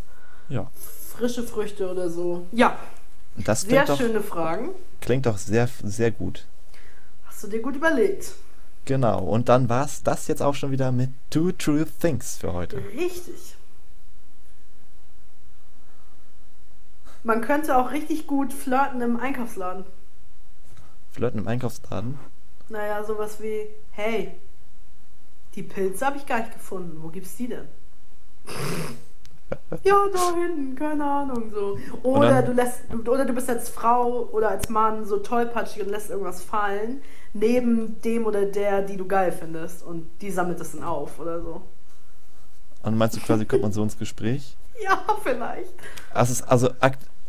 Ja. 0.48 0.66
frische 1.16 1.42
Früchte 1.44 1.90
oder 1.90 2.10
so. 2.10 2.46
Ja, 2.52 2.76
Das 3.36 3.62
sehr 3.62 3.84
klingt 3.84 3.88
doch, 3.88 3.96
schöne 3.98 4.20
Fragen. 4.20 4.70
klingt 5.00 5.26
doch 5.26 5.38
sehr, 5.38 5.68
sehr 5.84 6.10
gut. 6.10 6.44
Hast 7.26 7.44
du 7.44 7.46
dir 7.48 7.62
gut 7.62 7.76
überlegt. 7.76 8.32
Genau. 8.84 9.20
Und 9.20 9.48
dann 9.48 9.68
war 9.68 9.84
es 9.84 10.02
das 10.02 10.28
jetzt 10.28 10.42
auch 10.42 10.54
schon 10.54 10.70
wieder 10.70 10.92
mit 10.92 11.10
Two 11.30 11.52
True 11.52 11.86
Things 12.00 12.36
für 12.36 12.52
heute. 12.52 12.76
Richtig. 12.96 13.56
Man 17.22 17.40
könnte 17.40 17.78
auch 17.78 17.90
richtig 17.90 18.26
gut 18.26 18.52
flirten 18.52 19.00
im 19.00 19.18
Einkaufsladen. 19.18 19.86
Flirten 21.12 21.40
im 21.40 21.48
Einkaufsladen. 21.48 22.18
Naja, 22.68 23.02
sowas 23.02 23.40
wie, 23.40 23.66
hey, 23.92 24.34
die 25.54 25.62
Pilze 25.62 26.04
habe 26.04 26.18
ich 26.18 26.26
gar 26.26 26.40
nicht 26.40 26.52
gefunden. 26.52 27.02
Wo 27.02 27.08
gibt's 27.08 27.36
die 27.36 27.48
denn? 27.48 27.68
Ja, 29.82 29.96
da 30.12 30.34
hinten, 30.36 30.74
keine 30.76 31.04
Ahnung, 31.04 31.50
so. 31.52 31.78
Oder 32.02 32.30
dann- 32.42 32.46
du 32.46 32.52
lässt, 32.52 32.80
oder 33.06 33.24
du 33.24 33.32
bist 33.32 33.48
als 33.50 33.68
Frau 33.68 34.28
oder 34.32 34.50
als 34.50 34.68
Mann 34.68 35.04
so 35.06 35.18
tollpatschig 35.18 35.82
und 35.82 35.90
lässt 35.90 36.10
irgendwas 36.10 36.42
fallen, 36.42 37.02
neben 37.32 38.00
dem 38.02 38.26
oder 38.26 38.44
der, 38.46 38.82
die 38.82 38.96
du 38.96 39.06
geil 39.06 39.32
findest. 39.32 39.82
Und 39.82 40.08
die 40.20 40.30
sammelt 40.30 40.60
es 40.60 40.72
dann 40.72 40.82
auf 40.84 41.18
oder 41.18 41.40
so. 41.42 41.62
Und 42.82 42.96
meinst 42.98 43.16
du 43.16 43.20
quasi, 43.20 43.44
kommt 43.46 43.62
man 43.62 43.72
so 43.72 43.82
ins 43.82 43.98
Gespräch? 43.98 44.56
Ja, 44.82 44.98
vielleicht. 45.22 45.72
Also, 46.12 46.44
also, 46.46 46.68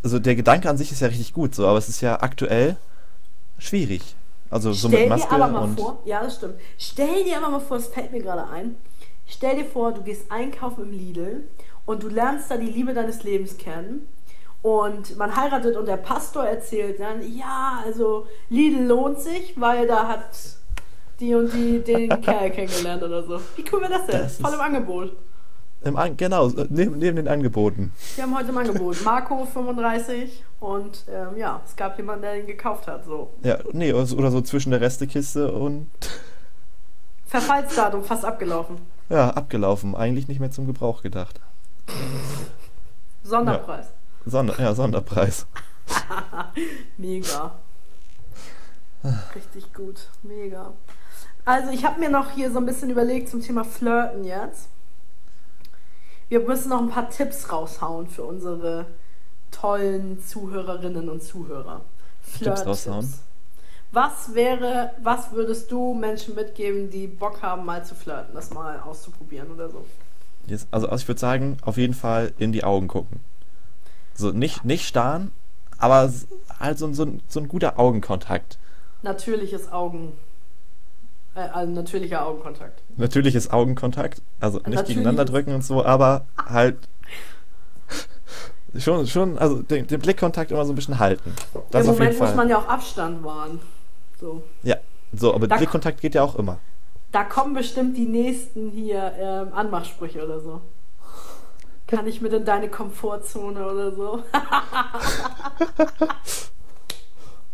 also 0.03 0.17
der 0.17 0.35
Gedanke 0.35 0.67
an 0.67 0.77
sich 0.77 0.91
ist 0.91 1.01
ja 1.01 1.07
richtig 1.09 1.31
gut, 1.31 1.53
so, 1.53 1.67
aber 1.67 1.77
es 1.77 1.87
ist 1.87 2.01
ja 2.01 2.19
aktuell 2.23 2.75
schwierig. 3.59 4.15
Also 4.49 4.73
so 4.73 4.87
Stell 4.87 5.01
mit 5.01 5.09
Maske 5.09 5.29
dir 5.29 5.43
aber 5.43 5.51
mal 5.53 5.63
und 5.63 5.79
vor, 5.79 5.99
ja, 6.05 6.23
das 6.23 6.37
stimmt. 6.37 6.55
Stell 6.79 7.23
dir 7.23 7.37
aber 7.37 7.49
mal 7.49 7.59
vor, 7.59 7.77
es 7.77 7.85
fällt 7.87 8.11
mir 8.11 8.21
gerade 8.21 8.47
ein. 8.47 8.75
Stell 9.27 9.55
dir 9.57 9.65
vor, 9.65 9.91
du 9.91 10.01
gehst 10.01 10.31
einkaufen 10.31 10.85
im 10.85 10.91
Lidl 10.91 11.47
und 11.85 12.03
du 12.03 12.07
lernst 12.09 12.49
da 12.51 12.57
die 12.57 12.65
Liebe 12.67 12.93
deines 12.93 13.23
Lebens 13.23 13.57
kennen. 13.57 14.07
Und 14.61 15.15
man 15.17 15.35
heiratet 15.35 15.75
und 15.77 15.85
der 15.87 15.97
Pastor 15.97 16.45
erzählt 16.45 16.99
dann, 16.99 17.21
ja, 17.37 17.83
also 17.85 18.25
Lidl 18.49 18.85
lohnt 18.87 19.19
sich, 19.19 19.53
weil 19.59 19.85
da 19.85 20.07
hat 20.07 20.25
die 21.19 21.35
und 21.35 21.53
die 21.53 21.79
den 21.79 22.09
Kerl 22.21 22.49
kennengelernt 22.49 23.03
oder 23.03 23.23
so. 23.23 23.39
Wie 23.55 23.63
cool 23.71 23.81
wäre 23.81 23.91
das 23.91 24.05
denn? 24.07 24.21
Das 24.21 24.37
Voll 24.37 24.53
im 24.55 24.59
Angebot. 24.61 25.15
im 25.83 25.95
An 25.97 26.17
genau, 26.17 26.47
neben, 26.69 26.97
neben 26.97 27.15
den 27.17 27.27
Angeboten. 27.27 27.93
Wir 28.15 28.23
haben 28.23 28.35
heute 28.35 28.49
im 28.49 28.57
Angebot 28.57 28.97
Marco 29.05 29.45
35 29.45 30.43
und 30.59 31.05
ähm, 31.13 31.37
ja, 31.37 31.61
es 31.63 31.75
gab 31.75 31.95
jemanden, 31.97 32.23
der 32.23 32.33
den 32.33 32.47
gekauft 32.47 32.87
hat. 32.87 33.05
So. 33.05 33.33
Ja, 33.43 33.59
nee, 33.71 33.93
oder 33.93 34.07
so, 34.07 34.17
oder 34.17 34.31
so 34.31 34.41
zwischen 34.41 34.71
der 34.71 34.81
Restekiste 34.81 35.51
und 35.51 35.91
Verfallsdatum 37.27 38.03
fast 38.03 38.25
abgelaufen. 38.25 38.77
ja, 39.09 39.29
abgelaufen. 39.29 39.95
Eigentlich 39.95 40.27
nicht 40.27 40.39
mehr 40.39 40.49
zum 40.51 40.65
Gebrauch 40.67 41.01
gedacht. 41.03 41.39
Sonderpreis. 43.23 43.87
Sonder, 44.25 44.59
ja, 44.59 44.73
Sonderpreis. 44.73 45.45
Mega. 46.97 47.55
Richtig 49.35 49.73
gut. 49.73 50.09
Mega. 50.23 50.73
Also 51.43 51.71
ich 51.71 51.85
habe 51.85 51.99
mir 51.99 52.09
noch 52.09 52.31
hier 52.31 52.51
so 52.51 52.57
ein 52.57 52.65
bisschen 52.65 52.89
überlegt 52.89 53.29
zum 53.29 53.41
Thema 53.41 53.63
Flirten 53.63 54.23
jetzt. 54.23 54.69
Wir 56.27 56.39
müssen 56.39 56.69
noch 56.69 56.81
ein 56.81 56.89
paar 56.89 57.09
Tipps 57.09 57.51
raushauen 57.51 58.07
für 58.07 58.23
unsere 58.23 58.87
tollen 59.51 60.23
Zuhörerinnen 60.23 61.07
und 61.07 61.21
Zuhörer. 61.21 61.81
Tipps 62.39 62.65
raushauen? 62.65 63.13
Was 63.91 64.33
wäre, 64.33 64.91
was 65.03 65.31
würdest 65.31 65.71
du 65.71 65.93
Menschen 65.93 66.35
mitgeben, 66.35 66.89
die 66.89 67.07
Bock 67.07 67.41
haben, 67.43 67.63
mal 67.63 67.85
zu 67.85 67.95
flirten, 67.95 68.33
das 68.33 68.49
mal 68.49 68.79
auszuprobieren 68.79 69.51
oder 69.51 69.69
so? 69.69 69.85
Jetzt, 70.47 70.67
also, 70.71 70.87
also 70.87 71.01
ich 71.03 71.07
würde 71.07 71.19
sagen, 71.19 71.57
auf 71.63 71.77
jeden 71.77 71.93
Fall 71.93 72.33
in 72.37 72.51
die 72.51 72.63
Augen 72.63 72.87
gucken. 72.87 73.19
So, 74.13 74.31
nicht, 74.31 74.63
nicht 74.63 74.87
starren, 74.87 75.31
aber 75.77 76.11
halt 76.59 76.77
so, 76.79 76.85
ein- 76.87 76.93
so, 76.93 77.07
so 77.27 77.39
ein 77.39 77.47
guter 77.47 77.79
Augenkontakt. 77.79 78.57
Natürliches 79.01 79.71
Augen. 79.71 80.13
Äh, 81.35 81.39
also 81.41 81.71
natürlicher 81.73 82.25
Augenkontakt. 82.25 82.81
Natürliches 82.97 83.49
Augenkontakt, 83.51 84.21
also 84.39 84.59
nicht 84.59 84.67
Natürliches- 84.69 84.87
gegeneinander 84.87 85.25
drücken 85.25 85.53
und 85.53 85.63
so, 85.65 85.83
aber 85.83 86.25
halt 86.37 86.77
schon, 88.77 89.05
schon, 89.07 89.37
also 89.37 89.61
den, 89.61 89.87
den 89.87 89.99
Blickkontakt 89.99 90.51
immer 90.51 90.65
so 90.65 90.71
ein 90.73 90.75
bisschen 90.75 90.99
halten. 90.99 91.33
Das 91.71 91.85
Im 91.85 91.91
auf 91.91 91.99
jeden 91.99 92.09
Moment 92.13 92.19
muss 92.19 92.35
man 92.35 92.49
ja 92.49 92.57
auch 92.59 92.67
Abstand 92.67 93.23
wahren. 93.23 93.59
So. 94.19 94.43
Ja, 94.63 94.77
so, 95.13 95.33
aber 95.33 95.47
Da- 95.47 95.57
Blickkontakt 95.57 95.99
geht 96.01 96.15
ja 96.15 96.23
auch 96.23 96.35
immer. 96.35 96.59
Da 97.15 97.23
kommen 97.23 97.53
bestimmt 97.53 97.95
die 97.95 98.07
nächsten 98.07 98.71
hier 98.71 99.13
ähm, 99.17 99.53
Anmachsprüche 99.53 100.21
oder 100.25 100.41
so. 100.41 100.59
Kann 101.87 102.07
ich 102.07 102.19
mit 102.19 102.33
in 102.33 102.43
deine 102.43 102.67
Komfortzone 102.67 103.65
oder 103.65 103.95
so? 103.95 104.21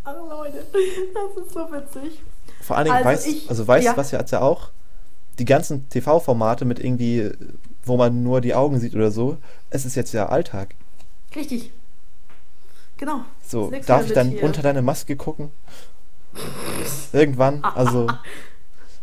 Ach 0.03 0.16
Leute, 0.16 0.66
das 1.14 1.45
ist 1.45 1.53
so 1.53 1.59
witzig. 1.72 2.24
Vor 2.64 2.76
allen 2.76 2.86
Dingen 2.86 2.97
Also 2.97 3.07
weiß, 3.07 3.28
ich- 3.28 3.47
also 3.51 3.68
weiß 3.68 3.84
ja. 3.84 3.95
was 3.95 4.09
ja 4.09 4.20
ja 4.26 4.41
auch, 4.41 4.70
die 5.38 5.45
ganzen 5.45 5.88
TV-Formate 5.89 6.66
mit 6.66 6.80
irgendwie, 6.80 7.30
wo 7.86 7.97
man 7.97 8.24
nur 8.24 8.41
die 8.41 8.55
Augen 8.55 8.80
sieht 8.80 8.95
oder 8.95 9.12
so, 9.12 9.38
es 9.70 9.86
ist 9.86 9.93
jetzt 9.93 10.12
ja 10.12 10.26
Alltag. 10.30 10.74
Richtig. 11.36 11.72
Genau. 12.97 13.26
So, 13.47 13.72
darf 13.86 14.07
ich 14.07 14.14
dann 14.14 14.30
hier. 14.30 14.41
unter 14.43 14.64
deine 14.64 14.82
Maske 14.82 15.16
gucken? 15.16 15.51
Irgendwann, 17.14 17.64
also 17.64 18.07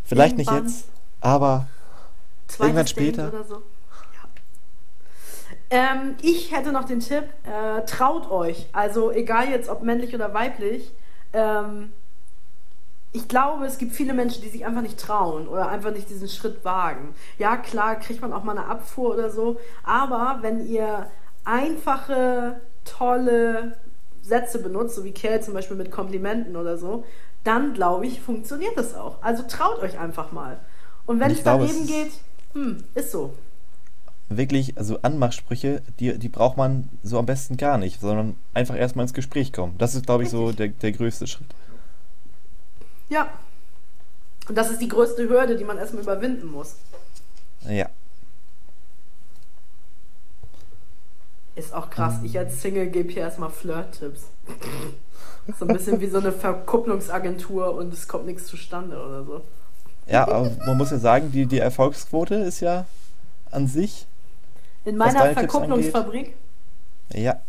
vielleicht 0.08 0.36
nicht 0.36 0.50
Irgendwann. 0.50 0.68
jetzt, 0.68 0.88
aber 1.20 1.66
irgendwann 2.58 2.86
später. 2.86 3.28
Oder 3.28 3.44
so. 3.44 3.54
ja. 3.54 4.28
ähm, 5.70 6.16
ich 6.22 6.52
hätte 6.56 6.72
noch 6.72 6.84
den 6.84 7.00
Tipp, 7.00 7.24
äh, 7.44 7.84
traut 7.84 8.30
euch. 8.30 8.66
Also 8.72 9.12
egal 9.12 9.48
jetzt 9.48 9.68
ob 9.68 9.82
männlich 9.82 10.14
oder 10.14 10.34
weiblich. 10.34 10.92
Ähm, 11.32 11.92
ich 13.12 13.26
glaube, 13.26 13.64
es 13.64 13.78
gibt 13.78 13.92
viele 13.92 14.12
Menschen, 14.12 14.42
die 14.42 14.48
sich 14.48 14.66
einfach 14.66 14.82
nicht 14.82 14.98
trauen 14.98 15.48
oder 15.48 15.68
einfach 15.68 15.92
nicht 15.92 16.10
diesen 16.10 16.28
Schritt 16.28 16.64
wagen. 16.64 17.14
Ja, 17.38 17.56
klar, 17.56 17.96
kriegt 17.96 18.20
man 18.20 18.32
auch 18.32 18.44
mal 18.44 18.56
eine 18.56 18.66
Abfuhr 18.66 19.14
oder 19.14 19.30
so. 19.30 19.58
Aber 19.82 20.38
wenn 20.42 20.66
ihr 20.66 21.10
einfache, 21.44 22.60
tolle 22.84 23.76
Sätze 24.20 24.62
benutzt, 24.62 24.94
so 24.94 25.04
wie 25.04 25.12
Kerl 25.12 25.42
zum 25.42 25.54
Beispiel 25.54 25.76
mit 25.76 25.90
Komplimenten 25.90 26.56
oder 26.56 26.76
so, 26.76 27.04
dann 27.44 27.74
glaube 27.74 28.06
ich, 28.06 28.20
funktioniert 28.20 28.76
das 28.76 28.94
auch. 28.94 29.22
Also 29.22 29.42
traut 29.44 29.80
euch 29.80 29.98
einfach 29.98 30.32
mal. 30.32 30.58
Und 31.06 31.20
wenn 31.20 31.30
Ich 31.30 31.38
es 31.38 31.42
glaube, 31.42 31.66
daneben 31.66 31.86
geht, 31.86 32.12
hm, 32.54 32.84
ist 32.94 33.10
so. 33.12 33.34
wirklich, 34.28 34.76
also 34.76 34.98
Anmachsprüche, 35.02 35.82
die, 36.00 36.18
die 36.18 36.28
braucht 36.28 36.56
man 36.56 36.88
so 37.02 37.18
am 37.18 37.26
besten 37.26 37.56
gar 37.56 37.78
nicht, 37.78 38.00
sondern 38.00 38.36
einfach 38.54 38.76
erstmal 38.76 39.04
ins 39.04 39.14
Gespräch 39.14 39.52
kommen. 39.52 39.76
Das 39.78 39.94
ist, 39.94 40.06
glaube 40.06 40.24
ich, 40.24 40.30
so 40.30 40.52
der, 40.52 40.68
der 40.68 40.92
größte 40.92 41.26
Schritt. 41.26 41.48
Ja. 43.08 43.28
Und 44.48 44.54
das 44.56 44.70
ist 44.70 44.80
die 44.80 44.88
größte 44.88 45.28
Hürde, 45.28 45.56
die 45.56 45.64
man 45.64 45.78
erstmal 45.78 46.02
überwinden 46.02 46.50
muss. 46.50 46.76
Ja. 47.68 47.88
Ist 51.58 51.74
auch 51.74 51.90
krass. 51.90 52.14
Ich 52.22 52.38
als 52.38 52.62
Single 52.62 52.86
gebe 52.86 53.10
hier 53.12 53.22
erstmal 53.22 53.50
Flirt-Tipps. 53.50 54.22
So 55.58 55.64
ein 55.66 55.72
bisschen 55.74 56.00
wie 56.00 56.06
so 56.06 56.18
eine 56.18 56.30
Verkupplungsagentur 56.30 57.74
und 57.74 57.92
es 57.92 58.06
kommt 58.06 58.26
nichts 58.26 58.46
zustande 58.46 58.96
oder 58.96 59.24
so. 59.24 59.40
Ja, 60.06 60.28
aber 60.28 60.50
man 60.66 60.76
muss 60.76 60.90
ja 60.90 60.98
sagen, 60.98 61.32
die, 61.32 61.46
die 61.46 61.58
Erfolgsquote 61.58 62.36
ist 62.36 62.60
ja 62.60 62.84
an 63.50 63.66
sich, 63.66 64.06
In 64.84 64.96
meiner 64.96 65.32
Verkupplungsfabrik, 65.32 66.34
ja, 67.12 67.40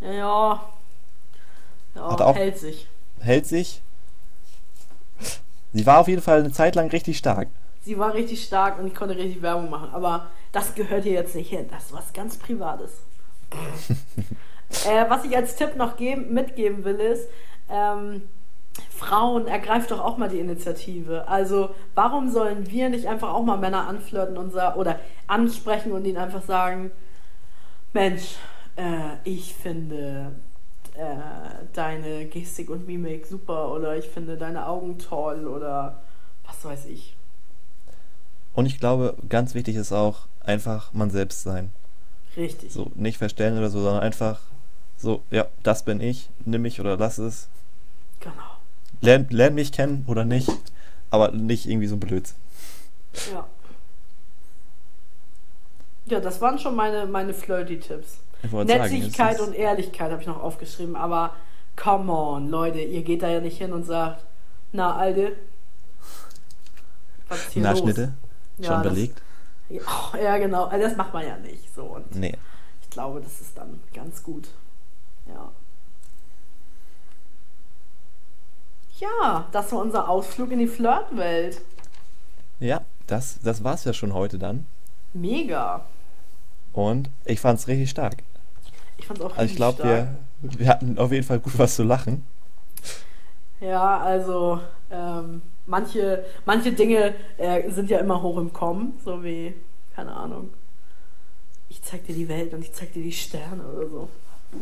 ja, 0.00 0.60
ja, 1.94 2.10
Hat 2.10 2.22
auch- 2.22 2.34
hält 2.36 2.58
sich. 2.58 2.88
hält 3.20 3.46
sich. 3.46 3.82
Sie 5.72 5.84
war 5.86 5.98
auf 5.98 6.08
jeden 6.08 6.22
Fall 6.22 6.40
eine 6.40 6.52
Zeit 6.52 6.74
lang 6.74 6.88
richtig 6.90 7.18
stark. 7.18 7.48
Sie 7.84 7.98
war 7.98 8.14
richtig 8.14 8.44
stark 8.44 8.78
und 8.78 8.86
ich 8.86 8.94
konnte 8.94 9.16
richtig 9.16 9.42
Werbung 9.42 9.68
machen. 9.70 9.90
Aber 9.92 10.28
das 10.52 10.74
gehört 10.74 11.02
hier 11.04 11.12
jetzt 11.12 11.34
nicht 11.34 11.50
hin. 11.50 11.66
Das 11.70 11.84
ist 11.86 11.92
was 11.92 12.12
ganz 12.12 12.36
Privates. 12.36 12.92
äh, 14.88 15.08
was 15.08 15.24
ich 15.24 15.36
als 15.36 15.56
Tipp 15.56 15.76
noch 15.76 15.96
geben, 15.96 16.32
mitgeben 16.32 16.84
will, 16.84 16.96
ist, 16.96 17.28
ähm, 17.70 18.22
Frauen, 18.90 19.46
ergreift 19.46 19.90
doch 19.90 20.00
auch 20.00 20.16
mal 20.16 20.28
die 20.28 20.38
Initiative. 20.38 21.28
Also, 21.28 21.74
warum 21.94 22.30
sollen 22.30 22.70
wir 22.70 22.88
nicht 22.88 23.06
einfach 23.06 23.32
auch 23.32 23.44
mal 23.44 23.58
Männer 23.58 23.86
anflirten 23.86 24.38
und 24.38 24.54
oder 24.54 24.98
ansprechen 25.26 25.92
und 25.92 26.04
ihnen 26.04 26.16
einfach 26.16 26.42
sagen, 26.42 26.90
Mensch, 27.92 28.36
äh, 28.76 29.16
ich 29.24 29.54
finde 29.54 30.32
äh, 30.94 31.66
deine 31.72 32.26
Gestik 32.26 32.70
und 32.70 32.86
Mimik 32.86 33.26
super 33.26 33.72
oder 33.72 33.96
ich 33.96 34.06
finde 34.06 34.36
deine 34.36 34.66
Augen 34.66 34.98
toll 34.98 35.46
oder 35.46 36.02
was 36.46 36.64
weiß 36.64 36.86
ich. 36.86 37.16
Und 38.54 38.66
ich 38.66 38.78
glaube, 38.78 39.16
ganz 39.28 39.54
wichtig 39.54 39.76
ist 39.76 39.92
auch 39.92 40.26
einfach 40.40 40.92
man 40.92 41.10
selbst 41.10 41.42
sein. 41.42 41.70
Richtig. 42.36 42.72
So, 42.72 42.90
nicht 42.94 43.18
verstellen 43.18 43.58
oder 43.58 43.70
so, 43.70 43.82
sondern 43.82 44.02
einfach 44.02 44.40
so, 44.96 45.22
ja, 45.30 45.46
das 45.62 45.84
bin 45.84 46.00
ich, 46.00 46.28
nimm 46.44 46.62
mich 46.62 46.80
oder 46.80 46.96
lass 46.96 47.18
es. 47.18 47.48
Genau. 48.20 48.34
Lern, 49.00 49.26
lern 49.30 49.54
mich 49.54 49.72
kennen 49.72 50.04
oder 50.06 50.24
nicht, 50.24 50.48
aber 51.10 51.32
nicht 51.32 51.66
irgendwie 51.66 51.88
so 51.88 51.96
blöd. 51.96 52.32
Ja. 53.32 53.46
Ja, 56.06 56.20
das 56.20 56.40
waren 56.40 56.58
schon 56.58 56.74
meine, 56.74 57.06
meine 57.06 57.34
Flirty-Tipps. 57.34 58.18
Wollte 58.50 58.72
sagen, 58.72 59.40
und 59.40 59.54
Ehrlichkeit 59.54 60.10
habe 60.10 60.20
ich 60.20 60.26
noch 60.26 60.42
aufgeschrieben, 60.42 60.96
aber 60.96 61.34
come 61.76 62.12
on, 62.12 62.48
Leute, 62.48 62.80
ihr 62.80 63.02
geht 63.02 63.22
da 63.22 63.28
ja 63.28 63.40
nicht 63.40 63.58
hin 63.58 63.72
und 63.72 63.84
sagt, 63.84 64.24
na, 64.72 64.96
Alte, 64.96 65.36
was 67.28 67.38
ist 67.38 67.52
hier 67.52 67.62
los? 67.62 67.72
Nachschnitte, 67.72 68.12
Ja, 68.58 68.72
schon 68.72 68.82
belegt? 68.82 69.22
Ja, 69.72 70.18
ja, 70.22 70.38
genau. 70.38 70.64
Also 70.66 70.86
Das 70.88 70.96
macht 70.96 71.12
man 71.14 71.26
ja 71.26 71.36
nicht 71.38 71.74
so. 71.74 71.84
Und 71.84 72.14
Nee. 72.14 72.36
ich 72.82 72.90
glaube, 72.90 73.20
das 73.20 73.40
ist 73.40 73.56
dann 73.56 73.80
ganz 73.94 74.22
gut. 74.22 74.48
Ja. 75.26 75.50
Ja, 78.98 79.46
das 79.52 79.72
war 79.72 79.80
unser 79.80 80.08
Ausflug 80.08 80.52
in 80.52 80.58
die 80.60 80.66
Flirtwelt. 80.68 81.60
Ja, 82.60 82.82
das, 83.06 83.40
das 83.42 83.64
war's 83.64 83.84
ja 83.84 83.92
schon 83.92 84.14
heute 84.14 84.38
dann. 84.38 84.66
Mega. 85.12 85.84
Und 86.72 87.10
ich 87.24 87.40
fand's 87.40 87.66
richtig 87.66 87.90
stark. 87.90 88.22
Ich 88.98 89.06
fand's 89.06 89.20
auch 89.22 89.30
Also 89.36 89.36
ich 89.36 89.42
richtig 89.42 89.56
glaube, 89.56 89.78
stark. 89.78 90.08
wir, 90.42 90.58
wir 90.58 90.68
hatten 90.68 90.98
auf 90.98 91.10
jeden 91.12 91.26
Fall 91.26 91.40
gut 91.40 91.58
was 91.58 91.74
zu 91.74 91.82
lachen. 91.82 92.24
Ja, 93.60 93.98
also 93.98 94.60
ähm, 94.90 95.42
manche, 95.66 96.24
manche 96.44 96.72
Dinge 96.72 97.14
äh, 97.38 97.70
sind 97.70 97.90
ja 97.90 97.98
immer 97.98 98.22
hoch 98.22 98.38
im 98.38 98.52
Kommen, 98.52 98.98
so 99.04 99.22
wie, 99.24 99.54
keine 99.94 100.14
Ahnung, 100.14 100.50
ich 101.68 101.82
zeig 101.82 102.06
dir 102.06 102.14
die 102.14 102.28
Welt 102.28 102.52
und 102.54 102.62
ich 102.62 102.72
zeig 102.72 102.92
dir 102.92 103.02
die 103.02 103.12
Sterne 103.12 103.64
oder 103.64 103.88
so. 103.88 104.08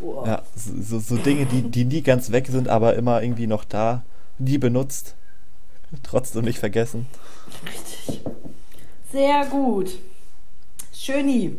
Boah. 0.00 0.26
Ja, 0.26 0.42
so, 0.54 1.00
so 1.00 1.16
Dinge, 1.16 1.46
die, 1.46 1.62
die 1.62 1.84
nie 1.84 2.02
ganz 2.02 2.30
weg 2.30 2.46
sind, 2.46 2.68
aber 2.68 2.94
immer 2.94 3.22
irgendwie 3.22 3.48
noch 3.48 3.64
da, 3.64 4.04
nie 4.38 4.58
benutzt, 4.58 5.16
trotzdem 6.04 6.44
nicht 6.44 6.58
vergessen. 6.60 7.06
Richtig. 7.66 8.20
Sehr 9.10 9.46
gut. 9.46 9.98
Schöni. 10.92 11.56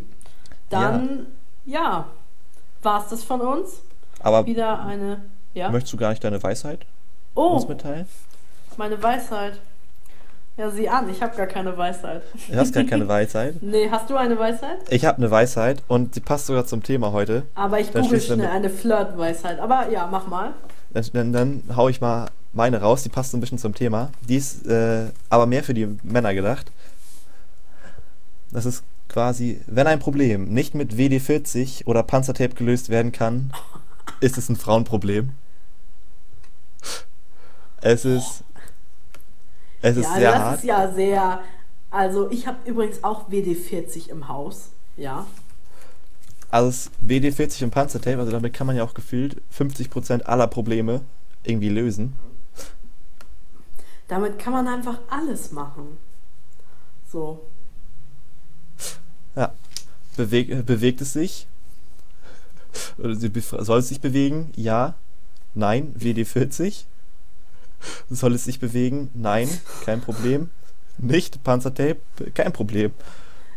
Dann, 0.69 1.27
ja, 1.65 2.07
war's 2.81 3.09
das 3.09 3.23
von 3.23 3.41
uns. 3.41 3.81
Aber 4.19 4.45
Wieder 4.45 4.85
eine, 4.85 5.25
ja. 5.53 5.69
möchtest 5.69 5.93
du 5.93 5.97
gar 5.97 6.11
nicht 6.11 6.23
deine 6.23 6.41
Weisheit 6.41 6.85
uns 7.33 7.65
Oh, 7.65 7.67
mitteilen? 7.67 8.07
Meine 8.77 9.01
Weisheit. 9.01 9.59
Ja, 10.57 10.69
sieh 10.69 10.89
an, 10.89 11.09
ich 11.09 11.21
habe 11.21 11.35
gar 11.35 11.47
keine 11.47 11.77
Weisheit. 11.77 12.23
Du 12.49 12.55
hast 12.55 12.73
gar 12.73 12.83
keine 12.83 13.07
Weisheit. 13.07 13.55
Nee, 13.61 13.89
hast 13.89 14.09
du 14.09 14.15
eine 14.15 14.37
Weisheit? 14.37 14.79
Ich 14.89 15.05
habe 15.05 15.17
eine 15.17 15.31
Weisheit 15.31 15.81
und 15.87 16.13
sie 16.13 16.19
passt 16.19 16.47
sogar 16.47 16.65
zum 16.65 16.83
Thema 16.83 17.13
heute. 17.13 17.43
Aber 17.55 17.79
ich 17.79 17.89
Da 17.89 18.01
google 18.01 18.19
dann 18.19 18.37
schnell 18.39 18.49
eine 18.49 18.69
Flirt-Weisheit. 18.69 19.59
Aber 19.59 19.89
ja, 19.89 20.07
mach 20.11 20.27
mal. 20.27 20.53
Dann, 20.93 21.05
dann, 21.13 21.33
dann 21.33 21.63
hau 21.75 21.87
ich 21.89 22.01
mal 22.01 22.27
meine 22.53 22.81
raus, 22.81 23.03
die 23.03 23.09
passt 23.09 23.31
so 23.31 23.37
ein 23.37 23.41
bisschen 23.41 23.57
zum 23.57 23.73
Thema. 23.73 24.11
Die 24.27 24.35
ist 24.35 24.67
äh, 24.67 25.05
aber 25.29 25.45
mehr 25.45 25.63
für 25.63 25.73
die 25.73 25.97
Männer 26.03 26.33
gedacht. 26.33 26.69
Das 28.51 28.65
ist 28.65 28.83
quasi, 29.07 29.61
wenn 29.67 29.87
ein 29.87 29.99
Problem 29.99 30.53
nicht 30.53 30.75
mit 30.75 30.93
WD-40 30.95 31.85
oder 31.85 32.03
Panzertape 32.03 32.55
gelöst 32.55 32.89
werden 32.89 33.11
kann, 33.11 33.51
ist 34.19 34.37
es 34.37 34.49
ein 34.49 34.57
Frauenproblem. 34.57 35.31
Es 37.81 38.05
ist, 38.05 38.43
es 39.81 39.97
ist 39.97 40.05
ja, 40.05 40.13
sehr 40.15 40.31
das 40.31 40.39
hart. 40.39 40.57
ist 40.59 40.63
ja 40.65 40.91
sehr. 40.93 41.41
Also, 41.89 42.31
ich 42.31 42.47
habe 42.47 42.57
übrigens 42.65 43.03
auch 43.03 43.29
WD-40 43.29 44.09
im 44.09 44.27
Haus. 44.27 44.71
Ja. 44.97 45.25
Also 46.51 46.67
es 46.67 46.85
ist 46.87 46.91
WD-40 47.01 47.63
und 47.63 47.71
Panzertape, 47.71 48.19
also 48.19 48.31
damit 48.31 48.53
kann 48.53 48.67
man 48.67 48.75
ja 48.75 48.83
auch 48.83 48.93
gefühlt 48.93 49.41
50% 49.57 50.23
aller 50.23 50.47
Probleme 50.47 51.01
irgendwie 51.43 51.69
lösen. 51.69 52.13
Damit 54.09 54.37
kann 54.37 54.51
man 54.51 54.67
einfach 54.67 54.99
alles 55.09 55.53
machen. 55.53 55.97
So. 57.09 57.45
Ja. 59.37 59.53
Beweg, 60.17 60.49
äh, 60.49 60.61
bewegt 60.61 60.99
es 60.99 61.13
sich? 61.13 61.47
Oder 62.97 63.15
soll 63.15 63.79
es 63.79 63.87
sich 63.87 64.01
bewegen? 64.01 64.51
Ja. 64.57 64.95
Nein. 65.53 65.95
WD40. 65.97 66.83
Soll 68.09 68.33
es 68.35 68.43
sich 68.45 68.59
bewegen? 68.59 69.09
Nein. 69.13 69.49
Kein 69.85 70.01
Problem. 70.01 70.49
Nicht. 70.97 71.43
Panzertape? 71.43 71.97
Kein 72.33 72.51
Problem. 72.53 72.91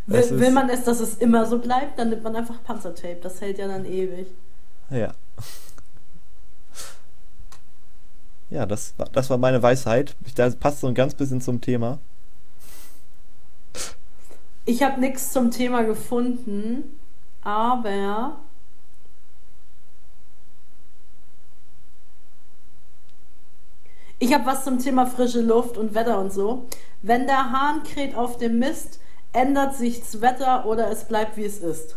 Will, 0.07 0.21
Es 0.21 0.31
will 0.31 0.51
man 0.51 0.69
es, 0.69 0.85
dass 0.85 1.01
es 1.01 1.15
immer 1.17 1.47
so 1.47 1.59
bleibt, 1.59 1.99
dann 1.99 2.11
nimmt 2.11 2.23
man 2.23 2.37
einfach 2.37 2.63
Panzertape. 2.63 3.19
Das 3.23 3.41
hält 3.41 3.59
ja 3.59 3.67
dann 3.69 3.85
ewig. 3.85 4.27
Ja. 4.91 5.15
Ja, 8.51 8.67
das, 8.67 8.95
war- 8.99 9.09
das 9.13 9.31
war 9.31 9.39
meine 9.39 9.63
Weisheit. 9.63 10.15
Das 10.37 10.57
passt 10.57 10.81
so 10.81 10.87
ein 10.87 10.95
ganz 10.95 11.15
bisschen 11.15 11.41
zum 11.41 11.61
Thema. 11.61 11.99
Ich 14.67 14.83
habe 14.83 15.01
nichts 15.01 15.33
zum 15.33 15.51
Thema 15.51 15.83
gefunden, 15.83 16.85
aber 17.43 18.39
ich 24.25 24.35
habe 24.35 24.47
was 24.47 24.65
zum 24.65 24.79
Thema 24.79 25.07
frische 25.07 25.41
Luft 25.41 25.77
und 25.79 25.95
Wetter 25.95 26.19
und 26.19 26.33
so. 26.33 26.67
Wenn 27.03 27.27
der 27.27 27.51
Hahn 27.53 27.83
kräht 27.83 28.15
auf 28.15 28.39
dem 28.39 28.59
Mist, 28.59 29.01
ändert 29.33 29.75
sich 29.77 30.01
das 30.01 30.21
Wetter 30.21 30.65
oder 30.67 30.91
es 30.91 31.05
bleibt 31.05 31.37
wie 31.37 31.45
es 31.45 31.59
ist. 31.59 31.97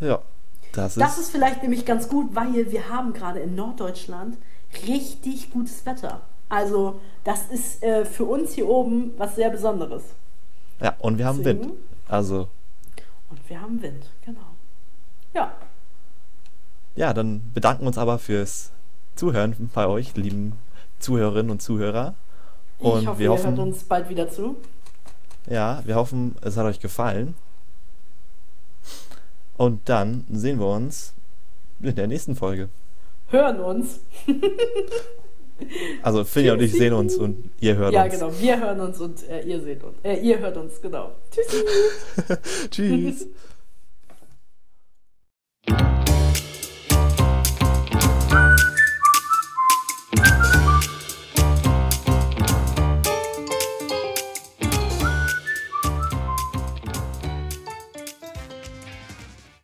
Ja. 0.00 0.20
Das 0.72 0.96
ist, 0.96 1.00
Das 1.02 1.18
ist 1.18 1.30
vielleicht 1.30 1.62
nämlich 1.62 1.86
ganz 1.86 2.08
gut, 2.08 2.34
weil 2.34 2.70
wir 2.70 2.88
haben 2.90 3.12
gerade 3.12 3.40
in 3.40 3.54
Norddeutschland 3.54 4.36
richtig 4.86 5.50
gutes 5.50 5.86
Wetter. 5.86 6.20
Also 6.48 7.00
das 7.24 7.46
ist 7.50 7.82
äh, 7.82 8.04
für 8.04 8.24
uns 8.24 8.52
hier 8.52 8.68
oben 8.68 9.12
was 9.16 9.36
sehr 9.36 9.50
Besonderes. 9.50 10.02
ja, 10.80 10.94
und 10.98 11.18
wir 11.18 11.24
haben 11.26 11.38
Deswegen- 11.42 11.60
Wind. 11.60 11.72
Also, 12.08 12.48
Und 13.30 13.40
wir 13.48 13.60
haben 13.60 13.80
Wind, 13.82 14.06
genau. 14.24 14.38
Ja, 15.34 15.52
ja, 16.94 17.12
dann 17.12 17.42
bedanken 17.52 17.82
wir 17.82 17.88
uns 17.88 17.98
aber 17.98 18.18
fürs 18.18 18.70
Zuhören 19.16 19.70
bei 19.74 19.86
euch, 19.86 20.14
lieben 20.16 20.52
Zuhörerinnen 20.98 21.50
und 21.50 21.62
Zuhörer. 21.62 22.14
Und 22.78 23.02
ich 23.02 23.06
hoffe, 23.06 23.18
wir 23.18 23.30
hoffen, 23.30 23.56
ihr 23.56 23.62
uns 23.62 23.84
bald 23.84 24.08
wieder 24.08 24.30
zu. 24.30 24.56
Ja, 25.48 25.82
wir 25.84 25.94
hoffen, 25.94 26.34
es 26.42 26.56
hat 26.56 26.66
euch 26.66 26.80
gefallen. 26.80 27.34
Und 29.56 29.88
dann 29.88 30.24
sehen 30.30 30.58
wir 30.58 30.66
uns 30.66 31.14
in 31.80 31.94
der 31.94 32.06
nächsten 32.06 32.36
Folge. 32.36 32.68
Hören 33.28 33.60
uns. 33.60 34.00
also 36.02 36.24
Finja 36.24 36.52
und 36.52 36.60
ich 36.62 36.72
sehen 36.72 36.92
uns 36.92 37.16
und 37.16 37.50
ihr 37.60 37.76
hört 37.76 37.92
ja, 37.92 38.04
uns. 38.04 38.12
Ja, 38.12 38.18
genau. 38.18 38.40
Wir 38.40 38.60
hören 38.60 38.80
uns 38.80 39.00
und 39.00 39.28
äh, 39.28 39.42
ihr 39.42 39.60
seht 39.60 39.82
uns. 39.82 39.96
Äh, 40.02 40.16
ihr 40.16 40.38
hört 40.38 40.56
uns, 40.56 40.80
genau. 40.80 41.12
Tschüssi. 41.30 41.64
Tschüss. 42.70 43.26
Tschüss. 45.66 46.15